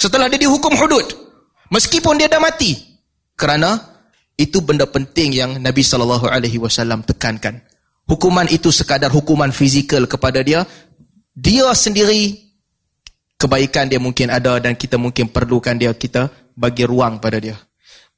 Setelah 0.00 0.32
dia 0.32 0.40
dihukum 0.40 0.72
hudud. 0.72 1.04
Meskipun 1.68 2.16
dia 2.16 2.28
dah 2.28 2.40
mati. 2.40 2.72
Kerana 3.36 3.76
itu 4.40 4.64
benda 4.64 4.88
penting 4.88 5.36
yang 5.36 5.50
Nabi 5.60 5.84
SAW 5.84 6.24
tekankan. 7.04 7.60
Hukuman 8.08 8.48
itu 8.48 8.72
sekadar 8.72 9.12
hukuman 9.12 9.52
fizikal 9.52 10.08
kepada 10.08 10.40
dia. 10.40 10.64
Dia 11.36 11.68
sendiri, 11.76 12.32
kebaikan 13.36 13.92
dia 13.92 14.00
mungkin 14.00 14.32
ada 14.32 14.56
dan 14.56 14.72
kita 14.72 14.96
mungkin 14.96 15.28
perlukan 15.28 15.76
dia, 15.76 15.92
kita 15.92 16.32
bagi 16.56 16.88
ruang 16.88 17.20
pada 17.20 17.36
dia 17.36 17.60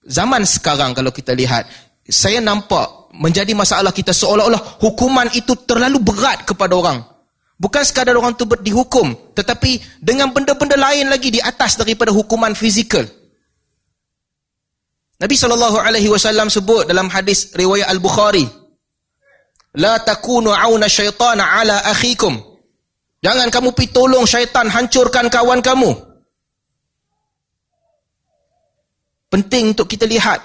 zaman 0.09 0.43
sekarang 0.49 0.97
kalau 0.97 1.13
kita 1.13 1.37
lihat, 1.37 1.69
saya 2.09 2.41
nampak 2.41 3.13
menjadi 3.13 3.53
masalah 3.53 3.93
kita 3.93 4.17
seolah-olah 4.17 4.81
hukuman 4.81 5.29
itu 5.37 5.53
terlalu 5.69 6.01
berat 6.01 6.49
kepada 6.49 6.73
orang. 6.73 6.99
Bukan 7.59 7.83
sekadar 7.85 8.17
orang 8.17 8.33
itu 8.33 8.49
dihukum, 8.65 9.35
tetapi 9.37 10.01
dengan 10.01 10.33
benda-benda 10.33 10.79
lain 10.79 11.11
lagi 11.11 11.29
di 11.29 11.41
atas 11.43 11.77
daripada 11.77 12.15
hukuman 12.15 12.55
fizikal. 12.57 13.03
Nabi 15.19 15.35
SAW 15.35 16.47
sebut 16.47 16.87
dalam 16.87 17.11
hadis 17.11 17.51
riwayat 17.59 17.91
Al-Bukhari, 17.91 18.47
La 19.77 20.01
takunu 20.01 20.55
awna 20.55 20.89
syaitana 20.89 21.61
ala 21.61 21.83
akhikum. 21.93 22.39
Jangan 23.19 23.51
kamu 23.51 23.75
pergi 23.75 23.91
tolong 23.91 24.25
syaitan 24.25 24.71
hancurkan 24.71 25.27
kawan 25.29 25.61
kamu. 25.61 26.08
Penting 29.29 29.76
untuk 29.76 29.89
kita 29.89 30.09
lihat. 30.09 30.41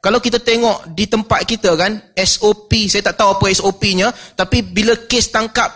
Kalau 0.00 0.16
kita 0.16 0.40
tengok 0.40 0.96
di 0.96 1.04
tempat 1.04 1.44
kita 1.44 1.76
kan 1.76 1.92
SOP 2.16 2.72
saya 2.88 3.12
tak 3.12 3.20
tahu 3.20 3.36
apa 3.36 3.52
SOP-nya 3.52 4.08
tapi 4.32 4.64
bila 4.64 4.96
kes 5.04 5.28
tangkap 5.28 5.68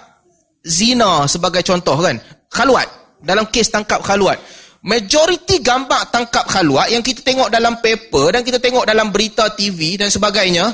zina 0.65 1.29
sebagai 1.29 1.61
contoh 1.61 2.01
kan 2.01 2.17
khaluat. 2.49 2.89
Dalam 3.21 3.45
kes 3.53 3.69
tangkap 3.69 4.01
khaluat. 4.01 4.41
Majoriti 4.85 5.61
gambar 5.61 6.13
tangkap 6.13 6.45
khaluat 6.49 6.93
yang 6.93 7.01
kita 7.05 7.21
tengok 7.25 7.49
dalam 7.53 7.81
paper 7.81 8.37
dan 8.37 8.41
kita 8.45 8.61
tengok 8.61 8.85
dalam 8.85 9.09
berita 9.09 9.49
TV 9.57 9.97
dan 9.97 10.13
sebagainya 10.13 10.73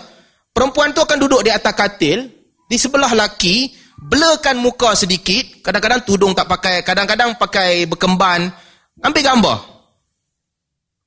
perempuan 0.51 0.91
tu 0.91 0.99
akan 1.03 1.19
duduk 1.19 1.47
di 1.47 1.51
atas 1.55 1.71
katil 1.75 2.27
di 2.67 2.75
sebelah 2.75 3.15
laki 3.15 3.71
blurkan 4.03 4.59
muka 4.59 4.99
sedikit 4.99 5.63
kadang-kadang 5.63 6.03
tudung 6.03 6.35
tak 6.35 6.51
pakai 6.51 6.83
kadang-kadang 6.83 7.39
pakai 7.39 7.87
berkemban 7.87 8.51
ambil 8.99 9.23
gambar 9.23 9.57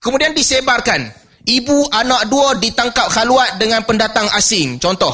Kemudian 0.03 0.35
disebarkan. 0.35 1.07
Ibu 1.43 1.91
anak 1.91 2.27
dua 2.27 2.59
ditangkap 2.59 3.07
khaluat 3.07 3.55
dengan 3.55 3.83
pendatang 3.87 4.27
asing. 4.35 4.75
Contoh. 4.79 5.11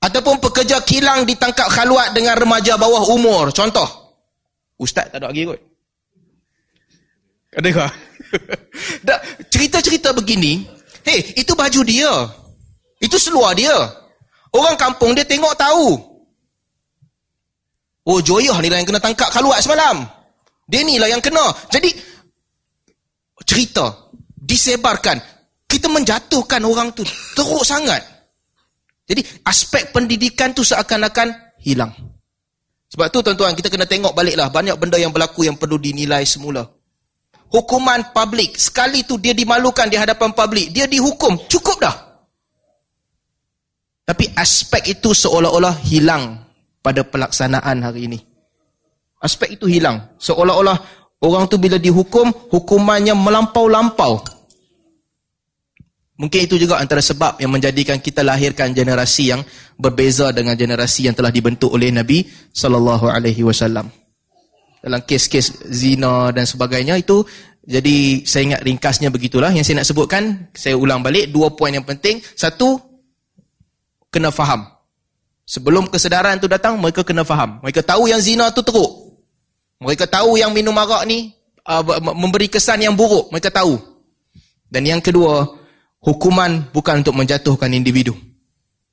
Ataupun 0.00 0.38
pekerja 0.38 0.80
kilang 0.86 1.26
ditangkap 1.26 1.66
khaluat 1.70 2.14
dengan 2.14 2.38
remaja 2.38 2.78
bawah 2.78 3.10
umur. 3.10 3.50
Contoh. 3.50 3.86
Ustaz 4.78 5.10
tak 5.10 5.18
ada 5.20 5.28
lagi 5.28 5.44
kot. 5.44 5.60
Adakah? 7.58 7.90
Cerita-cerita 9.52 10.14
begini. 10.14 10.62
Hei, 11.02 11.34
itu 11.34 11.52
baju 11.58 11.80
dia. 11.82 12.14
Itu 13.02 13.18
seluar 13.18 13.58
dia. 13.58 13.74
Orang 14.54 14.78
kampung 14.78 15.18
dia 15.18 15.26
tengok 15.26 15.54
tahu. 15.58 15.98
Oh, 18.06 18.18
Joyah 18.18 18.56
ni 18.62 18.70
lah 18.70 18.78
yang 18.80 18.88
kena 18.88 19.02
tangkap 19.02 19.28
khaluat 19.34 19.60
semalam. 19.62 20.06
Dia 20.70 20.86
ni 20.86 20.96
lah 20.96 21.10
yang 21.10 21.22
kena. 21.22 21.50
Jadi, 21.68 21.90
cerita 23.50 24.14
disebarkan 24.38 25.18
kita 25.66 25.90
menjatuhkan 25.90 26.62
orang 26.62 26.94
tu 26.94 27.02
teruk 27.34 27.66
sangat 27.66 27.98
jadi 29.10 29.26
aspek 29.42 29.90
pendidikan 29.90 30.54
tu 30.54 30.62
seakan-akan 30.62 31.58
hilang 31.58 31.90
sebab 32.86 33.10
tu 33.10 33.26
tuan-tuan 33.26 33.58
kita 33.58 33.66
kena 33.66 33.90
tengok 33.90 34.14
baliklah 34.14 34.46
banyak 34.54 34.78
benda 34.78 35.02
yang 35.02 35.10
berlaku 35.10 35.42
yang 35.42 35.58
perlu 35.58 35.82
dinilai 35.82 36.22
semula 36.22 36.62
hukuman 37.50 38.14
publik 38.14 38.54
sekali 38.54 39.02
tu 39.02 39.18
dia 39.18 39.34
dimalukan 39.34 39.90
di 39.90 39.98
hadapan 39.98 40.30
publik 40.30 40.70
dia 40.70 40.86
dihukum 40.86 41.34
cukup 41.50 41.82
dah 41.82 42.10
Tapi 44.10 44.26
aspek 44.34 44.98
itu 44.98 45.14
seolah-olah 45.14 45.86
hilang 45.86 46.42
pada 46.82 47.06
pelaksanaan 47.06 47.78
hari 47.78 48.10
ini. 48.10 48.18
Aspek 49.22 49.54
itu 49.54 49.70
hilang. 49.70 50.18
Seolah-olah 50.18 50.99
orang 51.20 51.46
tu 51.46 51.56
bila 51.60 51.76
dihukum, 51.76 52.32
hukumannya 52.50 53.12
melampau-lampau. 53.12 54.20
Mungkin 56.20 56.40
itu 56.44 56.60
juga 56.60 56.76
antara 56.76 57.00
sebab 57.00 57.40
yang 57.40 57.48
menjadikan 57.48 57.96
kita 57.96 58.20
lahirkan 58.20 58.76
generasi 58.76 59.32
yang 59.32 59.40
berbeza 59.80 60.28
dengan 60.36 60.52
generasi 60.52 61.08
yang 61.08 61.16
telah 61.16 61.32
dibentuk 61.32 61.72
oleh 61.72 61.88
Nabi 61.88 62.28
sallallahu 62.52 63.08
alaihi 63.08 63.40
wasallam. 63.40 63.88
Dalam 64.84 65.00
kes-kes 65.04 65.64
zina 65.72 66.28
dan 66.32 66.44
sebagainya 66.44 67.00
itu 67.00 67.24
jadi 67.64 68.26
saya 68.26 68.52
ingat 68.52 68.60
ringkasnya 68.66 69.08
begitulah 69.14 69.54
yang 69.54 69.62
saya 69.62 69.80
nak 69.80 69.88
sebutkan, 69.88 70.48
saya 70.56 70.76
ulang 70.76 71.06
balik 71.06 71.30
dua 71.30 71.54
poin 71.56 71.72
yang 71.72 71.86
penting. 71.86 72.18
Satu 72.34 72.80
kena 74.10 74.34
faham. 74.34 74.66
Sebelum 75.46 75.86
kesedaran 75.86 76.36
itu 76.36 76.50
datang, 76.50 76.78
mereka 76.82 77.06
kena 77.06 77.22
faham. 77.22 77.62
Mereka 77.62 77.86
tahu 77.86 78.10
yang 78.10 78.18
zina 78.18 78.50
itu 78.50 78.62
teruk. 78.66 78.89
Mereka 79.80 80.06
tahu 80.06 80.36
yang 80.36 80.52
minum 80.52 80.76
arak 80.76 81.08
ni 81.08 81.32
uh, 81.64 81.82
memberi 82.12 82.52
kesan 82.52 82.84
yang 82.84 82.92
buruk. 82.92 83.32
Mereka 83.32 83.48
tahu. 83.48 83.80
Dan 84.68 84.86
yang 84.86 85.00
kedua, 85.00 85.48
hukuman 86.04 86.68
bukan 86.70 87.00
untuk 87.00 87.16
menjatuhkan 87.16 87.72
individu. 87.72 88.12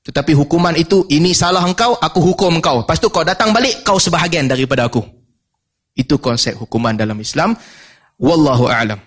Tetapi 0.08 0.32
hukuman 0.32 0.72
itu, 0.80 1.04
ini 1.12 1.36
salah 1.36 1.62
engkau, 1.68 2.00
aku 2.00 2.24
hukum 2.32 2.56
engkau. 2.64 2.88
Lepas 2.88 3.04
tu 3.04 3.12
kau 3.12 3.28
datang 3.28 3.52
balik, 3.52 3.84
kau 3.84 4.00
sebahagian 4.00 4.48
daripada 4.48 4.88
aku. 4.88 5.04
Itu 5.92 6.16
konsep 6.24 6.56
hukuman 6.56 6.96
dalam 6.96 7.20
Islam. 7.20 7.60
Wallahu 8.16 8.72
a'lam. 8.72 9.04